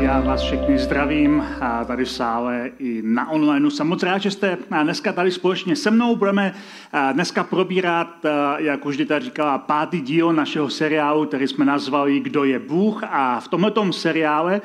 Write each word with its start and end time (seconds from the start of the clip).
Já 0.00 0.20
vás 0.20 0.42
všechny 0.42 0.78
zdravím 0.78 1.44
tady 1.86 2.04
v 2.04 2.10
sále 2.10 2.70
i 2.78 3.02
na 3.04 3.30
online. 3.30 3.70
Jsem 3.70 3.86
moc 3.86 4.02
rád, 4.02 4.18
že 4.18 4.30
jste 4.30 4.58
dneska 4.82 5.12
tady 5.12 5.30
společně 5.30 5.76
se 5.76 5.90
mnou. 5.90 6.16
Budeme 6.16 6.54
dneska 7.12 7.44
probírat, 7.44 8.08
jak 8.56 8.86
už 8.86 8.96
Dita 8.96 9.18
říkala, 9.18 9.58
pátý 9.58 10.00
díl 10.00 10.32
našeho 10.32 10.70
seriálu, 10.70 11.26
který 11.26 11.48
jsme 11.48 11.64
nazvali 11.64 12.20
Kdo 12.20 12.44
je 12.44 12.58
Bůh. 12.58 13.02
A 13.10 13.40
v 13.40 13.48
tomto 13.48 13.92
seriále 13.92 14.60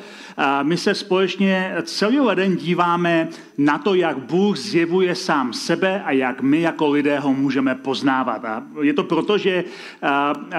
my 0.64 0.78
se 0.78 0.96
společně 0.96 1.76
celý 1.84 2.20
leden 2.20 2.56
díváme 2.56 3.28
na 3.58 3.78
to, 3.78 3.96
jak 3.96 4.18
Bůh 4.18 4.58
zjevuje 4.58 5.16
sám 5.16 5.54
sebe 5.54 6.04
a 6.06 6.12
jak 6.12 6.42
my 6.42 6.62
jako 6.62 6.90
lidé 6.90 7.20
ho 7.20 7.34
můžeme 7.34 7.76
poznávat. 7.76 8.46
A 8.46 8.64
je 8.82 8.94
to 8.94 9.04
proto, 9.04 9.38
že 9.38 9.64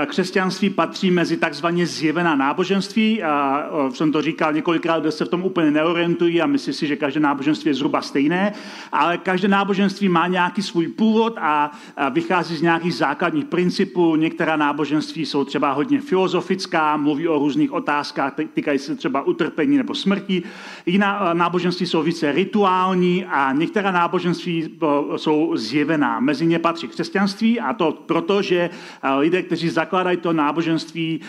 křesťanství 0.07 0.71
patří 0.71 1.11
mezi 1.11 1.37
takzvaně 1.37 1.87
zjevená 1.87 2.37
náboženství. 2.37 3.23
A 3.23 3.71
jsem 3.95 4.13
to 4.13 4.23
říkal 4.23 4.53
několikrát, 4.67 5.01
kde 5.01 5.13
se 5.13 5.25
v 5.25 5.29
tom 5.29 5.43
úplně 5.43 5.71
neorientují 5.71 6.43
a 6.43 6.47
myslí 6.47 6.73
si, 6.73 6.87
že 6.87 6.97
každé 6.97 7.21
náboženství 7.21 7.69
je 7.69 7.75
zhruba 7.75 8.03
stejné, 8.03 8.53
ale 8.93 9.19
každé 9.19 9.49
náboženství 9.49 10.09
má 10.09 10.27
nějaký 10.27 10.63
svůj 10.63 10.89
původ 10.89 11.39
a 11.39 11.71
vychází 12.11 12.57
z 12.57 12.63
nějakých 12.63 12.95
základních 12.95 13.45
principů. 13.45 14.17
Některá 14.17 14.57
náboženství 14.57 15.27
jsou 15.27 15.45
třeba 15.45 15.73
hodně 15.73 16.01
filozofická, 16.01 16.97
mluví 16.97 17.29
o 17.29 17.39
různých 17.39 17.73
otázkách, 17.73 18.35
týkají 18.55 18.79
se 18.79 18.97
třeba 18.97 19.23
utrpení 19.23 19.77
nebo 19.77 19.95
smrti. 19.95 20.43
Jiná 20.87 21.35
náboženství 21.35 21.87
jsou 21.87 22.03
více 22.03 22.33
rituální 22.33 23.25
a 23.25 23.53
některá 23.53 23.91
náboženství 23.91 24.79
jsou 25.17 25.57
zjevená. 25.57 26.21
Mezi 26.21 26.47
ně 26.47 26.59
patří 26.59 26.89
křesťanství 26.89 27.61
a 27.61 27.73
to 27.73 27.93
proto, 28.07 28.43
že 28.43 28.71
lidé, 29.19 29.43
kteří 29.43 29.69
zakládají 29.69 30.17
to 30.17 30.33
náboženství, 30.33 31.21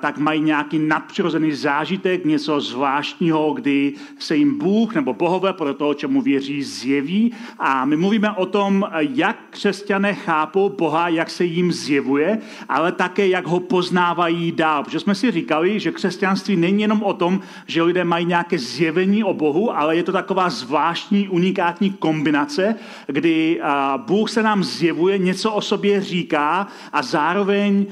tak 0.00 0.18
mají 0.18 0.40
nějaký 0.40 0.78
nadpřirozený 0.78 1.52
zážitek, 1.52 2.24
něco 2.24 2.60
zvláštního 2.60 2.85
zvláštního, 2.86 3.52
kdy 3.52 3.92
se 4.18 4.36
jim 4.36 4.58
Bůh 4.58 4.94
nebo 4.94 5.14
bohové 5.14 5.52
podle 5.52 5.74
toho, 5.74 5.94
čemu 5.94 6.22
věří, 6.22 6.62
zjeví. 6.62 7.32
A 7.58 7.84
my 7.84 7.96
mluvíme 7.96 8.30
o 8.30 8.46
tom, 8.46 8.86
jak 8.98 9.36
křesťané 9.50 10.14
chápou 10.14 10.68
Boha, 10.68 11.08
jak 11.08 11.30
se 11.30 11.44
jim 11.44 11.72
zjevuje, 11.72 12.38
ale 12.68 12.92
také, 12.92 13.28
jak 13.28 13.46
ho 13.46 13.60
poznávají 13.60 14.52
dál. 14.52 14.84
Protože 14.84 15.00
jsme 15.00 15.14
si 15.14 15.30
říkali, 15.30 15.80
že 15.80 15.92
křesťanství 15.92 16.56
není 16.56 16.82
jenom 16.82 17.02
o 17.02 17.12
tom, 17.12 17.40
že 17.66 17.82
lidé 17.82 18.04
mají 18.04 18.26
nějaké 18.26 18.58
zjevení 18.58 19.24
o 19.24 19.34
Bohu, 19.34 19.76
ale 19.76 19.96
je 19.96 20.02
to 20.02 20.12
taková 20.12 20.50
zvláštní, 20.50 21.28
unikátní 21.28 21.90
kombinace, 21.90 22.74
kdy 23.06 23.60
Bůh 23.96 24.30
se 24.30 24.42
nám 24.42 24.64
zjevuje, 24.64 25.18
něco 25.18 25.52
o 25.52 25.60
sobě 25.60 26.00
říká 26.00 26.66
a 26.92 27.02
zároveň 27.02 27.86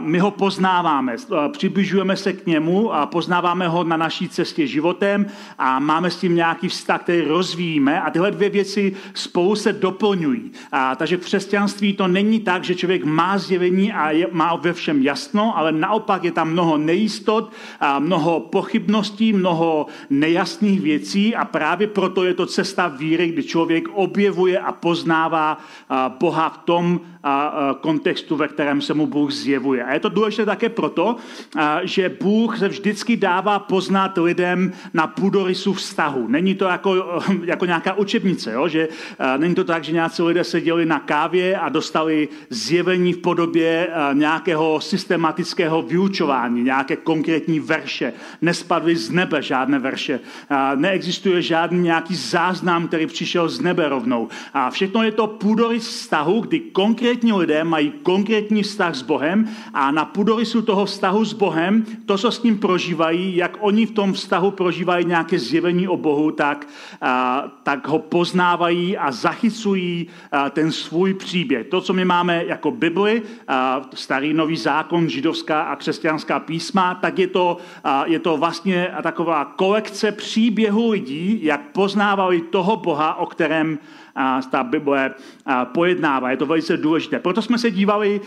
my 0.00 0.18
ho 0.18 0.30
poznáváme. 0.30 1.16
Přibližujeme 1.52 2.16
se 2.16 2.32
k 2.32 2.46
němu 2.46 2.94
a 2.94 3.06
poznáváme 3.06 3.68
ho 3.68 3.84
na 3.84 3.96
naší 3.96 4.21
naší 4.22 4.28
cestě 4.28 4.66
životem 4.66 5.26
a 5.58 5.78
máme 5.78 6.10
s 6.10 6.16
tím 6.16 6.34
nějaký 6.34 6.68
vztah, 6.68 7.02
který 7.02 7.20
rozvíjíme 7.26 8.00
a 8.00 8.10
tyhle 8.10 8.30
dvě 8.30 8.48
věci 8.48 8.94
spolu 9.14 9.56
se 9.56 9.72
doplňují. 9.72 10.52
A, 10.72 10.94
takže 10.94 11.16
v 11.16 11.20
křesťanství 11.20 11.92
to 11.92 12.08
není 12.08 12.40
tak, 12.40 12.64
že 12.64 12.74
člověk 12.74 13.04
má 13.04 13.38
zjevení 13.38 13.92
a 13.92 14.10
je, 14.10 14.26
má 14.32 14.54
ve 14.56 14.72
všem 14.72 15.02
jasno, 15.02 15.58
ale 15.58 15.72
naopak 15.72 16.24
je 16.24 16.32
tam 16.32 16.52
mnoho 16.52 16.78
nejistot, 16.78 17.52
a 17.80 17.98
mnoho 17.98 18.40
pochybností, 18.40 19.32
mnoho 19.32 19.86
nejasných 20.10 20.80
věcí 20.80 21.34
a 21.34 21.44
právě 21.44 21.86
proto 21.86 22.24
je 22.24 22.34
to 22.34 22.46
cesta 22.46 22.88
víry, 22.88 23.28
kdy 23.28 23.42
člověk 23.42 23.88
objevuje 23.88 24.58
a 24.58 24.72
poznává 24.72 25.58
Boha 26.20 26.48
v 26.48 26.58
tom 26.58 27.00
kontextu, 27.80 28.36
ve 28.36 28.48
kterém 28.48 28.80
se 28.80 28.94
mu 28.94 29.06
Bůh 29.06 29.32
zjevuje. 29.32 29.84
A 29.84 29.94
je 29.94 30.00
to 30.00 30.08
důležité 30.08 30.46
také 30.46 30.68
proto, 30.68 31.16
že 31.82 32.16
Bůh 32.20 32.58
se 32.58 32.68
vždycky 32.68 33.16
dává 33.16 33.58
poznat 33.58 34.18
lidem 34.18 34.72
na 34.94 35.06
půdorysu 35.06 35.72
vztahu. 35.72 36.28
Není 36.28 36.54
to 36.54 36.64
jako, 36.64 37.20
jako 37.44 37.66
nějaká 37.66 37.94
učebnice, 37.94 38.52
jo? 38.52 38.68
že 38.68 38.88
není 39.36 39.54
to 39.54 39.64
tak, 39.64 39.84
že 39.84 39.92
nějací 39.92 40.22
lidé 40.22 40.44
seděli 40.44 40.86
na 40.86 40.98
kávě 41.00 41.58
a 41.58 41.68
dostali 41.68 42.28
zjevení 42.50 43.12
v 43.12 43.18
podobě 43.18 43.88
nějakého 44.12 44.80
systematického 44.80 45.82
vyučování, 45.82 46.62
nějaké 46.62 46.96
konkrétní 46.96 47.60
verše. 47.60 48.12
Nespadly 48.40 48.96
z 48.96 49.10
nebe 49.10 49.42
žádné 49.42 49.78
verše. 49.78 50.20
Neexistuje 50.74 51.42
žádný 51.42 51.82
nějaký 51.82 52.14
záznam, 52.14 52.88
který 52.88 53.06
přišel 53.06 53.48
z 53.48 53.60
nebe 53.60 53.88
rovnou. 53.88 54.28
A 54.54 54.70
všechno 54.70 55.02
je 55.02 55.12
to 55.12 55.26
půdorys 55.26 55.88
vztahu, 55.88 56.40
kdy 56.40 56.60
konkrétní 57.12 57.32
lidé 57.32 57.64
mají 57.64 57.92
konkrétní 58.02 58.62
vztah 58.62 58.94
s 58.94 59.02
Bohem 59.02 59.48
a 59.74 59.90
na 59.90 60.04
půdorysu 60.04 60.62
toho 60.62 60.84
vztahu 60.84 61.24
s 61.24 61.32
Bohem, 61.32 61.84
to, 62.06 62.18
co 62.18 62.30
s 62.30 62.42
ním 62.42 62.58
prožívají, 62.58 63.36
jak 63.36 63.56
oni 63.60 63.86
v 63.86 63.90
tom 63.90 64.12
vztahu 64.12 64.50
prožívají 64.50 65.04
nějaké 65.04 65.38
zjevení 65.38 65.88
o 65.88 65.96
Bohu, 65.96 66.30
tak, 66.30 66.68
a, 67.00 67.44
tak 67.62 67.88
ho 67.88 67.98
poznávají 67.98 68.96
a 68.96 69.12
zachycují 69.12 70.08
a, 70.32 70.50
ten 70.50 70.72
svůj 70.72 71.14
příběh. 71.14 71.66
To, 71.66 71.80
co 71.80 71.92
my 71.92 72.04
máme 72.04 72.44
jako 72.44 72.70
Bibli, 72.70 73.22
a, 73.48 73.82
starý 73.94 74.34
nový 74.34 74.56
zákon, 74.56 75.08
židovská 75.08 75.62
a 75.62 75.76
křesťanská 75.76 76.40
písma, 76.40 76.94
tak 76.94 77.18
je 77.18 77.26
to, 77.26 77.56
a, 77.84 78.06
je 78.06 78.18
to 78.18 78.36
vlastně 78.36 78.88
taková 79.02 79.44
kolekce 79.44 80.12
příběhů 80.12 80.90
lidí, 80.90 81.44
jak 81.44 81.60
poznávali 81.72 82.40
toho 82.40 82.76
Boha, 82.76 83.14
o 83.14 83.26
kterém 83.26 83.78
ta 84.50 84.62
Bible 84.64 85.14
pojednává. 85.64 86.30
Je 86.30 86.36
to 86.36 86.46
velice 86.46 86.76
důležité. 86.76 87.18
Proto 87.18 87.42
jsme 87.42 87.58
se 87.58 87.70
dívali, 87.70 88.20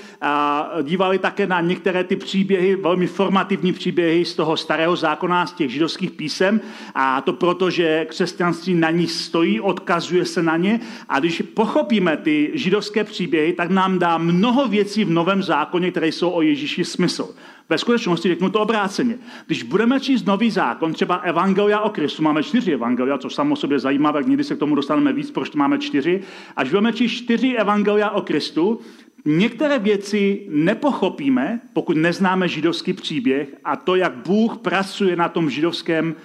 dívali 0.81 1.17
také 1.17 1.47
na 1.47 1.61
některé 1.61 2.03
ty 2.03 2.15
příběhy, 2.15 2.75
velmi 2.75 3.07
formativní 3.07 3.73
příběhy 3.73 4.25
z 4.25 4.35
toho 4.35 4.57
starého 4.57 4.95
zákona, 4.95 5.45
z 5.45 5.53
těch 5.53 5.71
židovských 5.71 6.11
písem. 6.11 6.61
A 6.95 7.21
to 7.21 7.33
proto, 7.33 7.69
že 7.69 8.05
křesťanství 8.05 8.73
na 8.73 8.91
nich 8.91 9.11
stojí, 9.11 9.61
odkazuje 9.61 10.25
se 10.25 10.43
na 10.43 10.57
ně. 10.57 10.79
A 11.09 11.19
když 11.19 11.41
pochopíme 11.41 12.17
ty 12.17 12.51
židovské 12.53 13.03
příběhy, 13.03 13.53
tak 13.53 13.69
nám 13.69 13.99
dá 13.99 14.17
mnoho 14.17 14.67
věcí 14.67 15.05
v 15.05 15.09
Novém 15.09 15.43
zákoně, 15.43 15.91
které 15.91 16.07
jsou 16.07 16.29
o 16.29 16.41
Ježíši 16.41 16.85
smysl. 16.85 17.35
Ve 17.69 17.77
skutečnosti 17.77 18.27
řeknu 18.27 18.49
to 18.49 18.59
obráceně. 18.59 19.17
Když 19.47 19.63
budeme 19.63 19.99
číst 19.99 20.25
nový 20.25 20.51
zákon, 20.51 20.93
třeba 20.93 21.15
Evangelia 21.15 21.79
o 21.79 21.89
Kristu, 21.89 22.23
máme 22.23 22.43
čtyři 22.43 22.73
Evangelia, 22.73 23.17
což 23.17 23.33
samo 23.33 23.55
sobě 23.55 23.79
zajímavé, 23.79 24.23
někdy 24.23 24.43
se 24.43 24.55
k 24.55 24.59
tomu 24.59 24.75
dostaneme 24.75 25.13
víc, 25.13 25.31
proč 25.31 25.49
to 25.49 25.57
máme 25.57 25.77
čtyři. 25.77 26.21
Až 26.55 26.69
budeme 26.69 26.93
číst 26.93 27.11
čtyři 27.11 27.55
Evangelia 27.55 28.09
o 28.09 28.21
Kristu, 28.21 28.79
některé 29.25 29.79
věci 29.79 30.45
nepochopíme, 30.49 31.61
pokud 31.73 31.97
neznáme 31.97 32.47
židovský 32.47 32.93
příběh 32.93 33.55
a 33.63 33.75
to, 33.75 33.95
jak 33.95 34.13
Bůh 34.15 34.57
pracuje 34.57 35.15
na 35.15 35.29
tom 35.29 35.49
židovském 35.49 36.15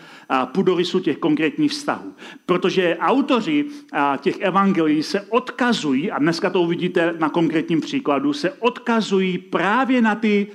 půdorysu 0.44 1.00
těch 1.00 1.18
konkrétních 1.18 1.70
vztahů. 1.70 2.14
Protože 2.46 2.96
autoři 3.00 3.64
těch 4.20 4.40
evangelií 4.40 5.02
se 5.02 5.20
odkazují, 5.20 6.10
a 6.10 6.18
dneska 6.18 6.50
to 6.50 6.62
uvidíte 6.62 7.14
na 7.18 7.28
konkrétním 7.28 7.80
příkladu, 7.80 8.32
se 8.32 8.52
odkazují 8.52 9.38
právě 9.38 10.02
na 10.02 10.14
ty 10.14 10.46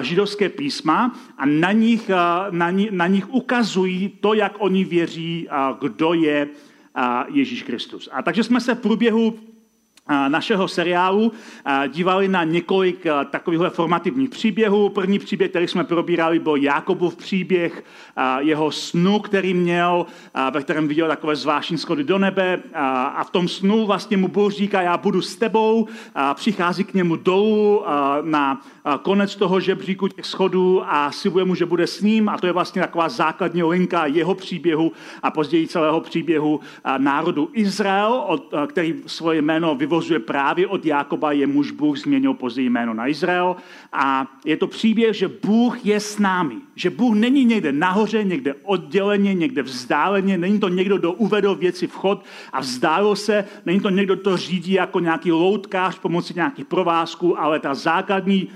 židovské 0.00 0.48
písma 0.48 1.18
a 1.38 1.46
na 1.46 1.72
nich, 1.72 2.10
na, 2.50 2.70
ní, 2.70 2.88
na 2.90 3.06
nich 3.06 3.34
ukazují 3.34 4.08
to, 4.20 4.34
jak 4.34 4.52
oni 4.58 4.84
věří, 4.84 5.48
kdo 5.80 6.14
je 6.14 6.48
Ježíš 7.28 7.62
Kristus. 7.62 8.08
A 8.12 8.22
takže 8.22 8.44
jsme 8.44 8.60
se 8.60 8.74
v 8.74 8.80
průběhu 8.80 9.38
našeho 10.28 10.68
seriálu 10.68 11.32
dívali 11.88 12.28
na 12.28 12.44
několik 12.44 13.06
takovýchhle 13.30 13.70
formativních 13.70 14.30
příběhů. 14.30 14.88
První 14.88 15.18
příběh, 15.18 15.50
který 15.50 15.68
jsme 15.68 15.84
probírali, 15.84 16.38
byl 16.38 16.56
Jakobův 16.56 17.16
příběh, 17.16 17.84
jeho 18.38 18.70
snu, 18.70 19.18
který 19.18 19.54
měl, 19.54 20.06
ve 20.50 20.60
kterém 20.60 20.88
viděl 20.88 21.08
takové 21.08 21.36
zvláštní 21.36 21.78
schody 21.78 22.04
do 22.04 22.18
nebe 22.18 22.62
a 23.14 23.24
v 23.24 23.30
tom 23.30 23.48
snu 23.48 23.86
vlastně 23.86 24.16
mu 24.16 24.28
Bůh 24.28 24.52
říká, 24.52 24.82
já 24.82 24.96
budu 24.96 25.22
s 25.22 25.36
tebou, 25.36 25.88
přichází 26.34 26.84
k 26.84 26.94
němu 26.94 27.16
dolů 27.16 27.82
na 28.22 28.60
konec 29.02 29.36
toho 29.36 29.60
žebříku 29.60 30.08
těch 30.08 30.26
schodů 30.26 30.82
a 30.86 31.12
slibuje 31.12 31.44
mu, 31.44 31.54
že 31.54 31.66
bude 31.66 31.86
s 31.86 32.00
ním 32.00 32.28
a 32.28 32.38
to 32.38 32.46
je 32.46 32.52
vlastně 32.52 32.82
taková 32.82 33.08
základní 33.08 33.62
linka 33.62 34.06
jeho 34.06 34.34
příběhu 34.34 34.92
a 35.22 35.30
později 35.30 35.68
celého 35.68 36.00
příběhu 36.00 36.60
národu 36.98 37.50
Izrael, 37.52 38.40
který 38.66 38.94
svoje 39.06 39.42
jméno 39.42 39.74
vyvolil 39.74 39.91
vyvozuje 39.92 40.18
právě 40.18 40.66
od 40.66 40.86
Jákoba, 40.86 41.32
jemuž 41.32 41.70
Bůh 41.70 41.98
změnil 41.98 42.34
později 42.34 42.70
jméno 42.70 42.94
na 42.94 43.08
Izrael. 43.08 43.56
A 43.92 44.26
je 44.44 44.56
to 44.56 44.66
příběh, 44.66 45.16
že 45.16 45.28
Bůh 45.28 45.86
je 45.86 46.00
s 46.00 46.18
námi. 46.18 46.56
Že 46.74 46.90
Bůh 46.90 47.14
není 47.14 47.44
někde 47.44 47.72
nahoře, 47.72 48.24
někde 48.24 48.54
odděleně, 48.62 49.34
někde 49.34 49.62
vzdáleně. 49.62 50.38
Není 50.38 50.60
to 50.60 50.68
někdo, 50.68 50.98
kdo 50.98 51.12
uvedl 51.12 51.54
věci 51.54 51.86
vchod 51.86 52.24
a 52.52 52.60
vzdálil 52.60 53.16
se. 53.16 53.44
Není 53.66 53.80
to 53.80 53.90
někdo, 53.90 54.14
kdo 54.14 54.22
to 54.22 54.36
řídí 54.36 54.72
jako 54.72 55.00
nějaký 55.00 55.32
loutkář 55.32 55.98
pomocí 55.98 56.34
nějakých 56.34 56.64
provázků, 56.64 57.40
ale 57.40 57.60
ta 57.60 57.74
základní 57.74 58.48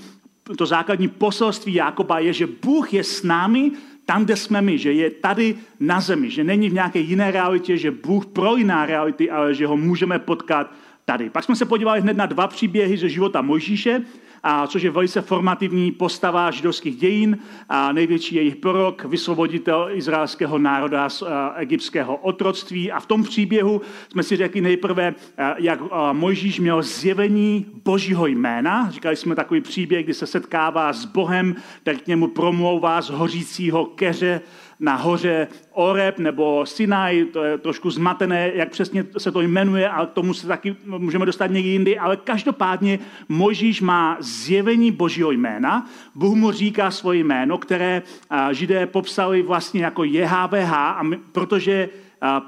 to 0.56 0.66
základní 0.66 1.08
poselství 1.08 1.74
Jakoba 1.74 2.18
je, 2.18 2.32
že 2.32 2.46
Bůh 2.46 2.94
je 2.94 3.04
s 3.04 3.22
námi 3.22 3.72
tam, 4.06 4.24
kde 4.24 4.36
jsme 4.36 4.62
my, 4.62 4.78
že 4.78 4.92
je 4.92 5.10
tady 5.10 5.54
na 5.80 6.00
zemi, 6.00 6.30
že 6.30 6.44
není 6.44 6.70
v 6.70 6.72
nějaké 6.72 6.98
jiné 6.98 7.30
realitě, 7.30 7.76
že 7.76 7.90
Bůh 7.90 8.26
pro 8.26 8.56
jiná 8.56 8.86
reality, 8.86 9.30
ale 9.30 9.54
že 9.54 9.66
ho 9.66 9.76
můžeme 9.76 10.18
potkat 10.18 10.70
tady. 11.08 11.30
Pak 11.30 11.44
jsme 11.44 11.56
se 11.56 11.64
podívali 11.64 12.00
hned 12.00 12.16
na 12.16 12.26
dva 12.26 12.46
příběhy 12.46 12.96
ze 12.96 13.08
života 13.08 13.42
Mojžíše 13.42 14.02
a 14.42 14.66
což 14.66 14.82
je 14.82 14.90
velice 14.90 15.20
formativní 15.20 15.92
postava 15.92 16.50
židovských 16.50 16.96
dějin, 16.96 17.38
a 17.68 17.92
největší 17.92 18.34
jejich 18.34 18.56
prorok, 18.56 19.04
vysvoboditel 19.04 19.88
izraelského 19.92 20.58
národa 20.58 21.08
z 21.08 21.22
egyptského 21.56 22.16
otroctví. 22.16 22.92
A 22.92 23.00
v 23.00 23.06
tom 23.06 23.22
příběhu 23.22 23.80
jsme 24.08 24.22
si 24.22 24.36
řekli 24.36 24.60
nejprve, 24.60 25.14
jak 25.58 25.80
Mojžíš 26.12 26.60
měl 26.60 26.82
zjevení 26.82 27.66
božího 27.84 28.26
jména. 28.26 28.90
Říkali 28.90 29.16
jsme 29.16 29.34
takový 29.34 29.60
příběh, 29.60 30.04
kdy 30.04 30.14
se 30.14 30.26
setkává 30.26 30.92
s 30.92 31.04
Bohem, 31.04 31.56
tak 31.82 32.02
k 32.02 32.06
němu 32.06 32.28
promlouvá 32.28 33.02
z 33.02 33.10
hořícího 33.10 33.84
keře, 33.84 34.40
na 34.80 34.96
hoře 34.96 35.48
Oreb 35.72 36.18
nebo 36.18 36.66
Sinai, 36.66 37.24
to 37.24 37.44
je 37.44 37.58
trošku 37.58 37.90
zmatené, 37.90 38.50
jak 38.54 38.70
přesně 38.70 39.04
se 39.18 39.32
to 39.32 39.40
jmenuje, 39.40 39.88
ale 39.88 40.06
k 40.06 40.10
tomu 40.10 40.34
se 40.34 40.46
taky 40.46 40.76
můžeme 40.84 41.26
dostat 41.26 41.46
někdy 41.46 41.68
jindy, 41.68 41.98
ale 41.98 42.16
každopádně 42.16 42.98
Mojžíš 43.28 43.80
má 43.80 44.16
zjevení 44.20 44.90
božího 44.90 45.30
jména, 45.30 45.86
Bůh 46.14 46.34
mu 46.34 46.52
říká 46.52 46.90
svoje 46.90 47.18
jméno, 47.18 47.58
které 47.58 48.02
židé 48.50 48.86
popsali 48.86 49.42
vlastně 49.42 49.84
jako 49.84 50.04
JHVH, 50.04 50.72
a 50.72 51.02
my, 51.02 51.18
protože 51.32 51.88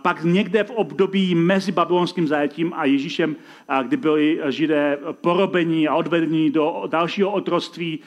pak 0.03 0.25
někde 0.25 0.65
v 0.65 0.71
období 0.71 1.35
mezi 1.35 1.73
babylonským 1.73 2.29
zajetím 2.29 2.73
a 2.77 2.85
Ježíšem, 2.85 3.37
kdy 3.83 3.97
byli 3.97 4.41
židé 4.49 4.99
porobení 5.21 5.89
a 5.89 5.95
odvedení 5.95 6.51
do 6.51 6.85
dalšího 6.87 7.31
otroctví, 7.31 7.99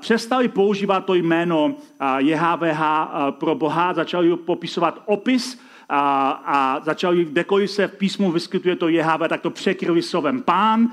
přestali 0.00 0.48
používat 0.48 1.04
to 1.04 1.14
jméno 1.14 1.74
JHVH 2.18 2.82
pro 3.30 3.54
Boha, 3.54 3.94
začali 3.94 4.36
popisovat 4.36 5.02
opis 5.06 5.60
a, 5.88 6.30
a 6.30 6.80
začali, 6.84 7.24
kdekoliv 7.24 7.70
se 7.70 7.86
v 7.86 7.96
písmu 7.96 8.32
vyskytuje 8.32 8.76
to 8.76 8.88
JHV, 8.88 9.28
tak 9.28 9.40
to 9.40 9.50
překryli 9.50 10.02
slovem 10.02 10.42
pán, 10.42 10.88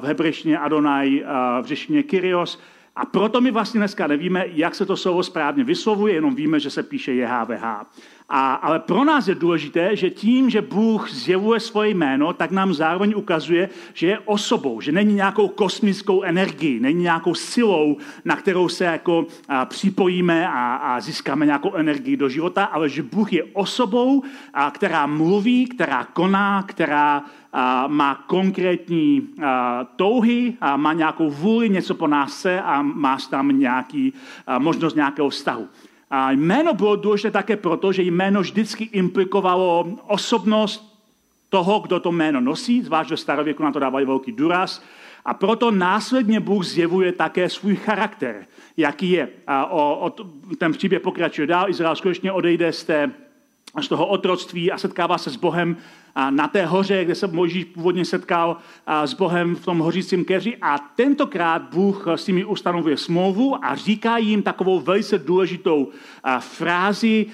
v 0.00 0.04
hebrejštině 0.04 0.58
Adonai, 0.58 1.24
v 1.62 1.66
řeštině 1.66 2.02
Kyrios, 2.02 2.58
a 2.98 3.04
proto 3.04 3.40
my 3.40 3.50
vlastně 3.50 3.78
dneska 3.78 4.06
nevíme, 4.06 4.44
jak 4.46 4.74
se 4.74 4.86
to 4.86 4.96
slovo 4.96 5.22
správně 5.22 5.64
vyslovuje, 5.64 6.14
jenom 6.14 6.34
víme, 6.34 6.60
že 6.60 6.70
se 6.70 6.82
píše 6.82 7.12
JHVH. 7.12 7.64
A, 8.30 8.54
ale 8.54 8.78
pro 8.78 9.04
nás 9.04 9.28
je 9.28 9.34
důležité, 9.34 9.96
že 9.96 10.10
tím, 10.10 10.50
že 10.50 10.62
Bůh 10.62 11.10
zjevuje 11.10 11.60
svoje 11.60 11.90
jméno, 11.90 12.32
tak 12.32 12.50
nám 12.50 12.74
zároveň 12.74 13.14
ukazuje, 13.16 13.68
že 13.94 14.06
je 14.06 14.18
osobou, 14.18 14.80
že 14.80 14.92
není 14.92 15.14
nějakou 15.14 15.48
kosmickou 15.48 16.22
energií, 16.22 16.80
není 16.80 17.02
nějakou 17.02 17.34
silou, 17.34 17.96
na 18.24 18.36
kterou 18.36 18.68
se 18.68 18.84
jako 18.84 19.26
a, 19.48 19.64
připojíme 19.64 20.48
a, 20.48 20.74
a 20.74 21.00
získáme 21.00 21.46
nějakou 21.46 21.74
energii 21.74 22.16
do 22.16 22.28
života, 22.28 22.64
ale 22.64 22.88
že 22.88 23.02
Bůh 23.02 23.32
je 23.32 23.44
osobou, 23.44 24.22
a, 24.54 24.70
která 24.70 25.06
mluví, 25.06 25.66
která 25.66 26.04
koná, 26.04 26.62
která 26.62 27.22
a, 27.52 27.86
má 27.86 28.14
konkrétní 28.26 29.28
a, 29.42 29.84
touhy, 29.96 30.54
a 30.60 30.76
má 30.76 30.92
nějakou 30.92 31.30
vůli, 31.30 31.68
něco 31.70 31.94
po 31.94 32.06
nás 32.06 32.40
se 32.40 32.60
a 32.60 32.82
má 32.82 33.18
tam 33.30 33.48
nějaký, 33.58 34.12
a, 34.46 34.58
možnost 34.58 34.94
nějakého 34.94 35.28
vztahu. 35.28 35.68
A 36.10 36.30
jméno 36.30 36.74
bylo 36.74 36.96
důležité 36.96 37.30
také 37.30 37.56
proto, 37.56 37.92
že 37.92 38.02
jméno 38.02 38.40
vždycky 38.40 38.84
implikovalo 38.84 39.98
osobnost 40.06 40.98
toho, 41.48 41.80
kdo 41.80 42.00
to 42.00 42.12
jméno 42.12 42.40
nosí, 42.40 42.82
zvlášť 42.82 43.10
ve 43.10 43.16
starověku 43.16 43.62
na 43.62 43.72
to 43.72 43.78
dávali 43.78 44.04
velký 44.04 44.32
důraz. 44.32 44.82
A 45.24 45.34
proto 45.34 45.70
následně 45.70 46.40
Bůh 46.40 46.64
zjevuje 46.64 47.12
také 47.12 47.48
svůj 47.48 47.76
charakter, 47.76 48.46
jaký 48.76 49.10
je. 49.10 49.28
A 49.46 49.66
o, 49.66 50.06
o, 50.06 50.10
ten 50.58 50.72
příběh 50.72 51.02
pokračuje 51.02 51.46
dál. 51.46 51.70
Izrael 51.70 51.96
skutečně 51.96 52.32
odejde 52.32 52.72
z, 52.72 52.84
té, 52.84 53.12
z 53.80 53.88
toho 53.88 54.06
otroctví 54.06 54.72
a 54.72 54.78
setkává 54.78 55.18
se 55.18 55.30
s 55.30 55.36
Bohem 55.36 55.76
na 56.30 56.48
té 56.48 56.66
hoře, 56.66 57.04
kde 57.04 57.14
se 57.14 57.26
Mojžíš 57.26 57.64
původně 57.64 58.04
setkal 58.04 58.56
s 59.04 59.14
Bohem 59.14 59.56
v 59.56 59.64
tom 59.64 59.78
hořícím 59.78 60.24
keři. 60.24 60.56
A 60.62 60.78
tentokrát 60.78 61.62
Bůh 61.62 62.06
s 62.08 62.26
nimi 62.26 62.44
ustanovuje 62.44 62.96
smlouvu 62.96 63.64
a 63.64 63.74
říká 63.74 64.18
jim 64.18 64.42
takovou 64.42 64.80
velice 64.80 65.18
důležitou 65.18 65.88
frázi, 66.38 67.26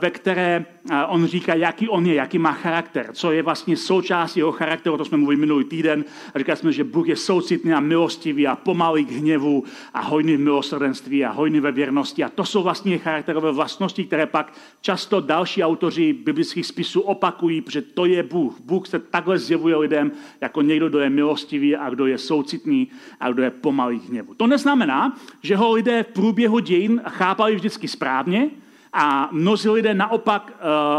ve 0.00 0.10
které 0.10 0.66
on 1.08 1.26
říká, 1.26 1.54
jaký 1.54 1.88
on 1.88 2.06
je, 2.06 2.14
jaký 2.14 2.38
má 2.38 2.52
charakter, 2.52 3.08
co 3.12 3.32
je 3.32 3.42
vlastně 3.42 3.76
součást 3.76 4.36
jeho 4.36 4.52
charakteru, 4.52 4.96
to 4.96 5.04
jsme 5.04 5.16
mluvili 5.16 5.40
minulý 5.40 5.64
týden. 5.64 6.04
A 6.34 6.38
říkali 6.38 6.56
jsme, 6.56 6.72
že 6.72 6.84
Bůh 6.84 7.08
je 7.08 7.16
soucitný 7.16 7.72
a 7.72 7.80
milostivý 7.80 8.46
a 8.46 8.56
pomalý 8.56 9.04
k 9.04 9.10
hněvu 9.10 9.64
a 9.94 10.00
hojný 10.00 10.36
v 10.36 10.40
milosrdenství 10.40 11.24
a 11.24 11.30
hojný 11.30 11.60
ve 11.60 11.72
věrnosti. 11.72 12.24
A 12.24 12.28
to 12.28 12.44
jsou 12.44 12.62
vlastně 12.62 12.98
charakterové 12.98 13.52
vlastnosti, 13.52 14.04
které 14.04 14.26
pak 14.26 14.52
často 14.80 15.20
další 15.20 15.64
autoři 15.64 16.12
biblických 16.12 16.66
spisů 16.66 17.00
opakují, 17.00 17.60
protože 17.60 17.82
to 17.82 18.04
je 18.04 18.22
Bůh. 18.22 18.60
Bůh 18.60 18.88
se 18.88 18.98
takhle 18.98 19.38
zjevuje 19.38 19.76
lidem 19.76 20.12
jako 20.40 20.62
někdo, 20.62 20.88
kdo 20.88 20.98
je 20.98 21.10
milostivý 21.10 21.76
a 21.76 21.90
kdo 21.90 22.06
je 22.06 22.18
soucitný 22.18 22.88
a 23.20 23.32
kdo 23.32 23.42
je 23.42 23.50
pomalý 23.50 24.00
k 24.00 24.08
hněvu. 24.08 24.34
To 24.34 24.46
neznamená, 24.46 25.16
že 25.42 25.56
ho 25.56 25.72
lidé 25.72 26.02
v 26.02 26.06
průběhu 26.06 26.58
dějin 26.58 27.00
chápali 27.08 27.54
vždycky 27.54 27.88
správně, 27.88 28.50
a 28.92 29.28
mnozí 29.32 29.68
lidé 29.68 29.94
naopak 29.94 30.52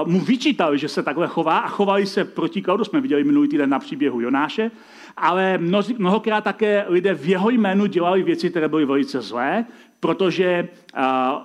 uh, 0.03 0.11
mu 0.11 0.19
vyčítali, 0.19 0.77
že 0.77 0.87
se 0.87 1.03
takhle 1.03 1.27
chová 1.27 1.57
a 1.57 1.67
chovali 1.67 2.05
se 2.05 2.25
proti 2.25 2.61
klaudu. 2.61 2.83
Jsme 2.83 3.01
viděli 3.01 3.23
minulý 3.23 3.49
týden 3.49 3.69
na 3.69 3.79
příběhu 3.79 4.21
Jonáše. 4.21 4.71
Ale 5.17 5.57
mnozí, 5.57 5.95
mnohokrát 5.97 6.43
také 6.43 6.85
lidé 6.87 7.13
v 7.13 7.29
jeho 7.29 7.49
jménu 7.49 7.85
dělali 7.85 8.23
věci, 8.23 8.49
které 8.49 8.67
byly 8.67 8.85
velice 8.85 9.21
zlé, 9.21 9.65
protože 9.99 10.67
uh, 10.97 11.01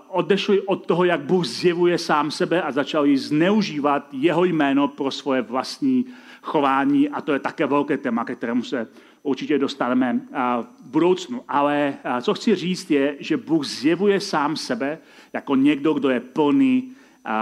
odešli 0.08 0.60
od 0.60 0.86
toho, 0.86 1.04
jak 1.04 1.20
Bůh 1.20 1.44
zjevuje 1.46 1.98
sám 1.98 2.30
sebe 2.30 2.62
a 2.62 2.72
začali 2.72 3.16
zneužívat 3.16 4.08
jeho 4.12 4.44
jméno 4.44 4.88
pro 4.88 5.10
svoje 5.10 5.42
vlastní 5.42 6.06
chování. 6.42 7.08
A 7.08 7.20
to 7.20 7.32
je 7.32 7.38
také 7.38 7.66
velké 7.66 7.98
téma, 7.98 8.24
ke 8.24 8.34
kterému 8.34 8.62
se 8.62 8.86
určitě 9.24 9.58
dostaneme 9.58 10.20
v 10.60 10.90
budoucnu. 10.90 11.42
Ale 11.48 11.94
co 12.20 12.34
chci 12.34 12.54
říct 12.54 12.90
je, 12.90 13.16
že 13.20 13.36
Bůh 13.36 13.66
zjevuje 13.66 14.20
sám 14.20 14.56
sebe 14.56 14.98
jako 15.32 15.56
někdo, 15.56 15.94
kdo 15.94 16.10
je 16.10 16.20
plný 16.20 16.92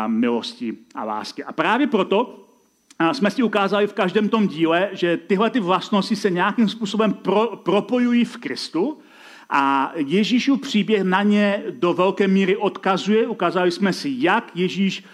milosti 0.07 0.75
a 0.95 1.05
lásky. 1.05 1.45
A 1.45 1.53
právě 1.53 1.87
proto 1.87 2.39
jsme 3.13 3.31
si 3.31 3.43
ukázali 3.43 3.87
v 3.87 3.93
každém 3.93 4.29
tom 4.29 4.49
díle, 4.49 4.89
že 4.93 5.17
tyhle 5.17 5.51
ty 5.51 5.61
vlastnosti 5.61 6.17
se 6.17 6.31
nějakým 6.31 6.69
způsobem 6.69 7.13
pro, 7.13 7.57
propojují 7.57 8.25
v 8.25 8.37
Kristu 8.37 8.99
a 9.55 9.93
Ježíšův 9.97 10.61
příběh 10.61 11.03
na 11.03 11.23
ně 11.23 11.63
do 11.71 11.95
velké 11.95 12.29
míry 12.29 12.57
odkazuje. 12.57 13.27
Ukázali 13.27 13.71
jsme 13.71 13.93
si, 13.93 14.15
jak 14.19 14.51
Ježíš 14.55 15.05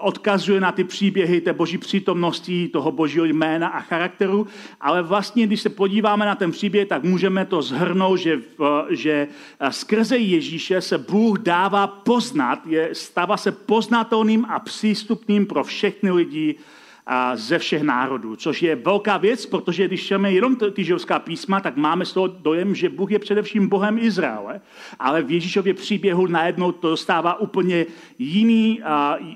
odkazuje 0.00 0.60
na 0.60 0.72
ty 0.72 0.84
příběhy 0.84 1.40
té 1.40 1.52
boží 1.52 1.78
přítomnosti, 1.78 2.68
toho 2.68 2.92
božího 2.92 3.24
jména 3.24 3.68
a 3.68 3.80
charakteru. 3.80 4.46
Ale 4.80 5.02
vlastně, 5.02 5.46
když 5.46 5.60
se 5.60 5.68
podíváme 5.68 6.26
na 6.26 6.34
ten 6.34 6.50
příběh, 6.50 6.88
tak 6.88 7.02
můžeme 7.02 7.44
to 7.44 7.62
zhrnout, 7.62 8.18
že, 8.18 8.40
že 8.90 9.28
skrze 9.70 10.18
Ježíše 10.18 10.80
se 10.80 10.98
Bůh 10.98 11.38
dává 11.38 11.86
poznat, 11.86 12.66
je, 12.66 12.88
stává 12.92 13.36
se 13.36 13.52
poznatelným 13.52 14.46
a 14.48 14.58
přístupným 14.58 15.46
pro 15.46 15.64
všechny 15.64 16.10
lidi, 16.10 16.54
ze 17.34 17.58
všech 17.58 17.82
národů, 17.82 18.36
což 18.36 18.62
je 18.62 18.76
velká 18.76 19.16
věc, 19.16 19.46
protože 19.46 19.86
když 19.86 20.04
čteme 20.04 20.32
jenom 20.32 20.56
ty 20.56 20.84
židovská 20.84 21.18
písma, 21.18 21.60
tak 21.60 21.76
máme 21.76 22.04
z 22.04 22.12
toho 22.12 22.26
dojem, 22.26 22.74
že 22.74 22.88
Bůh 22.88 23.10
je 23.10 23.18
především 23.18 23.68
Bohem 23.68 23.98
Izraele, 23.98 24.60
ale 24.98 25.22
v 25.22 25.30
Ježíšově 25.30 25.74
příběhu 25.74 26.26
najednou 26.26 26.72
to 26.72 26.90
dostává 26.90 27.40
úplně 27.40 27.86
jiný, 28.18 28.80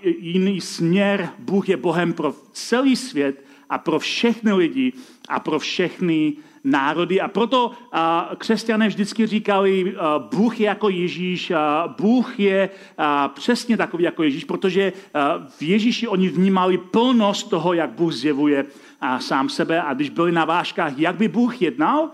jiný 0.02 0.60
směr. 0.60 1.28
Bůh 1.38 1.68
je 1.68 1.76
Bohem 1.76 2.12
pro 2.12 2.34
celý 2.52 2.96
svět 2.96 3.44
a 3.70 3.78
pro 3.78 3.98
všechny 3.98 4.52
lidi 4.52 4.92
a 5.28 5.40
pro 5.40 5.58
všechny 5.58 6.36
národy. 6.64 7.20
A 7.20 7.28
proto 7.28 7.70
křesťané 8.36 8.88
vždycky 8.88 9.26
říkali, 9.26 9.94
Bůh 10.18 10.60
je 10.60 10.66
jako 10.66 10.88
Ježíš, 10.88 11.52
Bůh 11.98 12.40
je 12.40 12.70
přesně 13.34 13.76
takový 13.76 14.04
jako 14.04 14.22
Ježíš, 14.22 14.44
protože 14.44 14.92
v 15.58 15.62
Ježíši 15.62 16.08
oni 16.08 16.28
vnímali 16.28 16.78
plnost 16.78 17.50
toho, 17.50 17.72
jak 17.72 17.90
Bůh 17.90 18.12
zjevuje 18.12 18.66
sám 19.18 19.48
sebe. 19.48 19.82
A 19.82 19.94
když 19.94 20.10
byli 20.10 20.32
na 20.32 20.44
váškách, 20.44 20.98
jak 20.98 21.16
by 21.16 21.28
Bůh 21.28 21.62
jednal, 21.62 22.10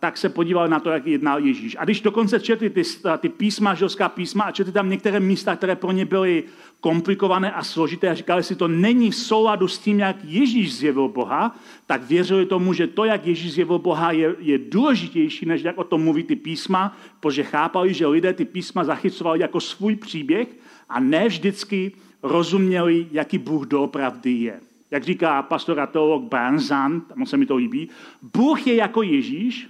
tak 0.00 0.16
se 0.16 0.28
podívali 0.28 0.70
na 0.70 0.80
to, 0.80 0.90
jak 0.90 1.06
jednal 1.06 1.40
Ježíš. 1.40 1.76
A 1.80 1.84
když 1.84 2.00
dokonce 2.00 2.40
četli 2.40 2.70
ty, 2.70 2.82
ty 3.18 3.28
písma, 3.28 3.74
žilská 3.74 4.08
písma 4.08 4.44
a 4.44 4.50
četli 4.50 4.72
tam 4.72 4.90
některé 4.90 5.20
místa, 5.20 5.56
které 5.56 5.76
pro 5.76 5.92
ně 5.92 6.04
byly 6.04 6.44
komplikované 6.80 7.52
a 7.52 7.64
složité 7.64 8.08
a 8.08 8.14
říkali 8.14 8.42
si, 8.42 8.56
to 8.56 8.68
není 8.68 9.10
v 9.10 9.16
souladu 9.16 9.68
s 9.68 9.78
tím, 9.78 9.98
jak 9.98 10.16
Ježíš 10.24 10.74
zjevil 10.74 11.08
Boha, 11.08 11.56
tak 11.86 12.02
věřili 12.02 12.46
tomu, 12.46 12.72
že 12.72 12.86
to, 12.86 13.04
jak 13.04 13.26
Ježíš 13.26 13.52
zjevil 13.52 13.78
Boha, 13.78 14.12
je, 14.12 14.34
je 14.38 14.58
důležitější, 14.58 15.46
než 15.46 15.62
jak 15.62 15.78
o 15.78 15.84
tom 15.84 16.02
mluví 16.02 16.22
ty 16.22 16.36
písma, 16.36 16.96
protože 17.20 17.42
chápali, 17.42 17.94
že 17.94 18.06
lidé 18.06 18.32
ty 18.32 18.44
písma 18.44 18.84
zachycovali 18.84 19.40
jako 19.40 19.60
svůj 19.60 19.96
příběh 19.96 20.48
a 20.88 21.00
ne 21.00 21.28
vždycky 21.28 21.92
rozuměli, 22.22 23.06
jaký 23.12 23.38
Bůh 23.38 23.66
doopravdy 23.66 24.30
je. 24.30 24.60
Jak 24.90 25.04
říká 25.04 25.42
pastor 25.42 25.80
a 25.80 25.86
teolog 25.86 26.22
Brian 26.22 26.58
Zand, 26.58 27.06
tam 27.08 27.26
se 27.26 27.36
mi 27.36 27.46
to 27.46 27.56
líbí, 27.56 27.88
Bůh 28.22 28.66
je 28.66 28.74
jako 28.74 29.02
Ježíš, 29.02 29.68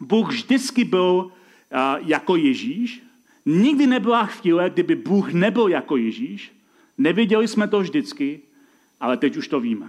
Bůh 0.00 0.28
vždycky 0.28 0.84
byl 0.84 1.24
uh, 1.24 2.08
jako 2.08 2.36
Ježíš, 2.36 3.02
nikdy 3.46 3.86
nebyla 3.86 4.26
chvíle, 4.26 4.70
kdyby 4.70 4.94
Bůh 4.94 5.32
nebyl 5.32 5.68
jako 5.68 5.96
Ježíš, 5.96 6.52
neviděli 6.98 7.48
jsme 7.48 7.68
to 7.68 7.80
vždycky, 7.80 8.40
ale 9.00 9.16
teď 9.16 9.36
už 9.36 9.48
to 9.48 9.60
víme. 9.60 9.88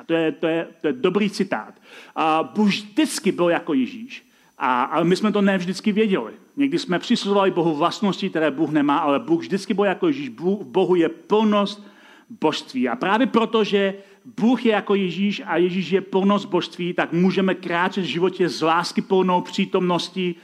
A 0.00 0.04
to 0.04 0.14
je, 0.14 0.32
to 0.32 0.46
je, 0.46 0.68
to 0.80 0.86
je 0.86 0.92
dobrý 0.92 1.30
citát. 1.30 1.74
A 2.16 2.42
Bůh 2.42 2.68
vždycky 2.68 3.32
byl 3.32 3.48
jako 3.48 3.74
Ježíš, 3.74 4.26
a, 4.58 4.82
ale 4.82 5.04
my 5.04 5.16
jsme 5.16 5.32
to 5.32 5.42
ne 5.42 5.58
vždycky 5.58 5.92
věděli. 5.92 6.32
Někdy 6.56 6.78
jsme 6.78 6.98
přisuzovali 6.98 7.50
Bohu 7.50 7.74
vlastnosti, 7.74 8.30
které 8.30 8.50
Bůh 8.50 8.70
nemá, 8.70 8.98
ale 8.98 9.18
Bůh 9.18 9.40
vždycky 9.40 9.74
byl 9.74 9.84
jako 9.84 10.06
Ježíš. 10.06 10.28
Bůh, 10.28 10.60
v 10.60 10.66
Bohu 10.66 10.94
je 10.94 11.08
plnost 11.08 11.86
božství. 12.40 12.88
A 12.88 12.96
právě 12.96 13.26
proto, 13.26 13.64
že 13.64 13.94
Bůh 14.40 14.66
je 14.66 14.72
jako 14.72 14.94
Ježíš 14.94 15.42
a 15.46 15.56
Ježíš 15.56 15.90
je 15.90 16.00
plnost 16.00 16.48
božství, 16.48 16.92
tak 16.92 17.12
můžeme 17.12 17.54
kráčet 17.54 18.04
v 18.04 18.08
životě 18.08 18.48
z 18.48 18.62
lásky 18.62 19.00
plnou 19.02 19.40
přítomnosti 19.40 20.34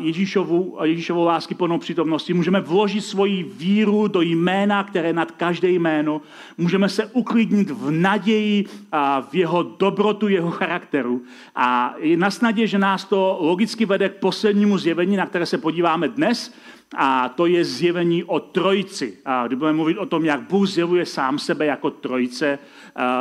Ježíšovu, 0.00 0.78
Ježíšovou 0.82 1.24
lásky 1.24 1.54
plnou 1.54 1.78
přítomnosti. 1.78 2.34
Můžeme 2.34 2.60
vložit 2.60 3.00
svoji 3.00 3.42
víru 3.42 4.08
do 4.08 4.20
jména, 4.20 4.84
které 4.84 5.12
nad 5.12 5.30
každé 5.30 5.70
jméno. 5.70 6.20
Můžeme 6.58 6.88
se 6.88 7.06
uklidnit 7.06 7.70
v 7.70 7.90
naději 7.90 8.64
a 8.92 9.20
v 9.20 9.34
jeho 9.34 9.62
dobrotu, 9.62 10.28
jeho 10.28 10.50
charakteru. 10.50 11.22
A 11.54 11.94
je 11.98 12.16
na 12.16 12.30
snadě, 12.30 12.66
že 12.66 12.78
nás 12.78 13.04
to 13.04 13.38
logicky 13.40 13.86
vede 13.86 14.08
k 14.08 14.16
poslednímu 14.16 14.78
zjevení, 14.78 15.16
na 15.16 15.26
které 15.26 15.46
se 15.46 15.58
podíváme 15.58 16.08
dnes, 16.08 16.54
a 16.94 17.28
to 17.28 17.46
je 17.46 17.64
zjevení 17.64 18.24
o 18.24 18.40
trojici. 18.40 19.18
A 19.24 19.46
kdy 19.46 19.56
budeme 19.56 19.76
mluvit 19.76 19.98
o 19.98 20.06
tom, 20.06 20.24
jak 20.24 20.40
Bůh 20.40 20.68
zjevuje 20.68 21.06
sám 21.06 21.38
sebe 21.38 21.66
jako 21.66 21.90
trojice, 21.90 22.58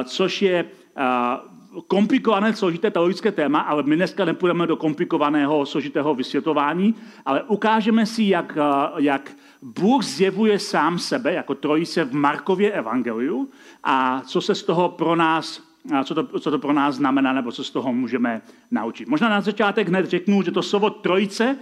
což 0.04 0.42
je 0.42 0.66
komplikované, 1.88 2.54
složité 2.54 2.92
teologické 2.92 3.32
téma, 3.32 3.60
ale 3.60 3.84
my 3.84 3.96
dneska 3.96 4.26
nepůjdeme 4.26 4.68
do 4.68 4.76
komplikovaného, 4.76 5.66
složitého 5.66 6.16
vysvětlování, 6.16 6.96
ale 7.26 7.44
ukážeme 7.44 8.06
si, 8.06 8.24
jak, 8.24 8.58
jak 8.98 9.32
Bůh 9.62 10.04
zjevuje 10.04 10.60
sám 10.60 11.00
sebe 11.00 11.34
jako 11.34 11.56
trojice 11.56 12.04
v 12.04 12.14
Markově 12.14 12.72
evangeliu 12.72 13.50
a 13.84 14.22
co 14.22 14.42
se 14.42 14.56
z 14.56 14.64
toho 14.64 14.90
pro 14.90 15.16
nás 15.16 15.62
co 16.04 16.16
to, 16.16 16.40
co 16.40 16.52
to 16.52 16.60
pro 16.60 16.74
nás 16.74 16.96
znamená, 16.96 17.34
nebo 17.34 17.52
co 17.52 17.64
z 17.64 17.72
toho 17.72 17.94
můžeme 17.94 18.42
naučit. 18.72 19.08
Možná 19.08 19.30
na 19.30 19.42
začátek 19.42 19.88
hned 19.88 20.06
řeknu, 20.06 20.42
že 20.42 20.52
to 20.52 20.64
slovo 20.64 20.90
trojice, 20.90 21.58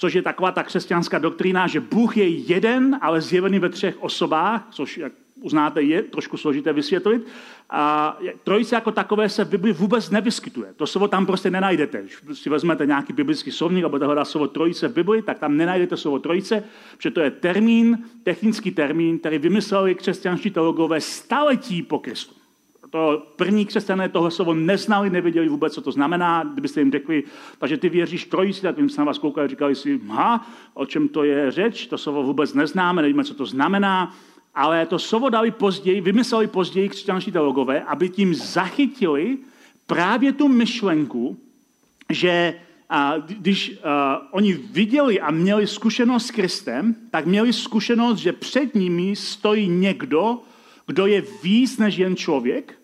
což 0.00 0.14
je 0.14 0.22
taková 0.22 0.52
ta 0.52 0.62
křesťanská 0.62 1.18
doktrína, 1.18 1.66
že 1.66 1.80
Bůh 1.80 2.16
je 2.16 2.28
jeden, 2.28 2.98
ale 3.00 3.20
zjevený 3.20 3.58
ve 3.58 3.68
třech 3.68 4.02
osobách, 4.02 4.68
což, 4.70 4.98
jak 4.98 5.12
uznáte, 5.42 5.82
je 5.82 6.02
trošku 6.02 6.36
složité 6.36 6.72
vysvětlit. 6.72 7.26
A 7.70 8.18
trojice 8.44 8.74
jako 8.74 8.92
takové 8.92 9.28
se 9.28 9.44
v 9.44 9.48
Bibli 9.48 9.72
vůbec 9.72 10.10
nevyskytuje. 10.10 10.74
To 10.76 10.86
slovo 10.86 11.08
tam 11.08 11.26
prostě 11.26 11.50
nenajdete. 11.50 12.02
Když 12.22 12.38
si 12.38 12.50
vezmete 12.50 12.86
nějaký 12.86 13.12
biblický 13.12 13.50
slovník 13.50 13.84
a 13.84 13.88
budete 13.88 14.06
hledat 14.06 14.24
slovo 14.24 14.46
trojice 14.48 14.88
v 14.88 14.94
Bibli, 14.94 15.22
tak 15.22 15.38
tam 15.38 15.56
nenajdete 15.56 15.96
slovo 15.96 16.18
trojice, 16.18 16.64
protože 16.96 17.10
to 17.10 17.20
je 17.20 17.30
termín, 17.30 17.98
technický 18.22 18.70
termín, 18.70 19.18
který 19.18 19.38
vymysleli 19.38 19.94
křesťanští 19.94 20.50
teologové 20.50 21.00
staletí 21.00 21.82
po 21.82 21.98
Kristu. 21.98 22.39
To 22.90 23.26
první 23.36 23.66
křesťané 23.66 24.08
tohle 24.08 24.30
slovo 24.30 24.54
neznali, 24.54 25.10
nevěděli 25.10 25.48
vůbec, 25.48 25.74
co 25.74 25.80
to 25.80 25.92
znamená. 25.92 26.44
Kdybyste 26.52 26.80
jim 26.80 26.92
řekli, 26.92 27.22
takže 27.58 27.76
ty 27.76 27.88
věříš 27.88 28.24
trojici, 28.24 28.62
tak 28.62 28.78
jim 28.78 28.88
se 28.88 29.00
na 29.00 29.04
vás 29.04 29.18
koukali 29.18 29.48
říkali 29.48 29.74
si, 29.74 30.00
ha, 30.08 30.46
o 30.74 30.86
čem 30.86 31.08
to 31.08 31.24
je 31.24 31.50
řeč, 31.50 31.86
to 31.86 31.98
slovo 31.98 32.22
vůbec 32.22 32.54
neznáme, 32.54 33.02
nevíme, 33.02 33.24
co 33.24 33.34
to 33.34 33.46
znamená 33.46 34.14
ale 34.54 34.86
to 34.86 34.98
slovo 34.98 35.28
dali 35.28 35.50
později, 35.50 36.00
vymysleli 36.00 36.46
později 36.46 36.88
křesťanští 36.88 37.32
teologové, 37.32 37.82
aby 37.82 38.08
tím 38.08 38.34
zachytili 38.34 39.38
právě 39.86 40.32
tu 40.32 40.48
myšlenku, 40.48 41.38
že 42.10 42.54
a 42.90 43.14
když 43.18 43.78
a, 43.84 44.32
oni 44.32 44.52
viděli 44.52 45.20
a 45.20 45.30
měli 45.30 45.66
zkušenost 45.66 46.26
s 46.26 46.30
Kristem, 46.30 46.94
tak 47.10 47.26
měli 47.26 47.52
zkušenost, 47.52 48.18
že 48.18 48.32
před 48.32 48.74
nimi 48.74 49.16
stojí 49.16 49.68
někdo, 49.68 50.38
kdo 50.86 51.06
je 51.06 51.22
víc 51.42 51.78
než 51.78 51.96
jen 51.96 52.16
člověk, 52.16 52.79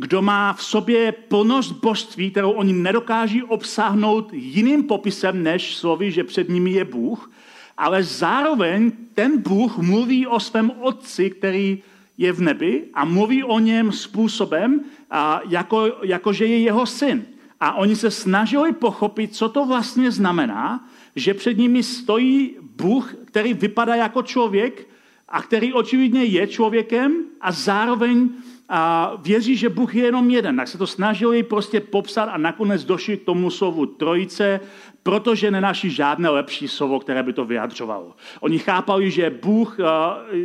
kdo 0.00 0.22
má 0.22 0.52
v 0.52 0.62
sobě 0.64 1.12
plnost 1.12 1.72
božství, 1.72 2.30
kterou 2.30 2.50
oni 2.50 2.72
nedokáží 2.72 3.42
obsáhnout 3.42 4.32
jiným 4.32 4.82
popisem 4.82 5.42
než 5.42 5.76
slovy, 5.76 6.12
že 6.12 6.24
před 6.24 6.48
nimi 6.48 6.70
je 6.70 6.84
Bůh 6.84 7.30
ale 7.76 8.02
zároveň 8.02 8.92
ten 9.14 9.42
Bůh 9.42 9.78
mluví 9.78 10.26
o 10.26 10.40
svém 10.40 10.72
otci, 10.80 11.30
který 11.30 11.82
je 12.18 12.32
v 12.32 12.40
nebi 12.40 12.84
a 12.94 13.04
mluví 13.04 13.44
o 13.44 13.58
něm 13.58 13.92
způsobem, 13.92 14.80
a 15.10 15.40
jako, 15.48 15.92
jako 16.02 16.32
že 16.32 16.46
je 16.46 16.58
jeho 16.58 16.86
syn. 16.86 17.24
A 17.60 17.74
oni 17.74 17.96
se 17.96 18.10
snažili 18.10 18.72
pochopit, 18.72 19.36
co 19.36 19.48
to 19.48 19.64
vlastně 19.64 20.10
znamená, 20.10 20.88
že 21.16 21.34
před 21.34 21.58
nimi 21.58 21.82
stojí 21.82 22.56
Bůh, 22.60 23.14
který 23.24 23.54
vypadá 23.54 23.94
jako 23.94 24.22
člověk 24.22 24.88
a 25.28 25.42
který 25.42 25.72
očividně 25.72 26.24
je 26.24 26.46
člověkem 26.46 27.24
a 27.40 27.52
zároveň 27.52 28.28
a 28.68 29.12
věří, 29.22 29.56
že 29.56 29.68
Bůh 29.68 29.94
je 29.94 30.04
jenom 30.04 30.30
jeden. 30.30 30.56
Tak 30.56 30.68
se 30.68 30.78
to 30.78 30.86
snažili 30.86 31.42
prostě 31.42 31.80
popsat 31.80 32.24
a 32.24 32.38
nakonec 32.38 32.84
došli 32.84 33.16
k 33.16 33.24
tomu 33.24 33.50
slovu 33.50 33.86
trojice, 33.86 34.60
protože 35.02 35.50
nenašli 35.50 35.90
žádné 35.90 36.28
lepší 36.28 36.68
slovo, 36.68 37.00
které 37.00 37.22
by 37.22 37.32
to 37.32 37.44
vyjadřovalo. 37.44 38.14
Oni 38.40 38.58
chápali, 38.58 39.10
že 39.10 39.30
Bůh 39.42 39.76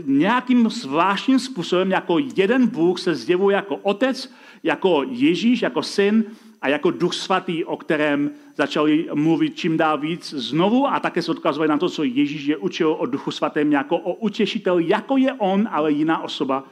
nějakým 0.06 0.70
zvláštním 0.70 1.40
způsobem 1.40 1.92
jako 1.92 2.18
jeden 2.36 2.68
Bůh 2.68 3.00
se 3.00 3.16
zjevuje 3.16 3.56
jako 3.56 3.76
otec, 3.76 4.34
jako 4.64 5.04
Ježíš, 5.10 5.62
jako 5.62 5.84
syn 5.84 6.26
a 6.62 6.70
jako 6.70 6.92
duch 6.92 7.14
svatý, 7.14 7.66
o 7.66 7.78
kterém 7.78 8.32
začali 8.56 9.10
mluvit 9.14 9.56
čím 9.56 9.78
dál 9.78 9.98
víc 9.98 10.34
znovu 10.34 10.88
a 10.88 11.00
také 11.00 11.22
se 11.22 11.32
odkazovali 11.32 11.70
na 11.70 11.78
to, 11.78 11.90
co 11.90 12.04
Ježíš 12.04 12.46
je 12.46 12.58
učil 12.58 12.96
o 13.00 13.06
duchu 13.06 13.32
svatém 13.32 13.72
jako 13.72 13.98
o 13.98 14.14
utěšitel, 14.14 14.80
jako 14.80 15.18
je 15.18 15.34
on, 15.34 15.68
ale 15.72 15.92
jiná 15.92 16.24
osoba. 16.24 16.64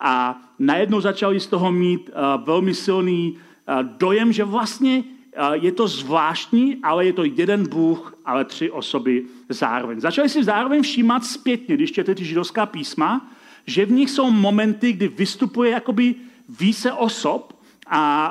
A 0.00 0.42
najednou 0.58 1.00
začali 1.00 1.40
z 1.40 1.46
toho 1.46 1.72
mít 1.72 2.10
uh, 2.10 2.44
velmi 2.44 2.74
silný 2.74 3.32
uh, 3.32 3.82
dojem, 3.82 4.32
že 4.32 4.44
vlastně 4.44 5.04
uh, 5.04 5.52
je 5.52 5.72
to 5.72 5.88
zvláštní, 5.88 6.76
ale 6.82 7.06
je 7.06 7.12
to 7.12 7.24
jeden 7.24 7.68
Bůh, 7.68 8.14
ale 8.24 8.44
tři 8.44 8.70
osoby 8.70 9.24
zároveň. 9.48 10.00
Začali 10.00 10.28
si 10.28 10.44
zároveň 10.44 10.82
všímat 10.82 11.24
zpětně, 11.24 11.74
když 11.74 11.92
čtete 11.92 12.14
ty 12.14 12.24
židovská 12.24 12.66
písma, 12.66 13.30
že 13.66 13.86
v 13.86 13.92
nich 13.92 14.10
jsou 14.10 14.30
momenty, 14.30 14.92
kdy 14.92 15.08
vystupuje 15.08 15.70
jakoby 15.70 16.14
více 16.48 16.92
osob 16.92 17.52
a, 17.86 18.26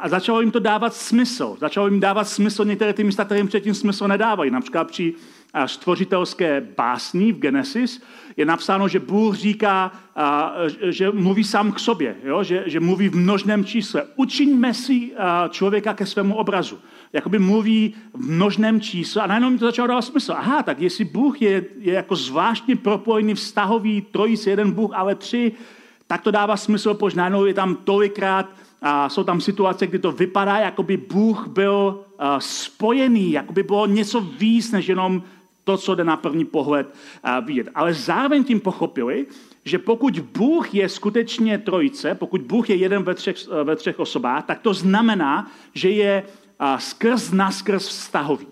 a 0.00 0.08
začalo 0.08 0.40
jim 0.40 0.50
to 0.50 0.58
dávat 0.58 0.94
smysl. 0.94 1.56
Začalo 1.60 1.88
jim 1.88 2.00
dávat 2.00 2.28
smysl 2.28 2.64
některé 2.64 2.92
ty 2.92 3.04
místa, 3.04 3.24
které 3.24 3.40
jim 3.40 3.48
předtím 3.48 3.74
smysl 3.74 4.08
nedávají. 4.08 4.50
Například 4.50 4.88
při 4.88 5.14
stvořitelské 5.66 6.66
básní 6.76 7.32
v 7.32 7.38
Genesis 7.38 8.02
je 8.36 8.44
napsáno, 8.44 8.88
že 8.88 9.00
Bůh 9.00 9.34
říká, 9.34 9.92
že 10.88 11.10
mluví 11.10 11.44
sám 11.44 11.72
k 11.72 11.78
sobě, 11.78 12.16
jo? 12.24 12.42
Že, 12.42 12.62
že 12.66 12.80
mluví 12.80 13.08
v 13.08 13.16
množném 13.16 13.64
čísle. 13.64 14.04
Učiňme 14.16 14.74
si 14.74 15.12
člověka 15.50 15.94
ke 15.94 16.06
svému 16.06 16.34
obrazu. 16.34 16.78
Jakoby 17.12 17.38
mluví 17.38 17.94
v 18.14 18.30
množném 18.30 18.80
čísle 18.80 19.22
a 19.22 19.26
najednou 19.26 19.50
mi 19.50 19.58
to 19.58 19.64
začalo 19.64 19.88
dávat 19.88 20.02
smysl. 20.02 20.32
Aha, 20.32 20.62
tak 20.62 20.80
jestli 20.80 21.04
Bůh 21.04 21.42
je, 21.42 21.64
je 21.78 21.92
jako 21.94 22.16
zvláštně 22.16 22.76
propojený 22.76 23.34
vztahový 23.34 24.02
trojice, 24.02 24.50
jeden 24.50 24.72
Bůh, 24.72 24.90
ale 24.94 25.14
tři, 25.14 25.52
tak 26.06 26.22
to 26.22 26.30
dává 26.30 26.56
smysl, 26.56 26.94
protože 26.94 27.16
najednou 27.16 27.44
je 27.44 27.54
tam 27.54 27.74
tolikrát 27.74 28.50
a 28.82 29.08
jsou 29.08 29.24
tam 29.24 29.40
situace, 29.40 29.86
kdy 29.86 29.98
to 29.98 30.12
vypadá, 30.12 30.58
jako 30.58 30.82
by 30.82 30.96
Bůh 30.96 31.48
byl 31.48 32.04
spojený, 32.38 33.32
jako 33.32 33.52
by 33.52 33.62
bylo 33.62 33.86
něco 33.86 34.20
víc, 34.20 34.72
než 34.72 34.88
jenom 34.88 35.22
to, 35.64 35.76
co 35.76 35.94
jde 35.94 36.04
na 36.04 36.16
první 36.16 36.44
pohled 36.44 36.94
vidět. 37.44 37.68
Ale 37.74 37.94
zároveň 37.94 38.44
tím 38.44 38.60
pochopili, 38.60 39.26
že 39.64 39.78
pokud 39.78 40.20
Bůh 40.20 40.74
je 40.74 40.88
skutečně 40.88 41.58
trojice, 41.58 42.14
pokud 42.14 42.40
Bůh 42.40 42.70
je 42.70 42.76
jeden 42.76 43.02
ve 43.02 43.14
třech, 43.14 43.36
ve 43.64 43.76
třech 43.76 44.00
osobách, 44.00 44.44
tak 44.44 44.60
to 44.60 44.74
znamená, 44.74 45.50
že 45.74 45.90
je 45.90 46.22
skrz 46.78 47.30
naskrz 47.30 47.88
vztahový. 47.88 48.46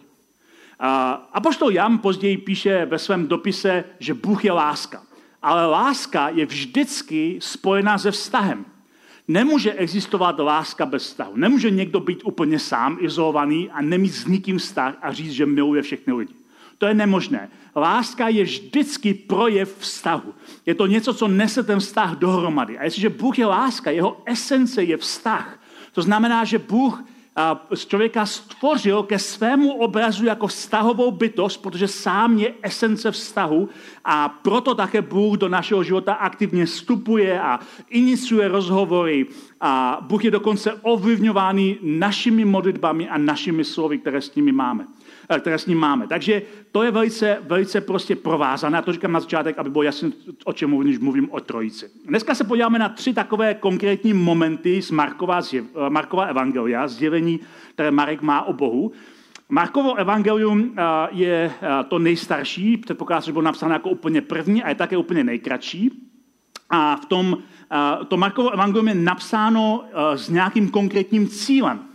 A 1.33 1.41
poštol 1.43 1.73
Jan 1.73 1.99
později 1.99 2.37
píše 2.37 2.87
ve 2.87 2.99
svém 2.99 3.27
dopise, 3.27 3.85
že 3.99 4.15
Bůh 4.15 4.45
je 4.45 4.53
láska. 4.53 5.03
Ale 5.43 5.67
láska 5.67 6.29
je 6.29 6.47
vždycky 6.47 7.39
spojená 7.43 7.99
se 7.99 8.11
vztahem. 8.11 8.65
Nemůže 9.29 9.73
existovat 9.73 10.39
láska 10.39 10.87
bez 10.87 11.03
vztahu. 11.03 11.37
Nemůže 11.37 11.71
někdo 11.71 12.01
být 12.01 12.21
úplně 12.25 12.59
sám, 12.59 12.99
izolovaný 13.01 13.71
a 13.71 13.83
nemít 13.83 14.15
s 14.15 14.27
nikým 14.27 14.59
vztah 14.59 14.95
a 15.03 15.13
říct, 15.13 15.33
že 15.33 15.47
miluje 15.47 15.83
všechny 15.83 16.13
lidi. 16.13 16.35
To 16.79 16.87
je 16.87 16.95
nemožné. 16.95 17.51
Láska 17.77 18.29
je 18.29 18.45
vždycky 18.45 19.15
projev 19.15 19.79
vztahu. 19.79 20.35
Je 20.67 20.75
to 20.75 20.87
něco, 20.87 21.15
co 21.15 21.29
nese 21.29 21.63
ten 21.63 21.81
vztah 21.81 22.17
dohromady. 22.17 22.79
A 22.79 22.85
jestliže 22.85 23.09
Bůh 23.09 23.39
je 23.39 23.47
láska, 23.47 23.91
jeho 23.91 24.23
esence 24.27 24.83
je 24.83 24.97
vztah. 24.97 25.59
To 25.93 26.03
znamená, 26.03 26.45
že 26.45 26.59
Bůh 26.59 27.03
z 27.75 27.87
člověka 27.87 28.27
stvořil 28.27 29.03
ke 29.03 29.19
svému 29.19 29.73
obrazu 29.73 30.25
jako 30.25 30.47
vztahovou 30.47 31.11
bytost, 31.11 31.63
protože 31.63 31.89
sám 31.89 32.39
je 32.39 32.55
esence 32.63 33.11
vztahu 33.11 33.69
a 34.05 34.29
proto 34.29 34.75
také 34.75 35.03
Bůh 35.03 35.37
do 35.37 35.49
našeho 35.49 35.83
života 35.83 36.15
aktivně 36.15 36.67
vstupuje 36.67 37.41
a 37.41 37.61
iniciuje 37.91 38.49
rozhovory 38.49 39.27
a 39.61 39.99
Bůh 40.03 40.25
je 40.25 40.31
dokonce 40.31 40.73
ovlivňovaný 40.73 41.79
našimi 41.83 42.45
modlitbami 42.45 43.09
a 43.09 43.19
našimi 43.19 43.65
slovy, 43.65 43.99
které 43.99 44.21
s 44.21 44.35
nimi 44.35 44.53
máme. 44.53 44.87
Eh, 45.31 45.41
které 45.41 45.59
s 45.59 45.67
ním 45.67 45.79
máme. 45.79 46.07
Takže 46.07 46.43
to 46.73 46.83
je 46.83 46.91
velice, 46.91 47.39
velice 47.41 47.81
prostě 47.81 48.17
provázané. 48.17 48.79
A 48.79 48.83
to 48.83 48.93
říkám 48.93 49.13
na 49.13 49.21
začátek, 49.21 49.59
aby 49.59 49.71
bylo 49.71 49.83
jasné, 49.83 50.11
o 50.45 50.53
čem 50.53 50.71
mluvím, 50.71 50.89
když 50.89 50.99
mluvím 50.99 51.29
o 51.31 51.41
trojici. 51.41 51.91
Dneska 52.07 52.35
se 52.35 52.45
podíváme 52.45 52.79
na 52.79 52.89
tři 52.89 53.15
takové 53.15 53.55
konkrétní 53.55 54.15
momenty 54.15 54.83
z 54.83 54.91
Markova, 54.91 55.43
z 55.43 55.55
eh, 55.55 55.63
Markova 55.89 56.25
evangelia, 56.25 56.89
sdělení, 56.89 57.41
které 57.75 57.91
Marek 57.91 58.23
má 58.23 58.43
o 58.43 58.53
Bohu. 58.53 58.93
Markovo 59.49 59.95
evangelium 59.95 60.75
eh, 60.77 60.83
je 61.11 61.53
to 61.89 61.99
nejstarší, 61.99 62.77
předpokládá 62.77 63.21
že 63.21 63.33
bylo 63.33 63.43
napsáno 63.43 63.73
jako 63.73 63.91
úplně 63.91 64.21
první 64.21 64.63
a 64.63 64.69
je 64.69 64.75
také 64.75 64.97
úplně 64.97 65.25
nejkratší. 65.25 65.91
A 66.71 66.97
v 66.97 67.07
tom, 67.07 67.39
to 68.09 68.17
Markovo 68.17 68.51
evangelium 68.51 68.89
je 68.89 68.95
napsáno 68.95 69.85
s 70.15 70.29
nějakým 70.29 70.69
konkrétním 70.69 71.29
cílem. 71.29 71.88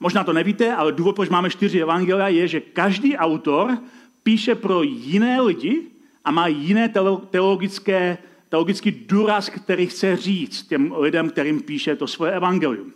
Možná 0.00 0.24
to 0.24 0.32
nevíte, 0.32 0.74
ale 0.74 0.92
důvod, 0.92 1.16
proč 1.16 1.28
máme 1.28 1.50
čtyři 1.50 1.80
evangelia, 1.80 2.28
je, 2.28 2.48
že 2.48 2.60
každý 2.60 3.16
autor 3.16 3.78
píše 4.22 4.54
pro 4.54 4.82
jiné 4.82 5.40
lidi 5.40 5.82
a 6.24 6.30
má 6.30 6.46
jiné 6.46 6.92
teologické, 7.30 8.18
teologický 8.48 8.90
důraz, 8.90 9.48
který 9.48 9.86
chce 9.86 10.16
říct 10.16 10.62
těm 10.62 10.94
lidem, 10.98 11.30
kterým 11.30 11.62
píše 11.62 11.96
to 11.96 12.06
svoje 12.06 12.32
evangelium. 12.32 12.92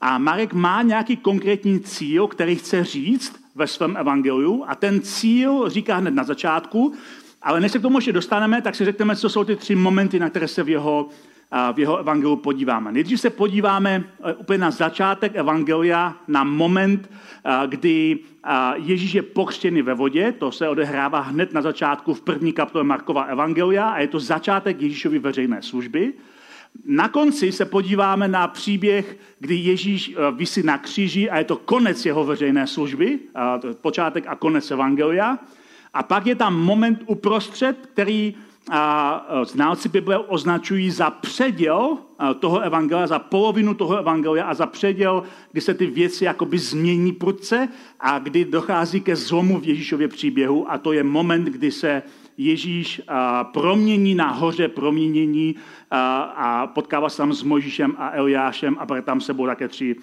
A 0.00 0.18
Marek 0.18 0.52
má 0.52 0.82
nějaký 0.82 1.16
konkrétní 1.16 1.80
cíl, 1.80 2.26
který 2.26 2.56
chce 2.56 2.84
říct 2.84 3.44
ve 3.54 3.66
svém 3.66 3.96
evangeliu 3.96 4.64
a 4.68 4.74
ten 4.74 5.00
cíl 5.00 5.68
říká 5.68 5.96
hned 5.96 6.14
na 6.14 6.24
začátku, 6.24 6.94
ale 7.42 7.60
než 7.60 7.72
se 7.72 7.78
k 7.78 7.82
tomu 7.82 7.98
ještě 7.98 8.12
dostaneme, 8.12 8.62
tak 8.62 8.74
si 8.74 8.84
řekneme, 8.84 9.16
co 9.16 9.28
jsou 9.28 9.44
ty 9.44 9.56
tři 9.56 9.74
momenty, 9.74 10.18
na 10.18 10.30
které 10.30 10.48
se 10.48 10.62
v 10.62 10.68
jeho 10.68 11.08
v 11.72 11.78
jeho 11.78 11.98
evangeliu 11.98 12.36
podíváme. 12.36 12.92
Nejdřív 12.92 13.20
se 13.20 13.30
podíváme 13.30 14.04
eh, 14.24 14.34
úplně 14.34 14.58
na 14.58 14.70
začátek 14.70 15.32
evangelia, 15.34 16.16
na 16.28 16.44
moment, 16.44 17.10
eh, 17.44 17.66
kdy 17.66 18.18
eh, 18.44 18.50
Ježíš 18.76 19.14
je 19.14 19.22
pokřtěný 19.22 19.82
ve 19.82 19.94
vodě, 19.94 20.32
to 20.32 20.52
se 20.52 20.68
odehrává 20.68 21.20
hned 21.20 21.52
na 21.52 21.62
začátku 21.62 22.14
v 22.14 22.20
první 22.20 22.52
kapitole 22.52 22.84
Markova 22.84 23.22
evangelia 23.22 23.88
a 23.88 23.98
je 23.98 24.08
to 24.08 24.20
začátek 24.20 24.82
Ježíšovy 24.82 25.18
veřejné 25.18 25.62
služby. 25.62 26.12
Na 26.86 27.08
konci 27.08 27.52
se 27.52 27.64
podíváme 27.64 28.28
na 28.28 28.48
příběh, 28.48 29.18
kdy 29.38 29.54
Ježíš 29.54 30.16
vysí 30.36 30.62
na 30.62 30.78
kříži 30.78 31.30
a 31.30 31.38
je 31.38 31.44
to 31.44 31.56
konec 31.56 32.06
jeho 32.06 32.24
veřejné 32.24 32.66
služby, 32.66 33.18
počátek 33.80 34.24
a 34.26 34.34
konec 34.34 34.70
evangelia. 34.70 35.38
A 35.94 36.02
pak 36.02 36.26
je 36.26 36.34
tam 36.34 36.60
moment 36.60 37.02
uprostřed, 37.06 37.88
který 37.92 38.34
a 38.70 39.26
znalci 39.42 39.88
Bible 39.88 40.18
označují 40.18 40.90
za 40.90 41.10
předěl 41.10 41.98
toho 42.38 42.60
evangelia, 42.60 43.06
za 43.06 43.18
polovinu 43.18 43.74
toho 43.74 43.96
evangelia 43.98 44.44
a 44.44 44.54
za 44.54 44.66
předěl, 44.66 45.22
kdy 45.52 45.60
se 45.60 45.74
ty 45.74 45.86
věci 45.86 46.24
jakoby 46.24 46.58
změní 46.58 47.12
prudce 47.12 47.68
a 48.00 48.18
kdy 48.18 48.44
dochází 48.44 49.00
ke 49.00 49.16
zlomu 49.16 49.60
v 49.60 49.64
Ježíšově 49.64 50.08
příběhu 50.08 50.72
a 50.72 50.78
to 50.78 50.92
je 50.92 51.02
moment, 51.02 51.44
kdy 51.44 51.70
se 51.70 52.02
Ježíš 52.38 53.00
promění 53.52 54.14
na 54.14 54.30
hoře 54.30 54.68
proměnění 54.68 55.54
a 55.90 56.66
potkává 56.66 57.08
se 57.08 57.16
tam 57.16 57.32
s 57.32 57.42
Mojžíšem 57.42 57.94
a 57.98 58.10
Eliášem 58.10 58.76
a 58.78 59.02
tam 59.02 59.20
sebou 59.20 59.46
také 59.46 59.68
tři 59.68 59.96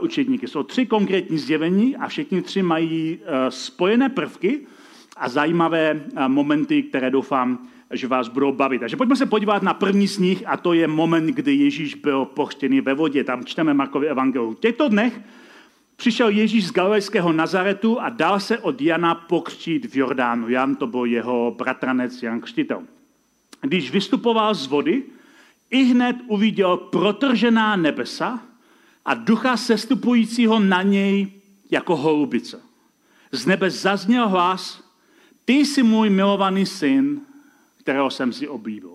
učedníky. 0.00 0.48
Jsou 0.48 0.62
tři 0.62 0.86
konkrétní 0.86 1.38
zjevení 1.38 1.96
a 1.96 2.08
všichni 2.08 2.42
tři 2.42 2.62
mají 2.62 3.18
spojené 3.48 4.08
prvky 4.08 4.60
a 5.16 5.28
zajímavé 5.28 6.02
momenty, 6.28 6.82
které 6.82 7.10
doufám, 7.10 7.68
že 7.90 8.06
vás 8.06 8.28
budou 8.28 8.52
bavit. 8.52 8.78
Takže 8.78 8.96
pojďme 8.96 9.16
se 9.16 9.26
podívat 9.26 9.62
na 9.62 9.74
první 9.74 10.08
z 10.08 10.18
nich 10.18 10.42
a 10.46 10.56
to 10.56 10.72
je 10.72 10.88
moment, 10.88 11.26
kdy 11.26 11.54
Ježíš 11.54 11.94
byl 11.94 12.24
pochtěný 12.24 12.80
ve 12.80 12.94
vodě. 12.94 13.24
Tam 13.24 13.44
čteme 13.44 13.74
Markovi 13.74 14.08
evangelium. 14.08 14.54
V 14.54 14.60
těchto 14.60 14.88
dnech 14.88 15.20
přišel 15.96 16.28
Ježíš 16.28 16.66
z 16.66 16.72
galilejského 16.72 17.32
Nazaretu 17.32 18.00
a 18.00 18.08
dal 18.08 18.40
se 18.40 18.58
od 18.58 18.80
Jana 18.80 19.14
pokřtít 19.14 19.86
v 19.92 19.96
Jordánu. 19.96 20.48
Jan 20.48 20.76
to 20.76 20.86
byl 20.86 21.04
jeho 21.04 21.54
bratranec 21.58 22.22
Jan 22.22 22.40
Křtitel. 22.40 22.82
Když 23.60 23.90
vystupoval 23.90 24.54
z 24.54 24.66
vody, 24.66 25.02
i 25.70 25.82
hned 25.82 26.16
uviděl 26.26 26.76
protržená 26.76 27.76
nebesa 27.76 28.42
a 29.04 29.14
ducha 29.14 29.56
sestupujícího 29.56 30.60
na 30.60 30.82
něj 30.82 31.32
jako 31.70 31.96
holubice. 31.96 32.60
Z 33.32 33.46
nebe 33.46 33.70
zazněl 33.70 34.28
hlas, 34.28 34.84
ty 35.44 35.52
jsi 35.52 35.82
můj 35.82 36.10
milovaný 36.10 36.66
syn, 36.66 37.20
kterého 37.88 38.10
jsem 38.10 38.32
si 38.32 38.48
oblíbil. 38.48 38.90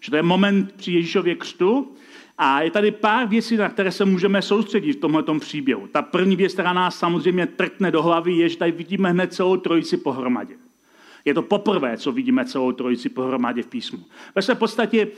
Že 0.00 0.10
to 0.10 0.16
je 0.16 0.22
moment 0.22 0.72
při 0.76 0.92
Ježíšově 0.92 1.34
křtu 1.34 1.92
a 2.38 2.62
je 2.62 2.70
tady 2.70 2.90
pár 2.90 3.28
věcí, 3.28 3.56
na 3.56 3.68
které 3.68 3.92
se 3.92 4.04
můžeme 4.04 4.42
soustředit 4.42 4.92
v 4.92 5.00
tomhle 5.00 5.24
příběhu. 5.40 5.86
Ta 5.86 6.02
první 6.02 6.36
věc, 6.36 6.52
která 6.52 6.72
nás 6.72 6.98
samozřejmě 6.98 7.46
trkne 7.46 7.90
do 7.90 8.02
hlavy, 8.02 8.32
je, 8.32 8.48
že 8.48 8.56
tady 8.56 8.72
vidíme 8.72 9.10
hned 9.10 9.34
celou 9.34 9.56
trojici 9.56 9.96
pohromadě. 9.96 10.54
Je 11.24 11.34
to 11.34 11.42
poprvé, 11.42 11.96
co 11.96 12.12
vidíme 12.12 12.44
celou 12.44 12.72
trojici 12.72 13.08
pohromadě 13.08 13.62
v 13.62 13.66
písmu. 13.66 13.98
Ve 14.34 14.42
své 14.42 14.54
podstatě 14.54 15.08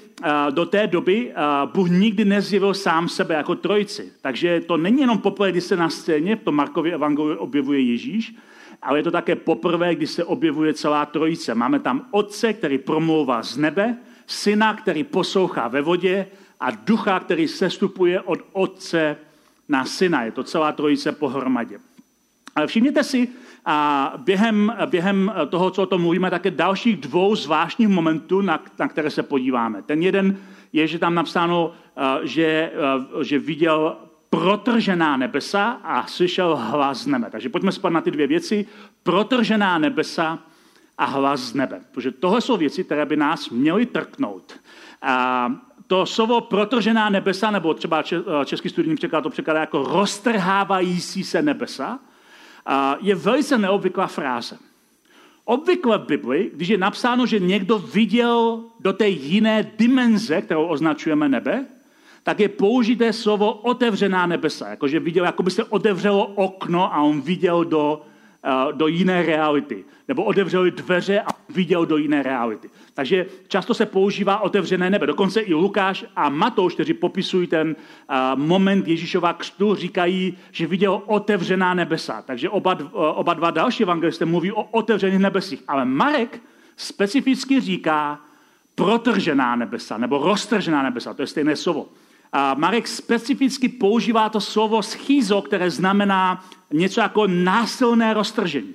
do 0.51 0.67
té 0.67 0.87
doby 0.87 1.33
Bůh 1.75 1.89
nikdy 1.91 2.25
nezjevil 2.25 2.75
sám 2.75 3.09
sebe 3.09 3.35
jako 3.35 3.55
trojici. 3.55 4.13
Takže 4.23 4.61
to 4.61 4.77
není 4.77 5.01
jenom 5.01 5.19
poprvé, 5.19 5.51
kdy 5.51 5.61
se 5.61 5.77
na 5.77 5.91
scéně 5.91 6.37
v 6.37 6.43
tom 6.43 6.55
Markově 6.55 6.95
evangeliu 6.95 7.37
objevuje 7.37 7.81
Ježíš, 7.81 8.35
ale 8.83 8.99
je 8.99 9.03
to 9.03 9.11
také 9.11 9.37
poprvé, 9.37 9.95
kdy 9.95 10.07
se 10.07 10.25
objevuje 10.25 10.75
celá 10.75 11.07
trojice. 11.07 11.55
Máme 11.55 11.79
tam 11.79 12.07
otce, 12.11 12.53
který 12.53 12.79
promlouvá 12.79 13.43
z 13.43 13.57
nebe, 13.57 13.97
syna, 14.27 14.75
který 14.75 15.05
poslouchá 15.05 15.69
ve 15.69 15.83
vodě 15.83 16.27
a 16.61 16.71
ducha, 16.71 17.21
který 17.21 17.49
sestupuje 17.49 18.21
od 18.21 18.39
otce 18.53 19.17
na 19.69 19.85
syna. 19.85 20.23
Je 20.23 20.33
to 20.33 20.43
celá 20.43 20.73
trojice 20.73 21.13
pohromadě. 21.13 21.79
Ale 22.57 22.67
všimněte 22.67 23.05
si, 23.05 23.29
a 23.65 24.13
během, 24.17 24.73
během 24.87 25.33
toho, 25.49 25.71
co 25.71 25.83
o 25.83 25.87
tom 25.87 26.01
mluvíme, 26.01 26.31
také 26.31 26.51
dalších 26.51 26.97
dvou 26.97 27.37
zvláštních 27.37 27.89
momentů, 27.89 28.41
na, 28.41 28.63
na 28.79 28.89
které 28.89 29.11
se 29.11 29.23
podíváme. 29.23 29.83
Ten 29.83 30.03
jeden 30.03 30.39
je, 30.73 30.87
že 30.87 30.99
tam 30.99 31.15
napsáno, 31.15 31.73
že, 32.23 32.73
že 33.23 33.39
viděl 33.39 33.97
protržená 34.33 35.17
nebesa 35.17 35.81
a 35.85 36.07
slyšel 36.07 36.57
hlas 36.57 36.99
z 36.99 37.07
nebe. 37.07 37.29
Takže 37.31 37.49
pojďme 37.49 37.73
spát 37.73 37.91
na 37.91 38.01
ty 38.01 38.11
dvě 38.11 38.27
věci. 38.27 38.67
Protržená 39.03 39.79
nebesa 39.79 40.39
a 40.99 41.05
hlas 41.05 41.41
z 41.41 41.55
nebe. 41.55 41.81
Protože 41.93 42.11
tohle 42.11 42.41
jsou 42.41 42.57
věci, 42.57 42.85
které 42.85 43.07
by 43.07 43.17
nás 43.17 43.51
měly 43.51 43.87
trknout. 43.87 44.53
A 45.03 45.53
to 45.87 46.07
slovo 46.07 46.41
protržená 46.41 47.11
nebesa, 47.11 47.51
nebo 47.51 47.75
třeba 47.75 48.03
český 48.45 48.69
studijní 48.69 48.97
překlad 48.97 49.21
to 49.21 49.31
překládá 49.31 49.61
jako 49.61 49.83
roztrhávající 49.83 51.25
se 51.25 51.43
nebesa, 51.43 51.99
je 53.01 53.15
velice 53.15 53.59
neobvyklá 53.59 54.07
fráze. 54.07 54.59
Obvykle 55.45 55.99
v 55.99 56.07
Bibli, 56.07 56.51
když 56.55 56.69
je 56.69 56.79
napsáno, 56.79 57.27
že 57.27 57.39
někdo 57.39 57.79
viděl 57.79 58.65
do 58.81 58.93
té 58.93 59.09
jiné 59.09 59.73
dimenze, 59.79 60.43
kterou 60.43 60.67
označujeme 60.67 61.29
nebe, 61.29 61.67
tak 62.23 62.41
je 62.41 62.49
použité 62.49 63.13
slovo 63.13 63.53
otevřená 63.53 64.27
nebesa. 64.27 64.69
Jakože 64.69 65.01
viděl, 65.01 65.25
jako 65.25 65.43
by 65.43 65.51
se 65.51 65.65
otevřelo 65.65 66.27
okno 66.27 66.95
a 66.95 67.03
on 67.03 67.21
viděl 67.21 67.65
do, 67.65 68.03
uh, 68.67 68.73
do 68.73 68.87
jiné 68.87 69.23
reality. 69.23 69.85
Nebo 70.09 70.25
otevřeli 70.25 70.71
dveře 70.71 71.21
a 71.21 71.29
viděl 71.49 71.87
do 71.87 71.97
jiné 71.97 72.23
reality. 72.23 72.71
Takže 72.95 73.27
často 73.49 73.75
se 73.75 73.87
používá 73.87 74.39
otevřené 74.39 74.91
nebe. 74.91 75.07
Dokonce 75.07 75.41
i 75.41 75.55
Lukáš 75.55 76.05
a 76.17 76.29
Matouš, 76.29 76.75
kteří 76.75 76.95
popisují 76.95 77.47
ten 77.47 77.77
uh, 77.77 78.41
moment 78.41 78.89
Ježíšova 78.89 79.33
křtu, 79.33 79.75
říkají, 79.75 80.39
že 80.51 80.67
viděl 80.67 81.03
otevřená 81.07 81.75
nebesa. 81.75 82.23
Takže 82.23 82.49
oba, 82.49 82.75
uh, 82.75 82.89
oba 82.93 83.35
dva 83.35 83.51
další 83.51 83.83
evangelisté 83.83 84.25
mluví 84.25 84.53
o 84.53 84.63
otevřených 84.63 85.19
nebesích. 85.19 85.63
Ale 85.69 85.85
Marek 85.85 86.43
specificky 86.77 87.61
říká 87.61 88.21
protržená 88.75 89.57
nebesa 89.57 89.99
nebo 89.99 90.19
roztržená 90.19 90.83
nebesa. 90.83 91.15
To 91.15 91.23
je 91.23 91.27
stejné 91.27 91.57
slovo. 91.57 91.89
A 92.33 92.55
Marek 92.55 92.89
specificky 92.89 93.69
používá 93.69 94.29
to 94.29 94.41
slovo 94.41 94.83
schizo, 94.83 95.43
které 95.43 95.71
znamená 95.71 96.45
něco 96.73 97.01
jako 97.01 97.27
násilné 97.27 98.15
roztržení. 98.15 98.75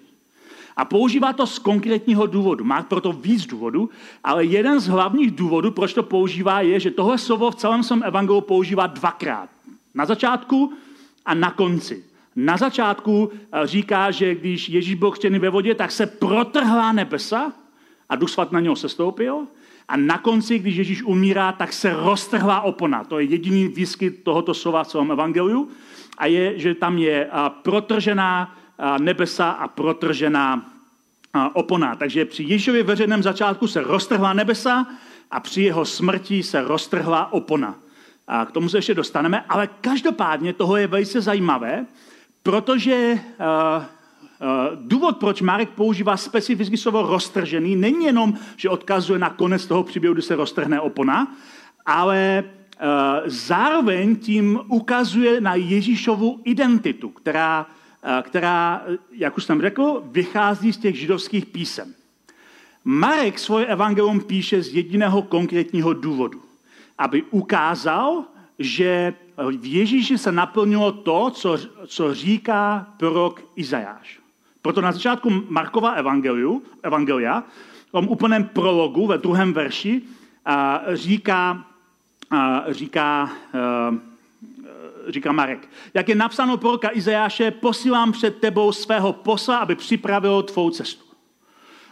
A 0.78 0.86
používá 0.86 1.34
to 1.34 1.48
z 1.48 1.60
konkrétního 1.60 2.28
důvodu. 2.28 2.64
Má 2.64 2.82
proto 2.82 3.12
víc 3.12 3.46
důvodů, 3.46 3.90
ale 4.24 4.46
jeden 4.46 4.80
z 4.80 4.88
hlavních 4.88 5.32
důvodů, 5.32 5.72
proč 5.72 5.94
to 5.94 6.04
používá, 6.04 6.62
je, 6.62 6.80
že 6.80 6.92
tohle 6.92 7.18
slovo 7.18 7.52
v 7.52 7.56
celém 7.56 7.84
svém 7.84 8.04
evangelu 8.04 8.42
používá 8.42 8.88
dvakrát. 8.88 9.50
Na 9.96 10.06
začátku 10.06 10.74
a 11.26 11.34
na 11.34 11.52
konci. 11.52 12.04
Na 12.36 12.58
začátku 12.58 13.32
eh, 13.32 13.68
říká, 13.68 14.12
že 14.12 14.36
když 14.36 14.70
Ježíš 14.70 14.96
byl 14.96 15.12
křtěný 15.12 15.40
ve 15.40 15.50
vodě, 15.50 15.76
tak 15.76 15.92
se 15.92 16.06
protrhla 16.06 16.92
nebesa 16.92 17.54
a 18.10 18.16
Duch 18.16 18.30
Svat 18.30 18.52
na 18.52 18.60
něho 18.60 18.76
sestoupil. 18.76 19.48
A 19.88 19.98
na 19.98 20.18
konci, 20.18 20.60
když 20.60 20.76
Ježíš 20.76 21.04
umírá, 21.04 21.52
tak 21.52 21.74
se 21.74 21.94
roztrhla 21.94 22.62
opona. 22.62 23.04
To 23.04 23.20
je 23.20 23.26
jediný 23.26 23.68
výskyt 23.68 24.24
tohoto 24.24 24.54
slova 24.54 24.84
v 24.84 24.88
celém 24.88 25.12
evangeliu. 25.12 25.70
A 26.18 26.26
je, 26.26 26.60
že 26.60 26.76
tam 26.76 26.98
je 26.98 27.30
protržená 27.62 28.56
nebesa 29.00 29.50
a 29.50 29.68
protržená 29.68 30.66
opona. 31.54 31.96
Takže 31.96 32.26
při 32.26 32.44
Ježíšově 32.44 32.84
veřejném 32.84 33.24
začátku 33.24 33.68
se 33.68 33.82
roztrhla 33.82 34.34
nebesa 34.34 34.88
a 35.32 35.40
při 35.40 35.62
jeho 35.62 35.86
smrti 35.86 36.44
se 36.44 36.62
roztrhla 36.62 37.34
opona. 37.34 37.76
A 38.28 38.46
k 38.46 38.52
tomu 38.52 38.70
se 38.70 38.78
ještě 38.78 38.94
dostaneme, 38.94 39.46
ale 39.50 39.70
každopádně 39.82 40.54
toho 40.54 40.78
je 40.78 40.88
velice 40.88 41.22
zajímavé, 41.22 41.86
protože 42.44 43.20
důvod, 44.76 45.18
proč 45.18 45.42
Marek 45.42 45.70
používá 45.70 46.18
specificky 46.18 46.78
slovo 46.78 47.02
roztržený, 47.02 47.76
není 47.76 48.06
jenom, 48.06 48.34
že 48.58 48.70
odkazuje 48.70 49.20
na 49.20 49.30
konec 49.30 49.66
toho 49.66 49.84
příběhu, 49.84 50.14
kdy 50.14 50.22
se 50.22 50.36
roztrhne 50.36 50.82
opona, 50.82 51.36
ale 51.86 52.44
uh, 52.44 52.84
zároveň 53.26 54.16
tím 54.16 54.60
ukazuje 54.68 55.42
na 55.42 55.56
Ježíšovu 55.56 56.42
identitu, 56.44 57.10
která, 57.10 57.66
uh, 58.04 58.22
která, 58.22 58.84
jak 59.12 59.38
už 59.38 59.44
jsem 59.44 59.62
řekl, 59.62 60.04
vychází 60.06 60.74
z 60.74 60.78
těch 60.78 60.96
židovských 60.96 61.46
písem. 61.46 61.94
Marek 62.84 63.40
svoje 63.40 63.66
evangelium 63.66 64.20
píše 64.20 64.62
z 64.62 64.74
jediného 64.74 65.22
konkrétního 65.22 65.94
důvodu, 65.94 66.42
aby 66.98 67.24
ukázal, 67.24 68.24
že 68.60 69.14
v 69.60 69.66
Ježíši 69.74 70.18
se 70.18 70.32
naplnilo 70.32 70.92
to, 70.92 71.30
co, 71.30 71.58
co 71.88 72.14
říká 72.14 72.88
prorok 72.98 73.42
Izajáš. 73.56 74.27
Proto 74.68 74.82
na 74.82 74.92
začátku 74.92 75.30
Markova 75.48 75.92
evangeliu, 75.92 76.64
evangelia, 76.84 77.44
v 77.88 77.92
tom 77.92 78.08
úplném 78.08 78.44
prologu 78.44 79.08
ve 79.08 79.18
druhém 79.18 79.54
verši, 79.54 80.02
říká, 80.94 81.66
říká, 82.68 83.24
a, 83.24 83.30
říká 85.08 85.32
Marek, 85.32 85.70
jak 85.94 86.10
je 86.10 86.16
napsáno 86.16 86.58
proroka 86.58 86.90
Izajáše, 86.94 87.52
posílám 87.52 88.12
před 88.12 88.38
tebou 88.40 88.72
svého 88.72 89.14
posla, 89.14 89.58
aby 89.58 89.76
připravil 89.76 90.44
tvou 90.44 90.70
cestu. 90.70 91.04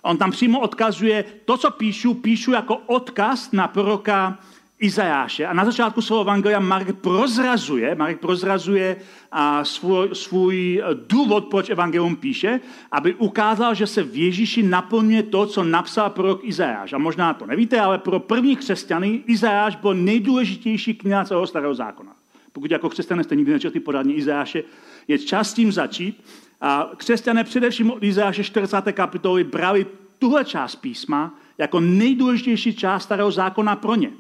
On 0.01 0.17
tam 0.17 0.31
přímo 0.31 0.59
odkazuje, 0.59 1.25
to, 1.45 1.57
co 1.57 1.71
píšu, 1.71 2.13
píšu 2.13 2.51
jako 2.51 2.77
odkaz 2.77 3.51
na 3.51 3.67
proroka 3.67 4.39
Izajáše. 4.79 5.45
A 5.45 5.53
na 5.53 5.65
začátku 5.65 6.01
svého 6.01 6.21
evangelia 6.21 6.59
Marek 6.59 6.95
prozrazuje, 6.99 7.95
Marek 7.95 8.19
prozrazuje 8.19 8.95
a 9.31 9.63
svůj, 9.63 10.09
svůj 10.13 10.83
důvod, 11.07 11.45
proč 11.45 11.69
evangelium 11.69 12.15
píše, 12.15 12.59
aby 12.91 13.13
ukázal, 13.15 13.75
že 13.75 13.87
se 13.87 14.03
v 14.03 14.15
Ježíši 14.15 14.63
naplňuje 14.63 15.23
to, 15.23 15.45
co 15.45 15.63
napsal 15.63 16.09
prorok 16.09 16.43
Izajáš. 16.43 16.93
A 16.93 16.97
možná 16.97 17.33
to 17.33 17.45
nevíte, 17.45 17.79
ale 17.79 17.97
pro 17.97 18.19
první 18.19 18.55
křesťany 18.55 19.23
Izajáš 19.27 19.75
byl 19.75 19.93
nejdůležitější 19.93 20.93
kniha 20.93 21.25
celého 21.25 21.47
starého 21.47 21.75
zákona. 21.75 22.11
Pokud 22.51 22.71
jako 22.71 22.89
křesťané 22.89 23.23
jste 23.23 23.35
nikdy 23.35 23.51
nečetli 23.51 23.79
podání 23.79 24.13
Izajáše, 24.13 24.63
je 25.07 25.19
čas 25.19 25.53
tím 25.53 25.71
začít. 25.71 26.23
A 26.61 26.91
křesťané 26.97 27.43
především 27.43 27.91
od 27.91 28.03
Izajáše 28.03 28.43
40. 28.43 28.91
kapitoly 28.91 29.43
brali 29.43 29.85
tuhle 30.19 30.45
část 30.45 30.75
písma 30.75 31.39
jako 31.57 31.79
nejdůležitější 31.79 32.75
část 32.75 33.03
starého 33.03 33.31
zákona 33.31 33.75
pro 33.75 33.95
ně 33.95 34.11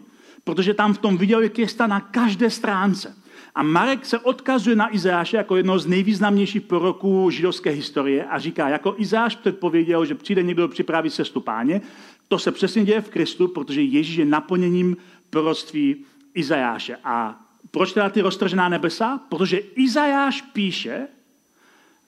protože 0.45 0.73
tam 0.73 0.93
v 0.93 0.97
tom 0.97 1.17
viděli 1.17 1.49
Krista 1.49 1.87
na 1.87 1.99
každé 1.99 2.49
stránce. 2.49 3.15
A 3.55 3.63
Marek 3.63 4.05
se 4.05 4.19
odkazuje 4.19 4.75
na 4.75 4.95
Izáše 4.95 5.37
jako 5.37 5.55
jedno 5.55 5.79
z 5.79 5.87
nejvýznamnějších 5.87 6.61
proroků 6.61 7.29
židovské 7.29 7.69
historie 7.69 8.25
a 8.25 8.39
říká, 8.39 8.69
jako 8.69 8.95
Izáš 8.97 9.35
předpověděl, 9.35 10.05
že 10.05 10.15
přijde 10.15 10.43
někdo 10.43 10.67
připravit 10.67 11.13
cestu 11.13 11.41
páně, 11.41 11.81
to 12.27 12.39
se 12.39 12.51
přesně 12.51 12.85
děje 12.85 13.01
v 13.01 13.09
Kristu, 13.09 13.47
protože 13.47 13.81
Ježíš 13.81 14.15
je 14.15 14.25
naplněním 14.25 14.97
proroctví 15.29 16.05
Izajáše. 16.33 16.97
A 17.03 17.41
proč 17.71 17.93
teda 17.93 18.09
ty 18.09 18.21
roztržená 18.21 18.69
nebesa? 18.69 19.19
Protože 19.29 19.57
Izajáš 19.57 20.41
píše, 20.41 21.07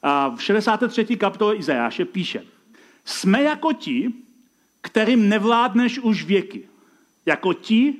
a 0.03 0.29
v 0.29 0.43
63. 0.43 1.05
kapitole 1.05 1.55
Izajáše 1.55 2.05
píše, 2.05 2.43
jsme 3.05 3.43
jako 3.43 3.73
ti, 3.73 4.13
kterým 4.81 5.29
nevládneš 5.29 5.99
už 5.99 6.23
věky. 6.23 6.67
Jako 7.25 7.53
ti, 7.53 7.93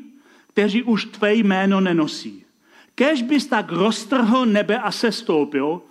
kteří 0.58 0.84
už 0.84 1.06
tvé 1.06 1.36
jméno 1.36 1.82
nenosí. 1.82 2.43
Kež 2.96 3.22
bys 3.22 3.46
tak 3.48 3.72
roztrhl 3.72 4.46
nebe 4.46 4.80
a 4.80 4.91
se 4.91 5.12
stoupil, 5.12 5.82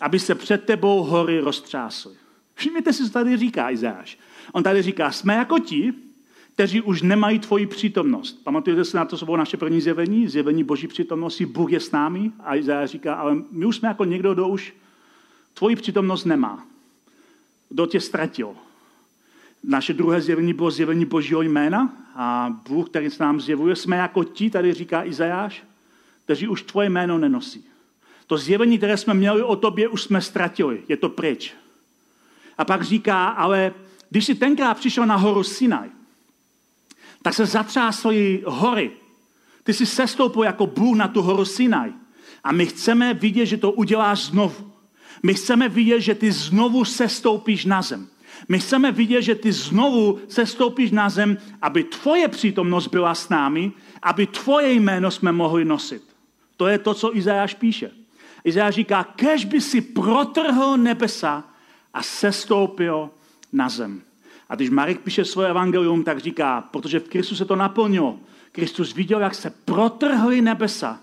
aby 0.00 0.18
se 0.18 0.34
před 0.34 0.64
tebou 0.64 1.02
hory 1.02 1.40
roztřásly. 1.40 2.14
Všimněte 2.54 2.92
si, 2.92 3.04
co 3.04 3.10
tady 3.10 3.36
říká 3.36 3.70
Izáš. 3.70 4.18
On 4.52 4.62
tady 4.62 4.82
říká, 4.82 5.12
jsme 5.12 5.34
jako 5.34 5.58
ti, 5.58 5.92
kteří 6.54 6.80
už 6.80 7.02
nemají 7.02 7.38
tvoji 7.38 7.66
přítomnost. 7.66 8.32
Pamatujete 8.44 8.84
si 8.84 8.96
na 8.96 9.04
to, 9.04 9.16
co 9.16 9.24
bylo 9.24 9.36
naše 9.36 9.56
první 9.56 9.80
zjevení? 9.80 10.28
Zjevení 10.28 10.64
boží 10.64 10.86
přítomnosti, 10.86 11.46
Bůh 11.46 11.72
je 11.72 11.80
s 11.80 11.90
námi. 11.90 12.30
A 12.40 12.56
Izáš 12.56 12.90
říká, 12.90 13.14
ale 13.14 13.36
my 13.50 13.66
už 13.66 13.76
jsme 13.76 13.88
jako 13.88 14.04
někdo, 14.04 14.34
kdo 14.34 14.48
už 14.48 14.74
tvoji 15.54 15.76
přítomnost 15.76 16.24
nemá. 16.24 16.66
Kdo 17.68 17.86
tě 17.86 18.00
ztratil. 18.00 18.54
Naše 19.62 19.92
druhé 19.92 20.20
zjevení 20.20 20.54
bylo 20.54 20.70
zjevení 20.70 21.04
Božího 21.04 21.42
jména 21.42 21.92
a 22.14 22.56
Bůh, 22.68 22.88
který 22.88 23.10
se 23.10 23.22
nám 23.22 23.40
zjevuje, 23.40 23.76
jsme 23.76 23.96
jako 23.96 24.24
ti, 24.24 24.50
tady 24.50 24.72
říká 24.72 25.04
Izajáš, 25.04 25.64
kteří 26.24 26.48
už 26.48 26.62
tvoje 26.62 26.90
jméno 26.90 27.18
nenosí. 27.18 27.64
To 28.26 28.38
zjevení, 28.38 28.78
které 28.78 28.96
jsme 28.96 29.14
měli 29.14 29.42
o 29.42 29.56
tobě, 29.56 29.88
už 29.88 30.02
jsme 30.02 30.20
ztratili. 30.20 30.82
Je 30.88 30.96
to 30.96 31.08
pryč. 31.08 31.54
A 32.58 32.64
pak 32.64 32.82
říká, 32.82 33.28
ale 33.28 33.74
když 34.10 34.24
jsi 34.24 34.34
tenkrát 34.34 34.74
přišel 34.74 35.06
na 35.06 35.16
horu 35.16 35.42
Sinaj, 35.42 35.88
tak 37.22 37.34
se 37.34 37.46
zatřásly 37.46 38.42
hory. 38.46 38.90
Ty 39.62 39.74
jsi 39.74 39.86
sestoupil 39.86 40.42
jako 40.42 40.66
Bůh 40.66 40.96
na 40.96 41.08
tu 41.08 41.22
horu 41.22 41.44
Sinaj. 41.44 41.92
A 42.44 42.52
my 42.52 42.66
chceme 42.66 43.14
vidět, 43.14 43.46
že 43.46 43.56
to 43.56 43.72
uděláš 43.72 44.24
znovu. 44.24 44.72
My 45.22 45.34
chceme 45.34 45.68
vidět, 45.68 46.00
že 46.00 46.14
ty 46.14 46.32
znovu 46.32 46.84
sestoupíš 46.84 47.64
na 47.64 47.82
zem. 47.82 48.08
My 48.48 48.58
chceme 48.58 48.92
vidět, 48.92 49.22
že 49.22 49.34
ty 49.34 49.52
znovu 49.52 50.18
se 50.28 50.46
stoupíš 50.46 50.90
na 50.90 51.08
zem, 51.08 51.38
aby 51.62 51.84
tvoje 51.84 52.28
přítomnost 52.28 52.86
byla 52.86 53.14
s 53.14 53.28
námi, 53.28 53.72
aby 54.02 54.26
tvoje 54.26 54.72
jméno 54.72 55.10
jsme 55.10 55.32
mohli 55.32 55.64
nosit. 55.64 56.02
To 56.56 56.66
je 56.66 56.78
to, 56.78 56.94
co 56.94 57.16
Izajáš 57.16 57.54
píše. 57.54 57.90
Izajáš 58.44 58.74
říká, 58.74 59.04
kež 59.04 59.44
by 59.44 59.60
si 59.60 59.80
protrhl 59.80 60.76
nebesa 60.76 61.44
a 61.94 62.02
sestoupil 62.02 63.10
na 63.52 63.68
zem. 63.68 64.02
A 64.48 64.54
když 64.54 64.70
Marek 64.70 65.00
píše 65.00 65.24
svoje 65.24 65.48
evangelium, 65.48 66.04
tak 66.04 66.18
říká, 66.18 66.60
protože 66.60 67.00
v 67.00 67.08
Kristu 67.08 67.36
se 67.36 67.44
to 67.44 67.56
naplnilo. 67.56 68.18
Kristus 68.52 68.94
viděl, 68.94 69.20
jak 69.20 69.34
se 69.34 69.50
protrhly 69.64 70.42
nebesa 70.42 71.00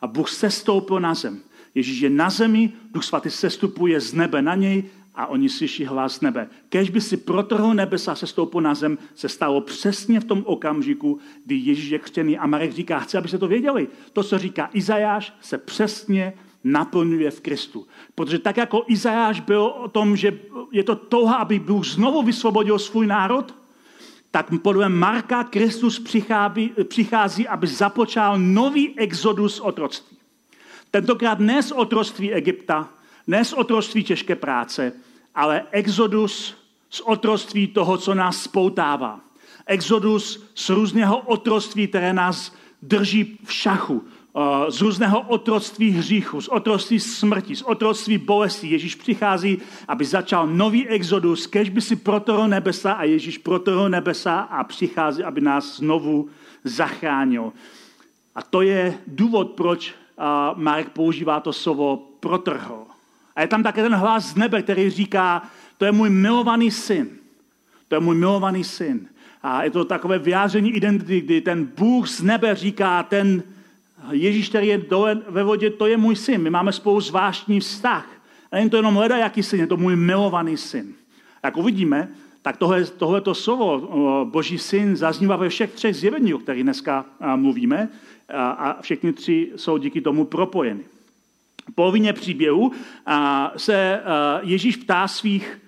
a 0.00 0.06
Bůh 0.06 0.30
sestoupil 0.30 1.00
na 1.00 1.14
zem. 1.14 1.40
Ježíš 1.74 2.00
je 2.00 2.10
na 2.10 2.30
zemi, 2.30 2.72
Duch 2.90 3.04
svatý 3.04 3.30
sestupuje 3.30 4.00
z 4.00 4.14
nebe 4.14 4.42
na 4.42 4.54
něj 4.54 4.84
a 5.14 5.26
oni 5.26 5.48
slyší 5.48 5.84
hlas 5.84 6.20
nebe. 6.20 6.48
Kež 6.68 6.90
by 6.90 7.00
si 7.00 7.16
protrhl 7.16 7.74
nebesa 7.74 8.14
se 8.14 8.26
stoupil 8.26 8.60
na 8.60 8.74
zem, 8.74 8.98
se 9.14 9.28
stalo 9.28 9.60
přesně 9.60 10.20
v 10.20 10.24
tom 10.24 10.42
okamžiku, 10.46 11.18
kdy 11.44 11.54
Ježíš 11.54 11.90
je 11.90 11.98
křtěný. 11.98 12.38
A 12.38 12.46
Marek 12.46 12.72
říká, 12.72 12.98
chci, 12.98 13.18
aby 13.18 13.28
se 13.28 13.38
to 13.38 13.48
věděli. 13.48 13.88
To, 14.12 14.22
co 14.22 14.38
říká 14.38 14.70
Izajáš, 14.72 15.32
se 15.40 15.58
přesně 15.58 16.32
naplňuje 16.64 17.30
v 17.30 17.40
Kristu. 17.40 17.86
Protože 18.14 18.38
tak 18.38 18.56
jako 18.56 18.84
Izajáš 18.86 19.40
byl 19.40 19.62
o 19.62 19.88
tom, 19.88 20.16
že 20.16 20.38
je 20.72 20.84
to 20.84 20.96
touha, 20.96 21.36
aby 21.36 21.58
Bůh 21.58 21.86
znovu 21.86 22.22
vysvobodil 22.22 22.78
svůj 22.78 23.06
národ, 23.06 23.54
tak 24.30 24.46
podle 24.62 24.88
Marka 24.88 25.44
Kristus 25.44 25.98
přichází, 25.98 26.72
přichází 26.84 27.48
aby 27.48 27.66
započal 27.66 28.38
nový 28.38 28.98
exodus 28.98 29.60
otroctví. 29.60 30.16
Tentokrát 30.90 31.38
ne 31.38 31.62
z 31.62 31.72
otroctví 31.72 32.32
Egypta, 32.32 32.88
ne 33.30 33.44
z 33.44 33.52
otroctví 33.52 34.04
těžké 34.04 34.36
práce, 34.36 34.92
ale 35.34 35.62
exodus 35.70 36.56
z 36.90 37.00
otroctví 37.00 37.66
toho, 37.66 37.98
co 37.98 38.14
nás 38.14 38.42
spoutává. 38.42 39.20
Exodus 39.66 40.46
z 40.54 40.68
různého 40.68 41.18
otroctví, 41.18 41.86
které 41.86 42.12
nás 42.12 42.54
drží 42.82 43.38
v 43.44 43.52
šachu, 43.52 44.02
eh, 44.04 44.70
z 44.70 44.80
různého 44.80 45.20
otroctví 45.20 45.90
hříchu, 45.90 46.40
z 46.40 46.48
otroctví 46.48 47.00
smrti, 47.00 47.56
z 47.56 47.62
otroctví 47.62 48.18
bolesti. 48.18 48.66
Ježíš 48.68 48.94
přichází, 48.94 49.58
aby 49.88 50.04
začal 50.04 50.46
nový 50.46 50.88
exodus, 50.88 51.46
kež 51.46 51.68
by 51.70 51.80
si 51.80 51.96
protrhl 51.96 52.48
nebesa 52.48 52.92
a 52.92 53.04
Ježíš 53.04 53.38
protrhl 53.38 53.88
nebesa 53.88 54.40
a 54.40 54.64
přichází, 54.64 55.22
aby 55.22 55.40
nás 55.40 55.76
znovu 55.76 56.28
zachránil. 56.64 57.52
A 58.34 58.42
to 58.42 58.62
je 58.62 58.98
důvod, 59.06 59.50
proč 59.50 59.94
eh, 59.94 60.22
Marek 60.54 60.88
používá 60.88 61.40
to 61.40 61.52
slovo 61.52 62.10
protrhl. 62.20 62.89
A 63.36 63.40
je 63.40 63.48
tam 63.48 63.62
také 63.62 63.82
ten 63.82 63.94
hlas 63.94 64.24
z 64.24 64.34
nebe, 64.34 64.62
který 64.62 64.90
říká, 64.90 65.42
to 65.78 65.84
je 65.84 65.92
můj 65.92 66.10
milovaný 66.10 66.70
syn. 66.70 67.08
To 67.88 67.94
je 67.94 68.00
můj 68.00 68.16
milovaný 68.16 68.64
syn. 68.64 69.06
A 69.42 69.64
je 69.64 69.70
to 69.70 69.84
takové 69.84 70.18
vyjádření 70.18 70.70
identity, 70.70 71.20
kdy 71.20 71.40
ten 71.40 71.64
Bůh 71.76 72.08
z 72.08 72.22
nebe 72.22 72.54
říká, 72.54 73.02
ten 73.02 73.42
Ježíš, 74.10 74.48
který 74.48 74.66
je 74.66 74.78
dole 74.78 75.22
ve 75.28 75.42
vodě, 75.42 75.70
to 75.70 75.86
je 75.86 75.96
můj 75.96 76.16
syn. 76.16 76.42
My 76.42 76.50
máme 76.50 76.72
spolu 76.72 77.00
zvláštní 77.00 77.60
vztah. 77.60 78.06
A 78.52 78.56
není 78.56 78.70
to 78.70 78.76
jenom 78.76 78.96
leda, 78.96 79.16
jaký 79.16 79.42
syn, 79.42 79.60
je 79.60 79.66
to 79.66 79.76
můj 79.76 79.96
milovaný 79.96 80.56
syn. 80.56 80.94
Jak 81.44 81.56
uvidíme, 81.56 82.08
tak 82.42 82.56
tohle, 82.56 82.84
tohleto 82.84 83.34
slovo, 83.34 84.24
Boží 84.24 84.58
syn, 84.58 84.96
zaznívá 84.96 85.36
ve 85.36 85.48
všech 85.48 85.72
třech 85.72 85.96
zjeveních, 85.96 86.34
o 86.34 86.38
kterých 86.38 86.62
dneska 86.62 87.04
mluvíme 87.36 87.88
a 88.34 88.78
všechny 88.80 89.12
tři 89.12 89.52
jsou 89.56 89.78
díky 89.78 90.00
tomu 90.00 90.24
propojeny. 90.24 90.80
Polovině 91.74 92.12
příběhu 92.12 92.72
se 93.56 94.00
Ježíš 94.42 94.76
ptá 94.76 95.08
svých, 95.08 95.60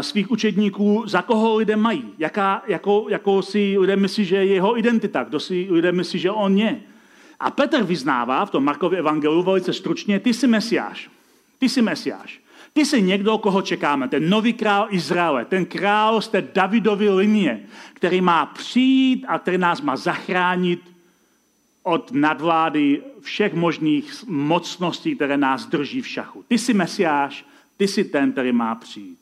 svých 0.00 0.30
učedníků, 0.30 1.02
za 1.06 1.22
koho 1.22 1.56
lidé 1.56 1.76
mají, 1.76 2.04
jaká, 2.18 2.62
jakou, 2.66 3.08
jakou 3.08 3.42
si 3.42 3.78
lidé 3.78 3.96
myslí, 3.96 4.24
že 4.24 4.36
je 4.36 4.44
jeho 4.44 4.78
identita, 4.78 5.24
kdo 5.24 5.40
si 5.40 5.66
lidé 5.70 5.92
myslí, 5.92 6.18
že 6.18 6.30
on 6.30 6.58
je. 6.58 6.80
A 7.40 7.50
Petr 7.50 7.82
vyznává 7.82 8.46
v 8.46 8.50
tom 8.50 8.64
Markově 8.64 8.98
evangeliu 8.98 9.42
velice 9.42 9.72
stručně, 9.72 10.20
ty 10.20 10.34
jsi 10.34 10.46
mesiáš. 10.46 11.10
Ty 11.58 11.68
jsi 11.68 11.82
mesiáš. 11.82 12.40
Ty 12.72 12.86
jsi 12.86 13.02
někdo, 13.02 13.38
koho 13.38 13.62
čekáme, 13.62 14.08
ten 14.08 14.30
nový 14.30 14.52
král 14.52 14.86
Izraele, 14.90 15.44
ten 15.44 15.64
král 15.64 16.20
z 16.20 16.28
té 16.28 16.42
Davidovy 16.54 17.10
linie, 17.10 17.60
který 17.92 18.20
má 18.20 18.46
přijít 18.46 19.24
a 19.28 19.38
který 19.38 19.58
nás 19.58 19.80
má 19.80 19.96
zachránit 19.96 20.89
od 21.82 22.12
nadvlády 22.12 23.02
všech 23.20 23.54
možných 23.54 24.24
mocností, 24.26 25.16
které 25.16 25.36
nás 25.36 25.66
drží 25.66 26.00
v 26.00 26.08
šachu. 26.08 26.44
Ty 26.48 26.58
jsi 26.58 26.74
mesiáš, 26.74 27.46
ty 27.76 27.88
jsi 27.88 28.04
ten, 28.04 28.32
který 28.32 28.52
má 28.52 28.74
přijít. 28.74 29.18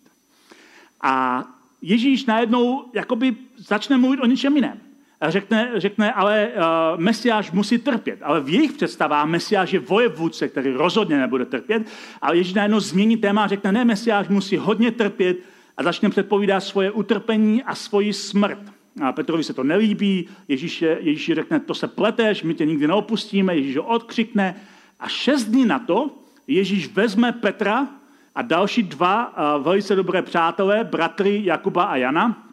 A 1.01 1.45
Ježíš 1.83 2.27
najednou 2.27 2.85
jakoby 2.95 3.37
začne 3.57 3.97
mluvit 3.97 4.21
o 4.21 4.27
ničem 4.27 4.57
jiném. 4.57 4.81
Řekne, 5.29 5.73
řekne, 5.77 6.13
ale 6.13 6.49
uh, 6.49 7.01
Mesiáš 7.01 7.51
musí 7.51 7.79
trpět. 7.79 8.19
Ale 8.23 8.41
v 8.41 8.49
jejich 8.49 8.73
představách 8.73 9.27
Mesiáš 9.27 9.73
je 9.73 9.81
vojevůdce, 9.81 10.49
který 10.49 10.71
rozhodně 10.71 11.19
nebude 11.19 11.45
trpět. 11.45 11.83
Ale 12.23 12.37
Ježíš 12.37 12.55
najednou 12.55 12.81
změní 12.81 13.17
téma 13.17 13.45
a 13.45 13.47
řekne, 13.47 13.73
ne, 13.73 13.85
Mesiáš 13.85 14.29
musí 14.29 14.57
hodně 14.57 14.91
trpět 14.91 15.37
a 15.77 15.83
začne 15.83 16.11
předpovídat 16.11 16.61
svoje 16.61 16.91
utrpení 16.91 17.63
a 17.63 17.75
svoji 17.75 18.13
smrt. 18.13 18.59
A 19.03 19.13
Petrovi 19.13 19.45
se 19.45 19.55
to 19.55 19.65
nelíbí, 19.65 20.29
Ježíš, 20.49 20.85
Ježíš 21.01 21.35
řekne, 21.35 21.61
to 21.61 21.75
se 21.75 21.89
pleteš, 21.89 22.43
my 22.43 22.55
tě 22.55 22.67
nikdy 22.67 22.87
neopustíme, 22.87 23.57
Ježíš 23.57 23.77
ho 23.77 23.83
odkřikne. 23.83 24.55
A 25.01 25.09
šest 25.09 25.45
dní 25.45 25.65
na 25.65 25.79
to 25.79 26.11
Ježíš 26.47 26.93
vezme 26.93 27.33
Petra 27.33 27.89
a 28.35 28.43
další 28.43 28.83
dva 28.83 29.29
uh, 29.29 29.65
velice 29.65 29.97
dobré 29.97 30.23
přátelé, 30.23 30.85
bratry 30.85 31.41
Jakuba 31.45 31.85
a 31.85 31.97
Jana, 31.97 32.49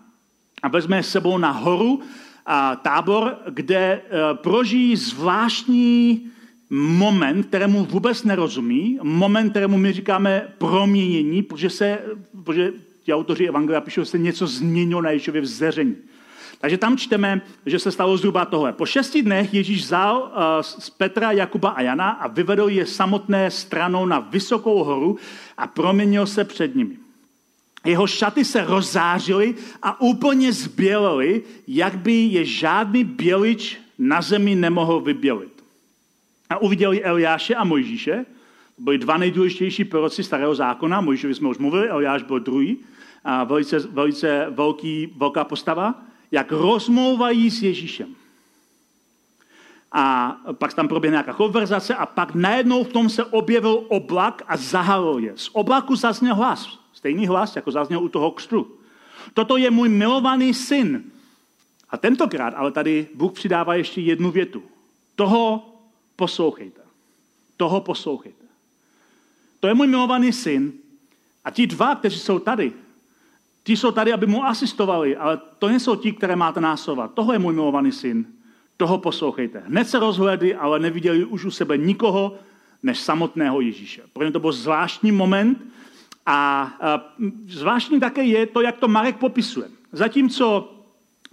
a 0.63 0.67
vezme 0.67 0.97
je 0.97 1.03
sebou 1.03 1.37
na 1.37 1.51
horu, 1.51 2.01
a 2.45 2.75
tábor, 2.75 3.37
kde 3.49 4.01
uh, 4.01 4.37
prožijí 4.37 4.95
zvláštní 4.95 6.27
moment, 6.69 7.43
kterému 7.43 7.85
vůbec 7.85 8.23
nerozumí, 8.23 8.99
moment, 9.03 9.49
kterému 9.49 9.77
my 9.77 9.93
říkáme 9.93 10.47
proměnění, 10.57 11.43
protože, 11.43 11.69
se, 11.69 11.99
protože 12.43 12.73
ti 13.03 13.13
autoři 13.13 13.47
Evangelia 13.47 13.81
píšou, 13.81 14.01
že 14.01 14.05
se 14.05 14.17
něco 14.17 14.47
změnilo 14.47 15.01
na 15.01 15.09
Ježíšově 15.09 15.41
vzeření. 15.41 15.95
Takže 16.59 16.77
tam 16.77 16.97
čteme, 16.97 17.41
že 17.65 17.79
se 17.79 17.91
stalo 17.91 18.17
zhruba 18.17 18.45
tohle. 18.45 18.73
Po 18.73 18.85
šesti 18.85 19.21
dnech 19.21 19.53
Ježíš 19.53 19.81
vzal 19.81 20.17
uh, 20.17 20.31
z 20.61 20.89
Petra, 20.89 21.31
Jakuba 21.31 21.69
a 21.69 21.81
Jana 21.81 22.09
a 22.09 22.27
vyvedl 22.27 22.69
je 22.69 22.85
samotné 22.85 23.51
stranou 23.51 24.05
na 24.05 24.19
vysokou 24.19 24.83
horu 24.83 25.17
a 25.57 25.67
proměnil 25.67 26.25
se 26.25 26.43
před 26.43 26.75
nimi. 26.75 26.97
Jeho 27.85 28.07
šaty 28.07 28.45
se 28.45 28.65
rozzářily 28.65 29.55
a 29.81 30.01
úplně 30.01 30.53
zbělily, 30.53 31.43
jak 31.67 31.97
by 31.97 32.13
je 32.13 32.45
žádný 32.45 33.03
bělič 33.03 33.77
na 33.99 34.21
zemi 34.21 34.55
nemohl 34.55 34.99
vybělit. 34.99 35.63
A 36.49 36.57
uviděli 36.57 37.03
Eliáše 37.03 37.55
a 37.55 37.63
Mojžíše, 37.63 38.25
to 38.75 38.81
byli 38.81 38.97
dva 38.97 39.17
nejdůležitější 39.17 39.83
proroci 39.85 40.23
starého 40.23 40.55
zákona, 40.55 41.01
Mojžíšovi 41.01 41.35
jsme 41.35 41.49
už 41.49 41.57
mluvili, 41.57 41.89
Eliáš 41.89 42.23
byl 42.23 42.39
druhý, 42.39 42.77
a 43.23 43.43
velice, 43.43 43.79
velice 43.79 44.45
velký, 44.49 45.13
velká 45.17 45.43
postava 45.43 46.01
jak 46.31 46.51
rozmlouvají 46.51 47.51
s 47.51 47.63
Ježíšem. 47.63 48.15
A 49.91 50.37
pak 50.53 50.73
tam 50.73 50.87
proběhne 50.87 51.15
nějaká 51.15 51.33
konverzace 51.33 51.95
a 51.95 52.05
pak 52.05 52.35
najednou 52.35 52.83
v 52.83 52.93
tom 52.93 53.09
se 53.09 53.25
objevil 53.25 53.85
oblak 53.87 54.41
a 54.47 54.57
zahalil 54.57 55.19
je. 55.19 55.33
Z 55.35 55.49
oblaku 55.53 55.95
zazněl 55.95 56.35
hlas. 56.35 56.79
Stejný 56.93 57.27
hlas, 57.27 57.55
jako 57.55 57.71
zazněl 57.71 58.03
u 58.03 58.09
toho 58.09 58.31
křtu. 58.31 58.71
Toto 59.33 59.57
je 59.57 59.71
můj 59.71 59.89
milovaný 59.89 60.53
syn. 60.53 61.03
A 61.89 61.97
tentokrát 61.97 62.53
ale 62.53 62.71
tady 62.71 63.07
Bůh 63.13 63.33
přidává 63.33 63.75
ještě 63.75 64.01
jednu 64.01 64.31
větu. 64.31 64.63
Toho 65.15 65.69
poslouchejte. 66.15 66.81
Toho 67.57 67.81
poslouchejte. 67.81 68.45
To 69.59 69.67
je 69.67 69.73
můj 69.73 69.87
milovaný 69.87 70.33
syn. 70.33 70.73
A 71.45 71.51
ti 71.51 71.67
dva, 71.67 71.95
kteří 71.95 72.19
jsou 72.19 72.39
tady, 72.39 72.73
Ti 73.65 73.77
jsou 73.77 73.91
tady, 73.91 74.13
aby 74.13 74.27
mu 74.27 74.45
asistovali, 74.45 75.17
ale 75.17 75.39
to 75.59 75.67
nejsou 75.67 75.95
ti, 75.95 76.11
které 76.11 76.35
máte 76.35 76.61
násovat. 76.61 77.13
Toho 77.13 77.33
je 77.33 77.39
můj 77.39 77.53
milovaný 77.53 77.91
syn. 77.91 78.25
Toho 78.77 78.97
poslouchejte. 78.97 79.63
Hned 79.67 79.89
se 79.89 79.99
rozhledli, 79.99 80.55
ale 80.55 80.79
neviděli 80.79 81.25
už 81.25 81.45
u 81.45 81.51
sebe 81.51 81.77
nikoho, 81.77 82.35
než 82.83 82.99
samotného 82.99 83.61
Ježíše. 83.61 84.01
Pro 84.13 84.23
ně 84.23 84.31
to 84.31 84.39
byl 84.39 84.51
zvláštní 84.51 85.11
moment 85.11 85.65
a, 86.25 86.71
zvláštní 87.47 87.99
také 87.99 88.23
je 88.23 88.45
to, 88.45 88.61
jak 88.61 88.77
to 88.77 88.87
Marek 88.87 89.17
popisuje. 89.17 89.67
Zatímco 89.91 90.73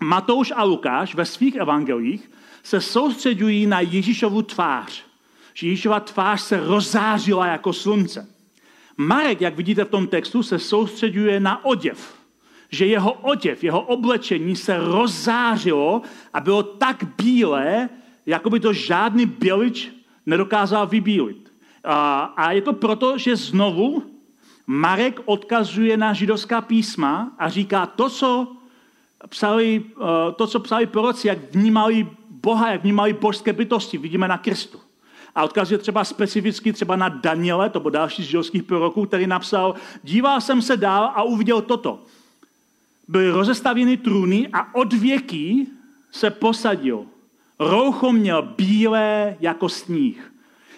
Matouš 0.00 0.52
a 0.56 0.62
Lukáš 0.62 1.14
ve 1.14 1.24
svých 1.24 1.54
evangelích 1.54 2.30
se 2.62 2.80
soustředují 2.80 3.66
na 3.66 3.80
Ježíšovu 3.80 4.42
tvář. 4.42 5.04
Že 5.54 5.66
Ježíšova 5.66 6.00
tvář 6.00 6.40
se 6.40 6.60
rozzářila 6.66 7.46
jako 7.46 7.72
slunce. 7.72 8.28
Marek, 8.96 9.40
jak 9.40 9.56
vidíte 9.56 9.84
v 9.84 9.90
tom 9.90 10.06
textu, 10.06 10.42
se 10.42 10.58
soustředuje 10.58 11.40
na 11.40 11.64
oděv 11.64 12.21
že 12.72 12.86
jeho 12.86 13.12
oděv, 13.12 13.64
jeho 13.64 13.80
oblečení 13.80 14.56
se 14.56 14.76
rozzářilo 14.76 16.02
a 16.34 16.40
bylo 16.40 16.62
tak 16.62 17.04
bílé, 17.22 17.88
jako 18.26 18.50
by 18.50 18.60
to 18.60 18.72
žádný 18.72 19.26
bělič 19.26 19.90
nedokázal 20.26 20.86
vybílit. 20.86 21.52
A, 21.84 22.20
a 22.36 22.52
je 22.52 22.62
to 22.62 22.72
proto, 22.72 23.18
že 23.18 23.36
znovu 23.36 24.02
Marek 24.66 25.20
odkazuje 25.24 25.96
na 25.96 26.12
židovská 26.12 26.60
písma 26.60 27.32
a 27.38 27.48
říká 27.48 27.86
to, 27.86 28.10
co 28.10 28.56
psali, 29.28 29.84
eh, 30.00 30.32
to, 30.32 30.46
co 30.46 30.60
psali 30.60 30.86
proroci, 30.86 31.28
jak 31.28 31.38
vnímali 31.54 32.08
Boha, 32.30 32.72
jak 32.72 32.82
vnímali 32.82 33.12
božské 33.12 33.52
bytosti, 33.52 33.98
vidíme 33.98 34.28
na 34.28 34.38
Kristu. 34.38 34.80
A 35.34 35.44
odkazuje 35.44 35.78
třeba 35.78 36.04
specificky 36.04 36.72
třeba 36.72 36.96
na 36.96 37.08
Daniele, 37.08 37.70
to 37.70 37.80
byl 37.80 37.90
další 37.90 38.22
z 38.22 38.26
židovských 38.26 38.62
proroků, 38.62 39.06
který 39.06 39.26
napsal, 39.26 39.74
díval 40.02 40.40
jsem 40.40 40.62
se 40.62 40.76
dál 40.76 41.12
a 41.14 41.22
uviděl 41.22 41.62
toto 41.62 41.98
byly 43.08 43.30
rozestavěny 43.30 43.96
trůny 43.96 44.48
a 44.52 44.74
od 44.74 44.92
věký 44.92 45.68
se 46.10 46.30
posadil. 46.30 47.06
Roucho 47.58 48.12
měl 48.12 48.42
bílé 48.56 49.36
jako 49.40 49.68
sníh. 49.68 50.32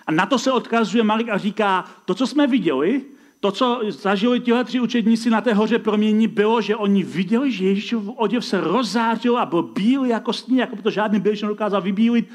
A 0.07 0.13
na 0.13 0.27
to 0.27 0.39
se 0.39 0.53
odkazuje 0.53 1.05
Marek 1.05 1.29
a 1.29 1.39
říká, 1.39 1.85
to, 2.05 2.15
co 2.15 2.27
jsme 2.27 2.47
viděli, 2.47 3.03
to, 3.41 3.53
co 3.53 3.81
zažili 3.89 4.41
tihle 4.41 4.65
tři 4.65 4.81
učedníci 4.81 5.31
na 5.31 5.41
té 5.41 5.55
hoře 5.55 5.79
promění, 5.79 6.29
bylo, 6.29 6.61
že 6.61 6.77
oni 6.77 7.03
viděli, 7.03 7.53
že 7.53 7.65
Ježíšův 7.65 8.09
oděv 8.17 8.45
se 8.45 8.61
rozzářil 8.61 9.39
a 9.39 9.47
byl 9.47 9.63
bílý 9.63 10.09
jako 10.09 10.33
sníh, 10.33 10.59
jako 10.59 10.77
by 10.77 10.83
to 10.83 10.91
žádný 10.91 11.21
bělič 11.21 11.43
nedokázal 11.43 11.83
vybílit. 11.83 12.29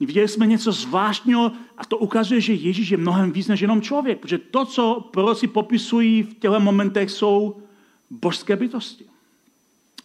Viděli 0.00 0.28
jsme 0.28 0.46
něco 0.46 0.72
zvláštního 0.72 1.52
a 1.78 1.84
to 1.84 1.98
ukazuje, 1.98 2.40
že 2.40 2.52
Ježíš 2.52 2.90
je 2.90 2.96
mnohem 2.96 3.32
víc 3.32 3.48
než 3.48 3.60
jenom 3.60 3.82
člověk, 3.82 4.18
protože 4.18 4.38
to, 4.38 4.64
co 4.64 5.08
proroci 5.12 5.46
popisují 5.46 6.22
v 6.22 6.34
těchto 6.34 6.60
momentech, 6.60 7.10
jsou 7.10 7.62
božské 8.10 8.56
bytosti. 8.56 9.04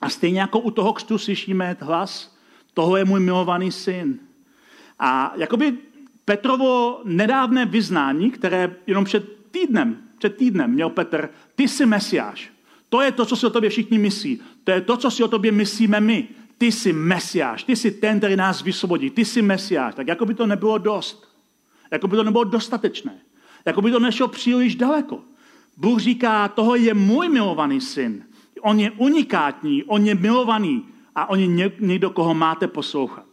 A 0.04 0.10
stejně 0.10 0.40
jako 0.40 0.60
u 0.60 0.72
toho 0.72 0.94
křtu 0.94 1.18
slyšíme 1.18 1.78
hlas, 1.80 2.36
toho 2.74 2.98
je 2.98 3.06
můj 3.06 3.20
milovaný 3.20 3.72
syn. 3.72 4.20
A 5.00 5.34
jakoby 5.36 5.78
Petrovo 6.26 7.02
nedávné 7.04 7.66
vyznání, 7.66 8.32
které 8.32 8.76
jenom 8.88 9.06
před 9.06 9.30
týdnem, 9.52 9.98
před 10.18 10.38
týdnem 10.38 10.72
měl 10.72 10.90
Petr, 10.90 11.30
ty 11.56 11.68
jsi 11.68 11.86
mesiáš. 11.86 12.52
To 12.90 13.02
je 13.02 13.12
to, 13.12 13.26
co 13.26 13.36
si 13.36 13.46
o 13.46 13.50
tobě 13.50 13.70
všichni 13.70 13.98
myslí. 13.98 14.42
To 14.64 14.72
je 14.72 14.82
to, 14.82 14.98
co 14.98 15.12
si 15.12 15.24
o 15.24 15.28
tobě 15.28 15.52
myslíme 15.52 16.00
my. 16.00 16.28
Ty 16.58 16.72
jsi 16.72 16.94
mesiáš, 16.94 17.64
ty 17.64 17.76
jsi 17.76 17.92
ten, 17.92 18.18
který 18.18 18.36
nás 18.36 18.62
vysvobodí, 18.62 19.10
ty 19.10 19.26
jsi 19.26 19.42
mesiáš. 19.42 19.96
Tak 19.96 20.08
jako 20.08 20.26
by 20.26 20.34
to 20.34 20.48
nebylo 20.48 20.78
dost. 20.78 21.28
Jako 21.92 22.08
by 22.08 22.16
to 22.16 22.24
nebylo 22.24 22.44
dostatečné. 22.44 23.14
Jako 23.66 23.82
by 23.82 23.92
to 23.92 24.00
nešlo 24.00 24.28
příliš 24.28 24.76
daleko. 24.76 25.20
Bůh 25.78 26.00
říká, 26.00 26.48
toho 26.48 26.76
je 26.76 26.94
můj 26.94 27.30
milovaný 27.30 27.82
syn 27.82 28.24
on 28.64 28.80
je 28.80 28.92
unikátní, 28.92 29.84
on 29.84 30.06
je 30.08 30.16
milovaný 30.16 30.86
a 31.16 31.30
on 31.30 31.40
je 31.40 31.72
někdo, 31.80 32.10
koho 32.10 32.34
máte 32.34 32.68
poslouchat. 32.68 33.26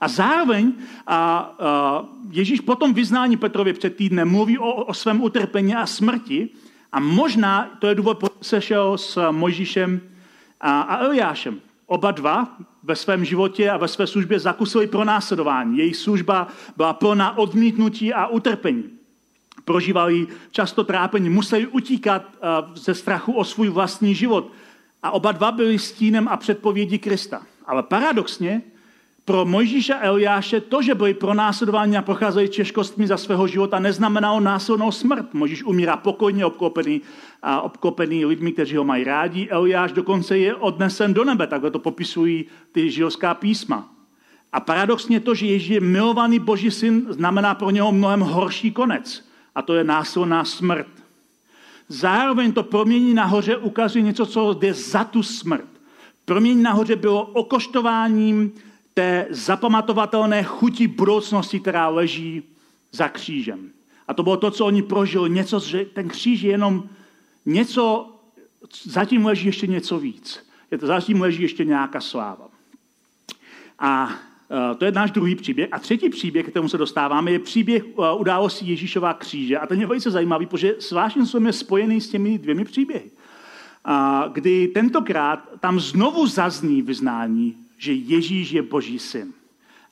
A 0.00 0.08
zároveň 0.08 0.72
a, 1.06 1.16
a 1.16 2.04
Ježíš 2.30 2.60
potom 2.60 2.94
vyznání 2.94 3.36
Petrově 3.36 3.72
před 3.72 3.96
týdnem 3.96 4.30
mluví 4.30 4.58
o, 4.58 4.84
o 4.84 4.94
svém 4.94 5.22
utrpení 5.22 5.74
a 5.74 5.86
smrti 5.86 6.48
a 6.92 7.00
možná, 7.00 7.70
to 7.78 7.86
je 7.86 7.94
důvod, 7.94 8.18
proč 8.18 8.32
se 8.42 8.60
šel 8.60 8.98
s 8.98 9.30
Mojžíšem 9.30 10.00
a, 10.60 10.80
a 10.80 11.04
Eliášem. 11.04 11.60
Oba 11.86 12.10
dva 12.10 12.56
ve 12.82 12.96
svém 12.96 13.24
životě 13.24 13.70
a 13.70 13.76
ve 13.76 13.88
své 13.88 14.06
službě 14.06 14.40
zakusili 14.40 14.86
pro 14.86 15.04
následování. 15.04 15.78
Její 15.78 15.94
služba 15.94 16.48
byla 16.76 16.92
plná 16.92 17.38
odmítnutí 17.38 18.14
a 18.14 18.26
utrpení. 18.26 18.97
Prožívali 19.68 20.26
často 20.50 20.84
trápení, 20.84 21.30
museli 21.30 21.66
utíkat 21.66 22.22
eh, 22.24 22.48
ze 22.74 22.94
strachu 22.94 23.32
o 23.32 23.44
svůj 23.44 23.68
vlastní 23.68 24.14
život. 24.14 24.52
A 25.02 25.10
oba 25.10 25.32
dva 25.32 25.52
byli 25.52 25.78
stínem 25.78 26.28
a 26.28 26.36
předpovědí 26.36 26.98
Krista. 26.98 27.42
Ale 27.66 27.82
paradoxně, 27.82 28.62
pro 29.24 29.44
Mojžíše 29.44 29.94
a 29.94 30.06
Eliáše 30.06 30.60
to, 30.60 30.82
že 30.82 30.94
byli 30.94 31.14
pronásledováni 31.14 31.96
a 31.96 32.02
procházeli 32.02 32.48
těžkostmi 32.48 33.06
za 33.06 33.16
svého 33.16 33.46
života, 33.46 33.78
neznamenalo 33.78 34.40
násilnou 34.40 34.92
smrt. 34.92 35.34
Mojžíš 35.34 35.64
umírá 35.64 35.96
pokojně, 35.96 36.46
obklopený, 36.46 37.02
a 37.42 37.60
obklopený 37.60 38.24
lidmi, 38.24 38.52
kteří 38.52 38.76
ho 38.76 38.84
mají 38.84 39.04
rádi. 39.04 39.48
Eliáš 39.50 39.92
dokonce 39.92 40.38
je 40.38 40.54
odnesen 40.54 41.14
do 41.14 41.24
nebe, 41.24 41.46
takhle 41.46 41.70
to 41.70 41.78
popisují 41.78 42.44
ty 42.72 42.90
židovská 42.90 43.34
písma. 43.34 43.92
A 44.52 44.60
paradoxně 44.60 45.20
to, 45.20 45.34
že 45.34 45.46
Ježíš 45.46 45.68
je 45.68 45.80
milovaný 45.80 46.38
boží 46.38 46.70
syn, 46.70 47.06
znamená 47.08 47.54
pro 47.54 47.70
něho 47.70 47.92
mnohem 47.92 48.20
horší 48.20 48.72
konec. 48.72 49.27
A 49.58 49.62
to 49.62 49.74
je 49.74 49.84
násilná 49.84 50.44
smrt. 50.44 50.86
Zároveň 51.88 52.52
to 52.52 52.62
promění 52.62 53.14
nahoře 53.14 53.56
ukazuje 53.56 54.02
něco, 54.02 54.26
co 54.26 54.52
jde 54.54 54.74
za 54.74 55.04
tu 55.04 55.22
smrt. 55.22 55.68
Promění 56.24 56.62
nahoře 56.62 56.96
bylo 56.96 57.26
okoštováním 57.26 58.52
té 58.94 59.26
zapamatovatelné 59.30 60.42
chuti 60.42 60.86
budoucnosti, 60.86 61.60
která 61.60 61.88
leží 61.88 62.42
za 62.92 63.08
křížem. 63.08 63.70
A 64.08 64.14
to 64.14 64.22
bylo 64.22 64.36
to, 64.36 64.50
co 64.50 64.66
oni 64.66 64.82
prožili. 64.82 65.30
Něco, 65.30 65.60
že 65.60 65.84
ten 65.84 66.08
kříž 66.08 66.42
je 66.42 66.50
jenom 66.50 66.88
něco, 67.46 68.14
zatím 68.82 69.26
leží 69.26 69.46
ještě 69.46 69.66
něco 69.66 69.98
víc. 69.98 70.46
Je 70.70 70.78
to, 70.78 70.86
zatím 70.86 71.20
leží 71.20 71.42
ještě 71.42 71.64
nějaká 71.64 72.00
sláva. 72.00 72.48
A 73.78 74.12
to 74.78 74.84
je 74.84 74.92
náš 74.92 75.10
druhý 75.10 75.34
příběh. 75.34 75.68
A 75.72 75.78
třetí 75.78 76.08
příběh, 76.08 76.46
k 76.46 76.48
kterému 76.48 76.68
se 76.68 76.78
dostáváme, 76.78 77.30
je 77.32 77.38
příběh 77.38 77.84
e, 77.84 78.14
události 78.18 78.66
Ježíšova 78.66 79.14
kříže. 79.14 79.58
A 79.58 79.66
ten 79.66 79.80
je 79.80 79.86
velice 79.86 80.10
zajímavý, 80.10 80.46
protože 80.46 80.74
zvláštním 80.78 81.24
způsobem 81.24 81.46
je 81.46 81.52
spojený 81.52 82.00
s 82.00 82.10
těmi 82.10 82.38
dvěmi 82.38 82.64
příběhy. 82.64 83.10
A 83.84 84.24
kdy 84.32 84.68
tentokrát 84.68 85.48
tam 85.60 85.80
znovu 85.80 86.26
zazní 86.26 86.82
vyznání 86.82 87.56
že 87.78 87.92
Ježíš 87.92 88.50
je 88.50 88.62
boží 88.62 88.98
syn. 88.98 89.32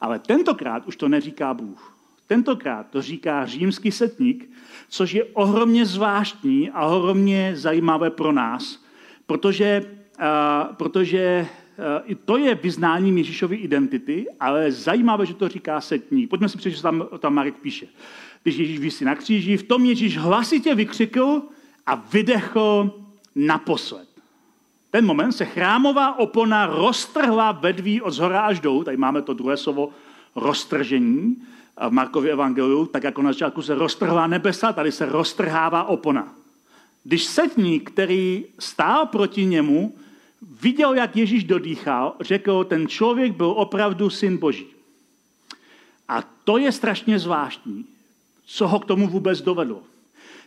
Ale 0.00 0.18
tentokrát 0.18 0.86
už 0.86 0.96
to 0.96 1.08
neříká 1.08 1.54
Bůh. 1.54 1.96
Tentokrát 2.26 2.86
to 2.90 3.02
říká 3.02 3.46
římský 3.46 3.92
setník, 3.92 4.50
což 4.88 5.12
je 5.12 5.24
ohromně 5.24 5.86
zvláštní 5.86 6.70
a 6.70 6.86
ohromně 6.86 7.52
zajímavé 7.56 8.10
pro 8.10 8.32
nás, 8.32 8.84
protože, 9.26 9.82
uh, 10.18 10.74
protože 10.74 11.46
uh, 12.08 12.14
to 12.24 12.36
je 12.36 12.54
vyznání 12.54 13.18
Ježíšovy 13.18 13.56
identity, 13.56 14.26
ale 14.40 14.72
zajímavé, 14.72 15.26
že 15.26 15.34
to 15.34 15.48
říká 15.48 15.80
setník. 15.80 16.30
Pojďme 16.30 16.48
si 16.48 16.58
přečíst, 16.58 16.82
tam, 16.82 17.08
tam 17.18 17.34
Marek 17.34 17.54
píše. 17.54 17.86
Když 18.42 18.56
Ježíš 18.56 18.78
vysí 18.78 19.04
na 19.04 19.14
kříži, 19.14 19.56
v 19.56 19.62
tom 19.62 19.84
Ježíš 19.84 20.18
hlasitě 20.18 20.74
vykřikl 20.74 21.42
a 21.86 21.94
vydechl 21.94 23.00
naposled 23.34 24.16
ten 24.96 25.06
moment 25.06 25.32
se 25.32 25.44
chrámová 25.44 26.18
opona 26.18 26.66
roztrhla 26.66 27.52
vedví 27.52 28.02
od 28.02 28.10
zhora 28.10 28.40
až 28.40 28.60
dolů. 28.60 28.84
Tady 28.84 28.96
máme 28.96 29.22
to 29.22 29.34
druhé 29.34 29.56
slovo 29.56 29.90
roztržení 30.36 31.36
v 31.88 31.90
Markově 31.90 32.32
evangeliu, 32.32 32.86
tak 32.86 33.04
jako 33.04 33.22
na 33.22 33.32
začátku 33.32 33.62
se 33.62 33.74
roztrhla 33.74 34.26
nebesa, 34.26 34.72
tady 34.72 34.92
se 34.92 35.06
roztrhává 35.06 35.84
opona. 35.84 36.32
Když 37.04 37.24
setník, 37.24 37.90
který 37.90 38.44
stál 38.58 39.06
proti 39.06 39.44
němu, 39.44 39.94
viděl, 40.62 40.94
jak 40.94 41.16
Ježíš 41.16 41.44
dodýchal, 41.44 42.14
řekl, 42.20 42.64
ten 42.64 42.88
člověk 42.88 43.32
byl 43.32 43.54
opravdu 43.56 44.10
syn 44.10 44.36
Boží. 44.36 44.66
A 46.08 46.22
to 46.44 46.58
je 46.58 46.72
strašně 46.72 47.18
zvláštní, 47.18 47.84
co 48.46 48.68
ho 48.68 48.80
k 48.80 48.84
tomu 48.84 49.08
vůbec 49.08 49.40
dovedlo. 49.40 49.82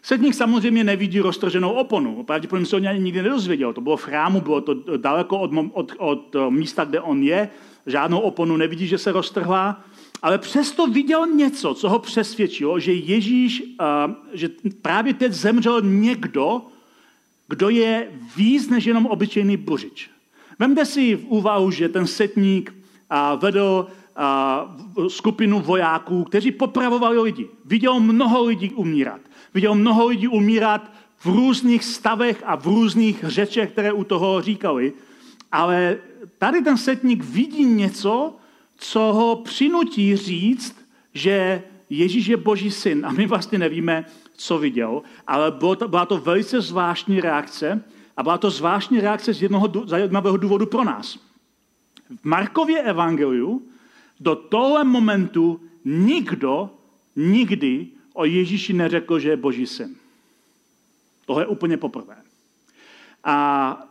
Setník 0.02 0.34
samozřejmě 0.34 0.84
nevidí 0.84 1.20
roztrženou 1.20 1.72
oponu. 1.72 2.24
Pravděpodobně 2.24 2.66
se 2.66 2.76
o 2.76 2.80
něj 2.80 3.00
nikdy 3.00 3.22
nedozvěděl. 3.22 3.74
To 3.74 3.82
bylo 3.82 3.98
v 3.98 4.04
chrámu, 4.04 4.42
bylo 4.42 4.62
to 4.62 4.74
daleko 4.98 5.40
od, 5.40 5.52
od, 5.74 5.92
od 5.98 6.36
eh, 6.36 6.50
místa, 6.50 6.86
kde 6.86 7.02
on 7.02 7.24
je. 7.24 7.50
Žádnou 7.86 8.20
oponu 8.20 8.58
nevidí, 8.58 8.88
že 8.88 8.98
se 8.98 9.12
roztrhla. 9.12 9.84
Ale 10.22 10.38
přesto 10.38 10.88
viděl 10.88 11.28
něco, 11.28 11.74
co 11.74 11.90
ho 11.90 12.00
přesvědčilo, 12.00 12.80
že 12.80 12.94
Ježíš, 12.94 13.64
eh, 13.82 13.86
že 14.34 14.50
právě 14.82 15.14
teď 15.14 15.32
zemřel 15.32 15.82
někdo, 15.82 16.62
kdo 17.50 17.70
je 17.70 18.08
víc 18.38 18.70
než 18.70 18.86
jenom 18.86 19.06
obyčejný 19.06 19.58
božič. 19.58 20.10
Vemte 20.60 20.86
si 20.86 21.16
v 21.16 21.26
úvahu, 21.26 21.72
že 21.72 21.90
ten 21.90 22.08
setník 22.08 22.74
vedl 23.42 23.88
skupinu 25.08 25.60
vojáků, 25.60 26.24
kteří 26.24 26.52
popravovali 26.52 27.20
lidi. 27.20 27.48
Viděl 27.66 28.00
mnoho 28.00 28.44
lidí 28.44 28.72
umírat. 28.72 29.22
Viděl 29.54 29.76
mnoho 29.76 30.08
lidí 30.08 30.28
umírat 30.28 30.92
v 31.18 31.26
různých 31.26 31.84
stavech 31.84 32.44
a 32.46 32.56
v 32.56 32.66
různých 32.66 33.24
řečech, 33.28 33.72
které 33.72 33.94
u 33.94 34.04
toho 34.04 34.42
říkali. 34.42 34.94
Ale 35.52 35.98
tady 36.38 36.62
ten 36.62 36.78
setník 36.78 37.24
vidí 37.24 37.66
něco, 37.66 38.36
co 38.78 39.00
ho 39.00 39.36
přinutí 39.36 40.16
říct, 40.16 40.76
že 41.14 41.64
Ježíš 41.90 42.28
je 42.28 42.38
boží 42.38 42.72
syn. 42.72 43.06
A 43.06 43.12
my 43.12 43.28
vlastně 43.28 43.60
nevíme, 43.60 44.06
co 44.40 44.58
viděl, 44.58 45.02
ale 45.28 45.52
bylo 45.52 45.76
to, 45.76 45.88
byla 45.88 46.06
to 46.06 46.18
velice 46.18 46.62
zvláštní 46.62 47.22
reakce 47.22 47.84
a 48.18 48.24
byla 48.24 48.38
to 48.38 48.50
zvláštní 48.50 49.02
reakce 49.02 49.34
z 49.34 49.42
jednoho 49.42 49.72
zajímavého 49.86 50.38
důvodu 50.38 50.66
pro 50.66 50.84
nás. 50.84 51.20
V 52.22 52.24
Markově 52.24 52.82
evangeliu 52.82 53.68
do 54.20 54.36
tohle 54.36 54.84
momentu 54.84 55.62
nikdo 55.86 56.70
nikdy 57.16 57.88
o 58.14 58.26
Ježíši 58.26 58.74
neřekl, 58.74 59.20
že 59.20 59.30
je 59.30 59.38
boží 59.38 59.68
syn. 59.68 59.96
Tohle 61.26 61.44
je 61.44 61.48
úplně 61.48 61.78
poprvé. 61.78 62.16
A 63.24 63.88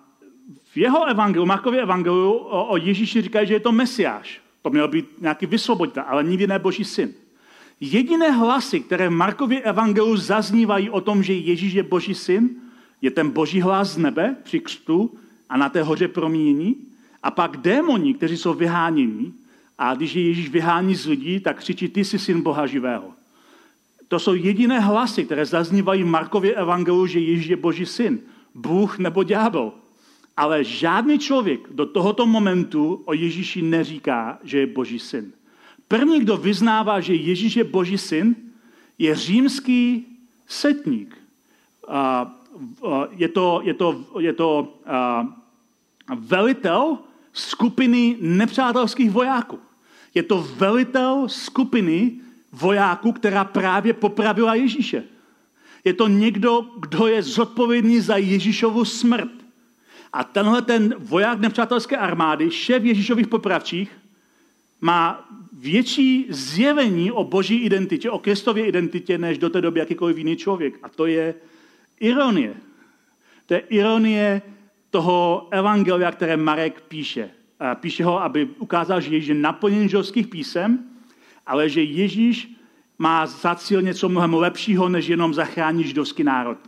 v 0.73 0.77
jeho 0.77 1.05
evangeliu, 1.05 1.47
Markově 1.47 1.83
evangeliu 1.83 2.33
o, 2.33 2.77
Ježíši 2.77 3.23
říkají, 3.23 3.47
že 3.47 3.55
je 3.55 3.61
to 3.61 3.73
mesiáš. 3.73 4.41
To 4.63 4.71
měl 4.71 4.89
být 4.89 5.21
nějaký 5.21 5.47
vysvoboditel, 5.47 6.05
ale 6.07 6.25
nikdy 6.25 6.47
ne 6.47 6.59
boží 6.59 6.85
syn. 6.85 7.15
Jediné 7.81 8.31
hlasy, 8.31 8.81
které 8.81 9.09
v 9.09 9.13
Markově 9.13 9.61
evangeliu 9.61 10.17
zaznívají 10.17 10.91
o 10.91 11.01
tom, 11.01 11.23
že 11.23 11.33
Ježíš 11.33 11.73
je 11.73 11.83
boží 11.83 12.15
syn, 12.15 12.51
je 13.03 13.11
ten 13.11 13.31
boží 13.31 13.61
hlas 13.61 13.89
z 13.89 13.99
nebe 13.99 14.37
při 14.43 14.61
křtu 14.61 15.19
a 15.49 15.57
na 15.57 15.69
té 15.69 15.83
hoře 15.83 16.09
proměnění. 16.09 16.77
A 17.23 17.31
pak 17.31 17.57
démoni, 17.57 18.15
kteří 18.15 18.37
jsou 18.37 18.55
vyháněni, 18.55 19.33
a 19.79 19.95
když 19.95 20.15
je 20.15 20.23
Ježíš 20.23 20.49
vyhání 20.49 20.95
z 20.95 21.07
lidí, 21.07 21.41
tak 21.41 21.59
křičí, 21.59 21.89
ty 21.89 22.05
jsi 22.05 22.19
syn 22.19 22.43
Boha 22.43 22.67
živého. 22.67 23.13
To 24.09 24.19
jsou 24.19 24.35
jediné 24.35 24.81
hlasy, 24.81 25.25
které 25.25 25.47
zaznívají 25.47 26.03
v 26.03 26.07
Markově 26.07 26.55
evangeliu, 26.55 27.07
že 27.07 27.21
Ježíš 27.21 27.47
je 27.47 27.57
boží 27.57 27.87
syn. 27.87 28.21
Bůh 28.55 28.99
nebo 28.99 29.23
ďábel. 29.23 29.73
Ale 30.37 30.65
žádný 30.65 31.19
člověk 31.19 31.61
do 31.71 31.87
tohoto 31.87 32.27
momentu 32.27 33.03
o 33.05 33.13
Ježíši 33.13 33.63
neříká, 33.63 34.39
že 34.43 34.59
je 34.59 34.67
boží 34.67 34.99
syn. 34.99 35.33
První, 35.89 36.21
kdo 36.21 36.37
vyznává, 36.37 37.01
že 37.01 37.15
Ježíš 37.15 37.57
je 37.57 37.65
boží 37.65 37.99
syn, 37.99 38.37
je 38.99 39.15
římský 39.15 40.07
setník. 40.47 41.17
Je 43.11 43.29
to, 43.29 43.61
je 43.65 43.75
to, 43.75 44.05
je 44.19 44.33
to 44.33 44.75
velitel 46.17 46.99
skupiny 47.33 48.17
nepřátelských 48.21 49.11
vojáků. 49.11 49.59
Je 50.15 50.23
to 50.23 50.49
velitel 50.57 51.25
skupiny 51.29 52.13
vojáků, 52.53 53.13
která 53.13 53.45
právě 53.45 53.93
popravila 53.93 54.55
Ježíše. 54.55 55.05
Je 55.85 55.93
to 55.93 56.09
někdo, 56.09 56.67
kdo 56.77 57.07
je 57.07 57.23
zodpovědný 57.23 58.01
za 58.01 58.17
Ježíšovu 58.17 58.85
smrt. 58.85 59.31
A 60.13 60.25
tenhle 60.25 60.63
ten 60.63 60.95
voják 60.99 61.41
nepřátelské 61.41 61.97
armády, 61.97 62.51
šéf 62.51 62.85
Ježíšových 62.85 63.27
popravčích, 63.27 63.91
má 64.81 65.29
větší 65.53 66.27
zjevení 66.29 67.13
o 67.13 67.25
boží 67.25 67.57
identitě, 67.57 68.11
o 68.11 68.19
Kristově 68.19 68.67
identitě, 68.67 69.19
než 69.19 69.39
do 69.39 69.51
té 69.51 69.61
doby 69.61 69.81
jakýkoliv 69.81 70.19
jiný 70.19 70.37
člověk. 70.37 70.75
A 70.83 70.89
to 70.89 71.07
je 71.07 71.35
ironie. 72.01 72.55
To 73.47 73.55
je 73.55 73.61
ironie 73.61 74.43
toho 74.91 75.49
evangelia, 75.51 76.13
které 76.13 76.37
Marek 76.37 76.81
píše. 76.89 77.31
Píše 77.75 78.05
ho, 78.05 78.23
aby 78.23 78.49
ukázal, 78.59 79.01
že 79.01 79.15
Ježíš 79.15 79.29
je 79.29 79.35
naplněn 79.35 79.89
židovských 79.89 80.27
písem, 80.27 80.85
ale 81.47 81.69
že 81.69 81.83
Ježíš 81.83 82.55
má 82.99 83.27
za 83.27 83.55
cíl 83.55 83.83
něco 83.83 84.09
mnohem 84.09 84.35
lepšího, 84.35 84.89
než 84.89 85.07
jenom 85.07 85.35
zachránit 85.35 85.87
židovský 85.87 86.25
národ. 86.25 86.59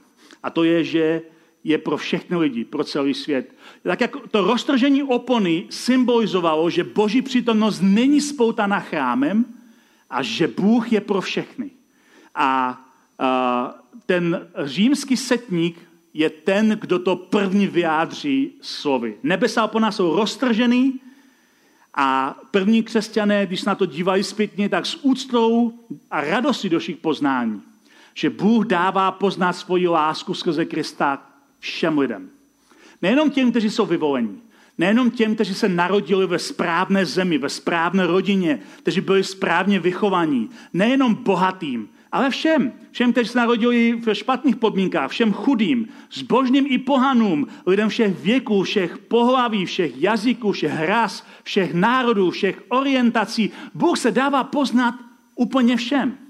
A 0.43 0.51
to 0.51 0.65
je, 0.65 0.85
že 0.85 1.23
je 1.65 1.79
pro 1.79 1.97
všechny 1.97 2.37
lidi, 2.37 2.65
pro 2.65 2.85
celý 2.85 3.15
svět. 3.15 3.55
Tak 3.83 4.01
jak 4.01 4.17
to 4.31 4.45
roztržení 4.45 5.03
opony 5.03 5.67
symbolizovalo, 5.71 6.71
že 6.71 6.85
boží 6.85 7.23
přítomnost 7.23 7.81
není 7.81 8.21
spoutaná 8.21 8.81
chrámem 8.81 9.45
a 10.11 10.23
že 10.23 10.49
Bůh 10.49 10.93
je 10.93 11.01
pro 11.01 11.21
všechny. 11.21 11.71
A, 12.35 12.81
a 13.19 13.75
ten 14.07 14.49
římský 14.65 15.17
setník 15.17 15.79
je 16.15 16.31
ten, 16.31 16.69
kdo 16.81 16.99
to 16.99 17.17
první 17.17 17.67
vyjádří 17.67 18.53
slovy. 18.61 19.17
Nebesa 19.23 19.67
po 19.67 19.81
nás 19.81 19.97
jsou 19.97 20.17
roztržený 20.17 21.01
a 21.95 22.39
první 22.51 22.83
křesťané, 22.83 23.47
když 23.47 23.65
na 23.65 23.75
to 23.75 23.87
dívají 23.87 24.25
zpětně, 24.25 24.69
tak 24.69 24.87
s 24.87 25.05
úctou 25.05 25.73
a 26.11 26.21
radostí 26.21 26.69
došli 26.69 26.95
k 26.95 27.01
poznání, 27.01 27.63
že 28.15 28.31
Bůh 28.31 28.67
dává 28.67 29.11
poznat 29.11 29.53
svoji 29.53 29.89
lásku 29.89 30.35
skrze 30.35 30.65
Krista 30.65 31.30
všem 31.61 31.99
lidem. 31.99 32.31
Nejenom 33.03 33.31
těm, 33.31 33.51
kteří 33.51 33.71
jsou 33.71 33.87
vyvolení, 33.87 34.43
nejenom 34.79 35.11
těm, 35.11 35.35
kteří 35.35 35.55
se 35.55 35.69
narodili 35.69 36.27
ve 36.27 36.39
správné 36.39 37.07
zemi, 37.07 37.39
ve 37.39 37.49
správné 37.49 38.07
rodině, 38.07 38.59
kteří 38.79 39.01
byli 39.01 39.25
správně 39.25 39.81
vychovaní, 39.81 40.51
nejenom 40.73 41.15
bohatým, 41.15 41.89
ale 42.13 42.31
všem, 42.31 42.73
všem, 42.91 43.13
kteří 43.13 43.29
se 43.29 43.39
narodili 43.39 43.93
v 43.93 44.15
špatných 44.15 44.57
podmínkách, 44.57 45.11
všem 45.11 45.33
chudým, 45.33 45.89
zbožným 46.13 46.67
i 46.69 46.79
pohanům, 46.79 47.47
lidem 47.67 47.89
všech 47.89 48.21
věků, 48.21 48.63
všech 48.63 48.99
pohlaví, 48.99 49.67
všech 49.67 50.03
jazyků, 50.03 50.53
všech 50.53 50.81
ras, 50.81 51.27
všech 51.43 51.75
národů, 51.75 52.31
všech 52.31 52.63
orientací. 52.69 53.51
Bůh 53.75 53.99
se 53.99 54.11
dává 54.11 54.45
poznat 54.45 54.95
úplně 55.35 55.77
všem. 55.77 56.30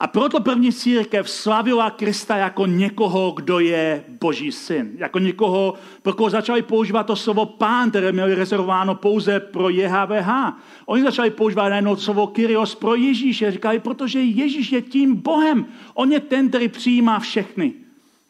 A 0.00 0.06
proto 0.06 0.40
první 0.40 0.72
církev 0.72 1.30
slavila 1.30 1.90
Krista 1.90 2.36
jako 2.36 2.66
někoho, 2.66 3.30
kdo 3.30 3.58
je 3.58 4.04
Boží 4.20 4.52
syn. 4.52 4.90
Jako 4.96 5.18
někoho, 5.18 5.74
pro 6.02 6.12
koho 6.12 6.30
začali 6.30 6.62
používat 6.62 7.02
to 7.02 7.16
slovo 7.16 7.46
pán, 7.46 7.90
které 7.90 8.12
měli 8.12 8.34
rezervováno 8.34 8.94
pouze 8.94 9.40
pro 9.40 9.68
JHVH. 9.68 10.30
Oni 10.86 11.02
začali 11.02 11.30
používat 11.30 11.68
najednou 11.68 11.96
slovo 11.96 12.26
Kyrios 12.26 12.74
pro 12.74 12.94
Ježíše. 12.94 13.50
Říkali, 13.50 13.78
protože 13.78 14.20
Ježíš 14.20 14.72
je 14.72 14.82
tím 14.82 15.16
Bohem. 15.16 15.66
On 15.94 16.12
je 16.12 16.20
ten, 16.20 16.48
který 16.48 16.68
přijímá 16.68 17.18
všechny. 17.18 17.85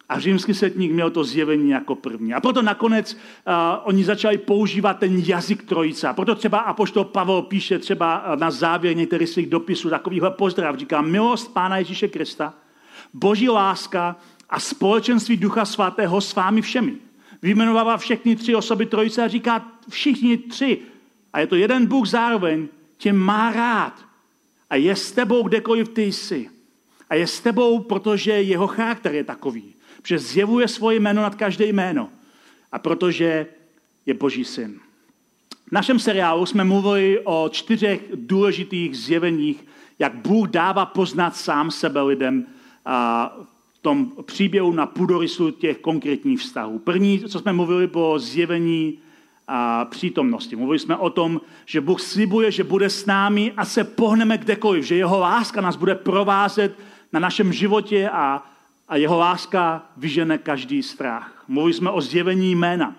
A 0.09 0.21
římský 0.21 0.55
setník 0.55 0.93
měl 0.93 1.11
to 1.11 1.25
zjevení 1.25 1.71
jako 1.71 1.95
první. 1.95 2.35
A 2.35 2.41
proto 2.41 2.63
nakonec 2.63 3.15
uh, 3.15 3.21
oni 3.85 4.05
začali 4.05 4.39
používat 4.39 4.99
ten 4.99 5.23
jazyk 5.27 5.63
trojice. 5.63 6.09
A 6.09 6.13
proto 6.13 6.35
třeba 6.35 6.59
Apoštol 6.59 7.05
Pavel 7.05 7.43
píše 7.43 7.79
třeba 7.79 8.37
na 8.39 8.51
závěr 8.51 8.97
některých 8.97 9.29
svých 9.29 9.47
dopisů 9.47 9.91
takovýhle 9.91 10.31
pozdrav. 10.31 10.77
Říká, 10.77 11.01
milost 11.01 11.55
Pána 11.55 11.79
Ježíše 11.79 12.09
Krista, 12.09 12.55
boží 13.15 13.49
láska 13.49 14.17
a 14.51 14.61
společenství 14.61 15.37
Ducha 15.37 15.65
Svatého 15.65 16.21
s 16.21 16.35
vámi 16.35 16.63
všemi. 16.63 16.95
Vyjmenovává 17.43 17.97
všechny 17.97 18.37
tři 18.37 18.55
osoby 18.55 18.87
trojice 18.87 19.23
a 19.23 19.29
říká, 19.29 19.67
všichni 19.89 20.37
tři, 20.37 20.79
a 21.33 21.41
je 21.41 21.47
to 21.47 21.57
jeden 21.57 21.87
Bůh 21.87 22.09
zároveň, 22.09 22.69
tě 22.99 23.13
má 23.13 23.53
rád. 23.53 24.07
A 24.71 24.77
je 24.77 24.97
s 24.97 25.13
tebou 25.13 25.43
kdekoliv 25.43 25.89
ty 25.89 26.03
jsi. 26.03 26.51
A 27.11 27.15
je 27.15 27.27
s 27.27 27.41
tebou, 27.41 27.79
protože 27.79 28.33
jeho 28.33 28.67
charakter 28.67 29.15
je 29.15 29.25
takový 29.25 29.76
protože 30.07 30.19
zjevuje 30.19 30.69
svoje 30.69 31.01
jméno 31.01 31.23
nad 31.23 31.35
každé 31.35 31.67
jméno 31.67 32.09
a 32.73 32.79
protože 32.79 33.47
je 34.07 34.15
Boží 34.15 34.45
syn. 34.45 34.79
V 35.69 35.73
našem 35.73 35.99
seriálu 35.99 36.47
jsme 36.47 36.65
mluvili 36.65 37.21
o 37.25 37.49
čtyřech 37.53 38.01
důležitých 38.15 38.97
zjeveních, 38.97 39.67
jak 39.99 40.15
Bůh 40.15 40.49
dává 40.49 40.87
poznat 40.87 41.37
sám 41.37 41.71
sebe 41.71 42.03
lidem 42.03 42.47
a 42.85 43.33
v 43.75 43.79
tom 43.79 44.13
příběhu 44.23 44.73
na 44.73 44.87
půdorysu 44.87 45.51
těch 45.51 45.79
konkrétních 45.79 46.41
vztahů. 46.41 46.79
První, 46.79 47.21
co 47.21 47.39
jsme 47.39 47.53
mluvili, 47.53 47.87
bylo 47.87 48.19
zjevení 48.19 48.99
a 49.49 49.85
přítomnosti. 49.85 50.57
Mluvili 50.57 50.79
jsme 50.79 50.97
o 50.97 51.11
tom, 51.11 51.41
že 51.65 51.81
Bůh 51.81 52.01
slibuje, 52.01 52.51
že 52.51 52.65
bude 52.65 52.91
s 52.91 53.07
námi 53.07 53.53
a 53.57 53.65
se 53.65 53.85
pohneme 53.85 54.39
kdekoliv, 54.39 54.85
že 54.85 54.97
jeho 54.97 55.19
láska 55.19 55.61
nás 55.61 55.77
bude 55.77 55.95
provázet 55.95 56.79
na 57.13 57.21
našem 57.21 57.53
životě 57.53 58.11
a 58.13 58.56
a 58.89 58.97
jeho 58.97 59.19
láska 59.19 59.87
vyžene 59.97 60.39
každý 60.39 60.83
strach. 60.83 61.45
Mluvili 61.49 61.75
jsme 61.75 61.91
o 61.91 62.01
zjevení 62.01 62.55
jména. 62.55 62.97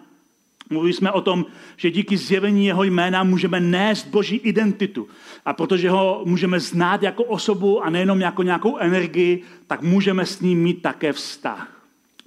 Mluvili 0.69 0.93
jsme 0.93 1.11
o 1.11 1.21
tom, 1.21 1.45
že 1.77 1.91
díky 1.91 2.17
zjevení 2.17 2.65
jeho 2.65 2.83
jména 2.83 3.23
můžeme 3.23 3.59
nést 3.59 4.07
boží 4.07 4.35
identitu. 4.35 5.07
A 5.45 5.53
protože 5.53 5.89
ho 5.89 6.21
můžeme 6.25 6.59
znát 6.59 7.03
jako 7.03 7.23
osobu 7.23 7.83
a 7.83 7.89
nejenom 7.89 8.21
jako 8.21 8.43
nějakou 8.43 8.77
energii, 8.77 9.43
tak 9.67 9.81
můžeme 9.81 10.25
s 10.25 10.41
ním 10.41 10.63
mít 10.63 10.81
také 10.81 11.13
vztah. 11.13 11.73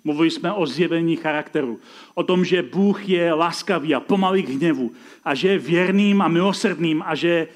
Mluvili 0.05 0.31
jsme 0.31 0.53
o 0.53 0.67
zjevení 0.67 1.17
charakteru, 1.17 1.81
o 2.15 2.23
tom, 2.23 2.45
že 2.45 2.63
Bůh 2.63 3.09
je 3.09 3.33
laskavý 3.33 3.95
a 3.95 4.01
pomalý 4.01 4.43
k 4.43 4.49
hněvu 4.49 4.93
a 5.25 5.35
že 5.35 5.49
je 5.49 5.59
věrným 5.59 6.23
a 6.23 6.29
milosrdným 6.29 7.03
a 7.07 7.15
že 7.15 7.49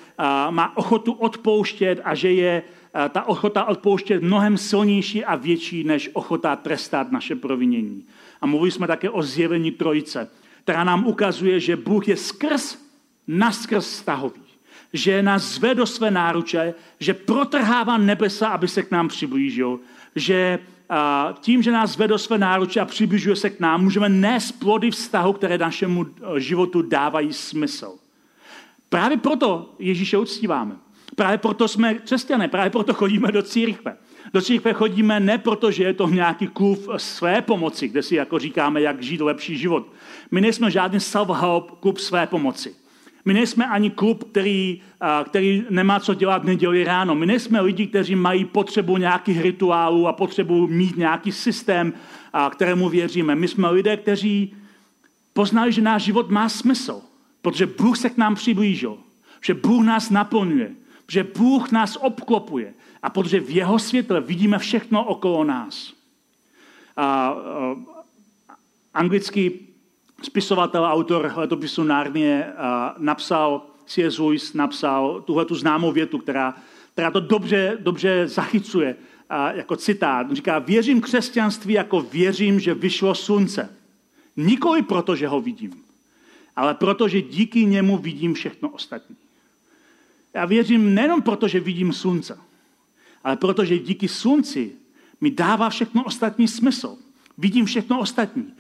má 0.51 0.77
ochotu 0.77 1.13
odpouštět 1.13 2.01
a 2.05 2.15
že 2.15 2.33
je 2.33 2.63
ta 3.09 3.29
ochota 3.29 3.65
odpouštět 3.65 4.23
mnohem 4.23 4.57
silnější 4.57 5.25
a 5.25 5.37
větší 5.37 5.85
než 5.85 6.11
ochota 6.13 6.57
trestat 6.57 7.13
naše 7.13 7.37
provinění. 7.37 8.05
A 8.41 8.47
mluvili 8.47 8.71
jsme 8.71 8.87
také 8.87 9.11
o 9.11 9.23
zjevení 9.23 9.71
trojice, 9.71 10.31
která 10.63 10.85
nám 10.85 11.07
ukazuje, 11.07 11.61
že 11.61 11.77
Bůh 11.77 12.09
je 12.09 12.17
skrz, 12.17 12.79
naskrz 13.29 13.87
stahový. 13.87 14.41
Že 14.93 15.23
nás 15.23 15.43
zve 15.43 15.75
do 15.75 15.87
své 15.87 16.11
náruče, 16.11 16.75
že 17.01 17.15
protrhává 17.15 17.99
nebesa, 17.99 18.49
aby 18.49 18.69
se 18.69 18.83
k 18.83 18.91
nám 18.91 19.09
přiblížil, 19.09 19.81
že 20.17 20.59
tím, 21.41 21.63
že 21.63 21.73
nás 21.73 21.91
zve 21.91 22.09
do 22.09 22.19
své 22.19 22.39
náruče 22.39 22.81
a 22.81 22.85
přibližuje 22.85 23.37
se 23.37 23.51
k 23.51 23.61
nám, 23.61 23.83
můžeme 23.83 24.09
nést 24.09 24.53
plody 24.53 24.91
vztahu, 24.91 25.33
které 25.33 25.59
našemu 25.59 26.07
životu 26.37 26.83
dávají 26.83 27.33
smysl. 27.33 27.95
Právě 28.89 29.17
proto 29.17 29.75
Ježíše 29.79 30.19
uctíváme. 30.19 30.77
Právě 31.15 31.39
proto 31.39 31.69
jsme 31.69 31.95
křesťané, 31.95 32.49
právě 32.49 32.71
proto 32.71 32.95
chodíme 32.95 33.33
do 33.33 33.43
církve. 33.43 33.97
Do 34.33 34.43
církve 34.43 34.73
chodíme 34.73 35.21
ne 35.21 35.39
proto, 35.39 35.71
že 35.71 35.85
je 35.85 35.95
to 35.95 36.09
nějaký 36.09 36.47
klub 36.47 36.87
své 36.97 37.43
pomoci, 37.43 37.89
kde 37.89 38.03
si 38.03 38.15
jako 38.15 38.39
říkáme, 38.39 38.81
jak 38.81 39.03
žít 39.03 39.21
lepší 39.21 39.57
život. 39.59 39.93
My 40.31 40.41
nejsme 40.41 40.71
žádný 40.71 40.99
self-help 40.99 41.65
klub 41.81 41.99
své 41.99 42.27
pomoci. 42.27 42.75
My 43.25 43.35
nejsme 43.35 43.67
ani 43.67 43.91
klub, 43.91 44.25
který, 44.25 44.83
který 45.25 45.65
nemá 45.71 46.01
co 46.01 46.15
dělat 46.15 46.45
neděli 46.45 46.85
ráno. 46.85 47.15
My 47.15 47.27
nejsme 47.27 47.61
lidi, 47.61 47.87
kteří 47.87 48.15
mají 48.15 48.45
potřebu 48.45 48.97
nějakých 48.97 49.41
rituálů 49.41 50.09
a 50.09 50.13
potřebu 50.13 50.67
mít 50.67 50.97
nějaký 50.97 51.33
systém, 51.33 51.93
kterému 52.51 52.89
věříme. 52.89 53.35
My 53.35 53.49
jsme 53.49 53.71
lidé, 53.71 53.97
kteří 53.97 54.55
poznali, 55.33 55.73
že 55.73 55.83
náš 55.83 56.03
život 56.03 56.31
má 56.31 56.49
smysl, 56.49 57.01
protože 57.43 57.67
Bůh 57.67 57.99
se 57.99 58.11
k 58.11 58.17
nám 58.17 58.35
přiblížil, 58.35 58.99
že 59.41 59.55
Bůh 59.55 59.85
nás 59.85 60.11
naplňuje, 60.11 60.71
že 61.09 61.25
Bůh 61.25 61.73
nás 61.73 61.99
obklopuje 62.01 62.75
a 63.03 63.11
protože 63.11 63.41
v 63.41 63.51
jeho 63.51 63.79
světle 63.79 64.21
vidíme 64.21 64.59
všechno 64.59 65.05
okolo 65.05 65.45
nás. 65.45 65.93
A, 66.97 67.05
a, 67.05 67.37
anglický 68.95 69.69
spisovatel, 70.23 70.85
autor 70.85 71.33
letopisu 71.37 71.85
Narnie 71.85 72.53
a, 72.53 72.95
napsal, 72.99 73.67
C.S. 73.87 74.19
Lewis 74.19 74.55
napsal 74.55 75.23
tuhle 75.27 75.45
tu 75.45 75.55
známou 75.55 75.93
větu, 75.93 76.19
která, 76.19 76.55
která 76.93 77.11
to 77.11 77.21
dobře, 77.21 77.79
dobře 77.81 78.29
zachycuje 78.29 78.97
a, 79.31 79.53
jako 79.53 79.77
citát. 79.77 80.33
Říká, 80.33 80.59
věřím 80.59 81.01
křesťanství 81.01 81.75
jako 81.75 82.01
věřím, 82.01 82.61
že 82.61 82.75
vyšlo 82.75 83.15
slunce. 83.15 83.77
Nikoli 84.37 84.83
proto, 84.83 85.17
že 85.17 85.29
ho 85.29 85.41
vidím, 85.41 85.83
ale 86.57 86.75
proto, 86.75 87.09
že 87.09 87.23
díky 87.23 87.67
němu 87.67 87.99
vidím 87.99 88.35
všechno 88.35 88.69
ostatní. 88.69 89.17
Já 90.35 90.45
věřím 90.45 90.95
nejenom 90.95 91.23
proto, 91.23 91.49
že 91.49 91.61
vidím 91.61 91.93
slunce, 91.93 92.39
ale 93.25 93.37
protože 93.37 93.79
díky 93.79 94.09
slunci 94.09 94.73
mi 95.21 95.31
dává 95.31 95.71
všechno 95.71 96.05
ostatní 96.05 96.49
smysl. 96.49 96.97
Vidím 97.39 97.65
všechno 97.67 98.01
ostatní. 98.01 98.53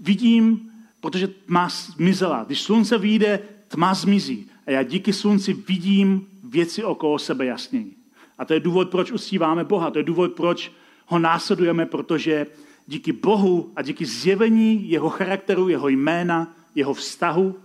Vidím, 0.00 0.70
protože 1.00 1.28
tma 1.28 1.68
zmizela. 1.68 2.44
Když 2.44 2.60
slunce 2.60 2.98
vyjde, 2.98 3.38
tma 3.68 3.94
zmizí. 3.94 4.50
A 4.66 4.70
já 4.70 4.82
díky 4.82 5.12
slunci 5.12 5.52
vidím 5.52 6.26
věci 6.44 6.84
okolo 6.84 7.18
sebe 7.18 7.46
jasněji. 7.46 7.92
A 8.38 8.44
to 8.44 8.54
je 8.54 8.60
důvod, 8.60 8.90
proč 8.90 9.12
uctíváme 9.12 9.64
Boha. 9.64 9.90
To 9.90 9.98
je 9.98 10.04
důvod, 10.04 10.32
proč 10.32 10.72
ho 11.06 11.18
následujeme, 11.18 11.86
protože 11.86 12.46
díky 12.86 13.12
Bohu 13.12 13.72
a 13.76 13.82
díky 13.82 14.06
zjevení 14.06 14.90
jeho 14.90 15.08
charakteru, 15.08 15.68
jeho 15.68 15.88
jména, 15.88 16.54
jeho 16.74 16.94
vztahu, 16.94 17.56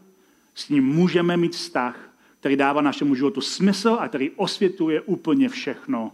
s 0.56 0.70
ním 0.70 0.86
můžeme 0.86 1.38
mít 1.38 1.56
vztah 1.56 2.09
který 2.40 2.56
dává 2.56 2.82
našemu 2.82 3.16
životu 3.16 3.42
smysl 3.42 3.98
a 4.00 4.08
který 4.08 4.32
osvětluje 4.32 5.02
úplně 5.02 5.50
všechno 5.50 6.12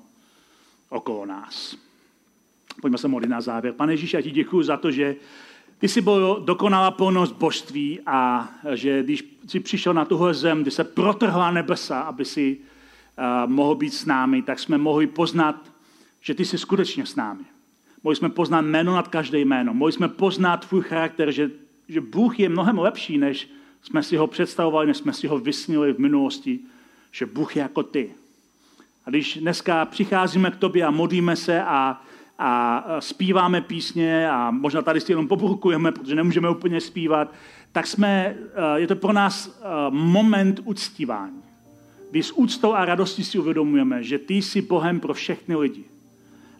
okolo 0.89 1.25
nás. 1.25 1.77
Pojďme 2.81 2.97
se 2.97 3.07
modlit 3.07 3.29
na 3.29 3.41
závěr. 3.41 3.73
Pane 3.73 3.93
Ježíš, 3.93 4.13
já 4.13 4.21
ti 4.21 4.31
děkuji 4.31 4.63
za 4.63 4.77
to, 4.77 4.91
že 4.91 5.15
ty 5.79 5.87
jsi 5.87 6.01
byl 6.01 6.41
dokonalá 6.45 6.91
plnost 6.91 7.35
božství 7.35 7.99
a 8.05 8.49
že 8.73 9.03
když 9.03 9.23
jsi 9.47 9.59
přišel 9.59 9.93
na 9.93 10.05
tuhle 10.05 10.33
zem, 10.33 10.61
kdy 10.61 10.71
se 10.71 10.83
protrhla 10.83 11.51
nebesa, 11.51 11.99
aby 11.99 12.25
si 12.25 12.57
uh, 12.57 13.51
mohl 13.51 13.75
být 13.75 13.93
s 13.93 14.05
námi, 14.05 14.41
tak 14.41 14.59
jsme 14.59 14.77
mohli 14.77 15.07
poznat, 15.07 15.71
že 16.21 16.33
ty 16.33 16.45
jsi 16.45 16.57
skutečně 16.57 17.05
s 17.05 17.15
námi. 17.15 17.43
Mohli 18.03 18.15
jsme 18.15 18.29
poznat 18.29 18.61
jméno 18.61 18.95
nad 18.95 19.07
každé 19.07 19.39
jméno. 19.39 19.73
Mohli 19.73 19.91
jsme 19.91 20.07
poznat 20.07 20.67
tvůj 20.67 20.81
charakter, 20.81 21.31
že, 21.31 21.51
že 21.89 22.01
Bůh 22.01 22.39
je 22.39 22.49
mnohem 22.49 22.79
lepší, 22.79 23.17
než 23.17 23.49
jsme 23.87 24.03
si 24.03 24.17
ho 24.17 24.27
představovali, 24.27 24.87
než 24.87 24.97
jsme 24.97 25.13
si 25.13 25.27
ho 25.27 25.39
vysnili 25.39 25.93
v 25.93 25.99
minulosti, 25.99 26.59
že 27.11 27.25
Bůh 27.25 27.55
je 27.55 27.61
jako 27.61 27.83
ty. 27.83 28.11
A 29.05 29.09
když 29.09 29.37
dneska 29.37 29.85
přicházíme 29.85 30.51
k 30.51 30.55
tobě 30.55 30.85
a 30.85 30.91
modlíme 30.91 31.35
se 31.35 31.63
a, 31.63 32.01
a 32.39 32.83
zpíváme 32.99 33.61
písně 33.61 34.29
a 34.29 34.51
možná 34.51 34.81
tady 34.81 35.01
si 35.01 35.11
jenom 35.11 35.27
poburkujeme, 35.27 35.91
protože 35.91 36.15
nemůžeme 36.15 36.49
úplně 36.49 36.81
zpívat, 36.81 37.33
tak 37.71 37.87
jsme, 37.87 38.35
je 38.75 38.87
to 38.87 38.95
pro 38.95 39.13
nás 39.13 39.61
moment 39.89 40.59
uctívání. 40.63 41.43
Kdy 42.11 42.23
s 42.23 42.31
úctou 42.31 42.73
a 42.73 42.85
radostí 42.85 43.23
si 43.23 43.39
uvědomujeme, 43.39 44.03
že 44.03 44.19
ty 44.19 44.33
jsi 44.33 44.61
Bohem 44.61 44.99
pro 44.99 45.13
všechny 45.13 45.55
lidi. 45.55 45.83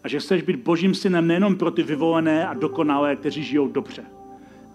A 0.04 0.08
že 0.08 0.20
chceš 0.20 0.42
být 0.42 0.56
božím 0.56 0.96
synem 0.96 1.28
nejenom 1.28 1.56
pro 1.56 1.72
ty 1.72 1.84
vyvolené 1.84 2.48
a 2.48 2.54
dokonalé, 2.54 3.16
kteří 3.16 3.44
žijou 3.44 3.68
dobře, 3.68 4.06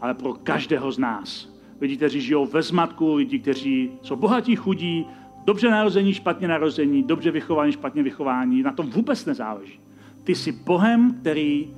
ale 0.01 0.15
pro 0.15 0.35
každého 0.35 0.93
z 0.93 0.99
nás. 0.99 1.50
Lidi, 1.81 1.97
kteří 1.97 2.21
žijou 2.21 2.47
ve 2.47 2.63
zmatku, 2.63 3.15
lidi, 3.15 3.39
kteří 3.39 3.91
jsou 4.03 4.17
bohatí, 4.17 4.57
chudí, 4.57 5.07
dobře 5.45 5.71
narození, 5.71 6.15
špatně 6.15 6.49
narození, 6.49 7.03
dobře 7.03 7.31
vychování, 7.31 7.73
špatně 7.73 8.03
vychování. 8.03 8.63
Na 8.63 8.73
tom 8.73 8.91
vůbec 8.91 9.27
nezáleží. 9.27 9.81
Ty 10.25 10.35
jsi 10.35 10.53
Bohem, 10.53 11.15
který 11.21 11.71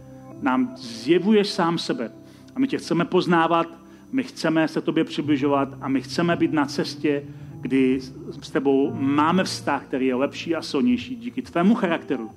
nám 0.42 0.72
zjevuješ 0.76 1.48
sám 1.48 1.78
sebe. 1.78 2.12
A 2.56 2.58
my 2.58 2.68
tě 2.68 2.78
chceme 2.78 3.04
poznávat, 3.04 3.68
my 4.12 4.22
chceme 4.22 4.68
se 4.68 4.80
tobě 4.80 5.04
přibližovat 5.04 5.68
a 5.80 5.88
my 5.88 6.00
chceme 6.00 6.36
být 6.36 6.52
na 6.52 6.66
cestě, 6.66 7.24
kdy 7.60 8.00
s 8.40 8.50
tebou 8.50 8.94
máme 8.94 9.44
vztah, 9.44 9.84
který 9.84 10.06
je 10.06 10.14
lepší 10.14 10.54
a 10.54 10.62
silnější 10.62 11.16
díky 11.16 11.42
tvému 11.42 11.74
charakteru 11.74 12.30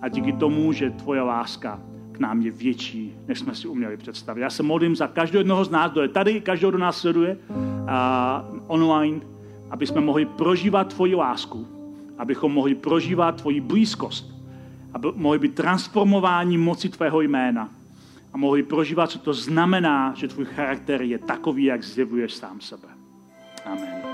a 0.00 0.08
díky 0.08 0.32
tomu, 0.32 0.72
že 0.72 0.90
tvoje 0.90 1.20
láska 1.20 1.80
k 2.14 2.18
nám 2.18 2.40
je 2.40 2.50
větší, 2.50 3.14
než 3.28 3.38
jsme 3.38 3.54
si 3.54 3.68
uměli 3.68 3.96
představit. 3.96 4.40
Já 4.40 4.50
se 4.50 4.62
modlím 4.62 4.96
za 4.96 5.06
každého 5.06 5.40
jednoho 5.40 5.64
z 5.64 5.70
nás, 5.70 5.92
kdo 5.92 6.02
je 6.02 6.08
tady, 6.08 6.40
každého, 6.40 6.70
kdo 6.70 6.78
nás 6.78 6.98
sleduje 6.98 7.38
a 7.88 8.44
online, 8.66 9.20
aby 9.70 9.86
jsme 9.86 10.00
mohli 10.00 10.24
prožívat 10.24 10.94
tvoji 10.94 11.14
lásku, 11.14 11.66
abychom 12.18 12.52
mohli 12.52 12.74
prožívat 12.74 13.40
tvoji 13.40 13.60
blízkost, 13.60 14.34
aby 14.92 15.08
mohli 15.14 15.38
být 15.38 15.54
transformováni 15.54 16.58
moci 16.58 16.88
tvého 16.88 17.20
jména 17.20 17.68
a 18.32 18.36
mohli 18.36 18.62
prožívat, 18.62 19.10
co 19.10 19.18
to 19.18 19.34
znamená, 19.34 20.14
že 20.16 20.28
tvůj 20.28 20.44
charakter 20.44 21.02
je 21.02 21.18
takový, 21.18 21.64
jak 21.64 21.84
zjevuješ 21.84 22.34
sám 22.34 22.60
sebe. 22.60 22.88
Amen. 23.66 24.13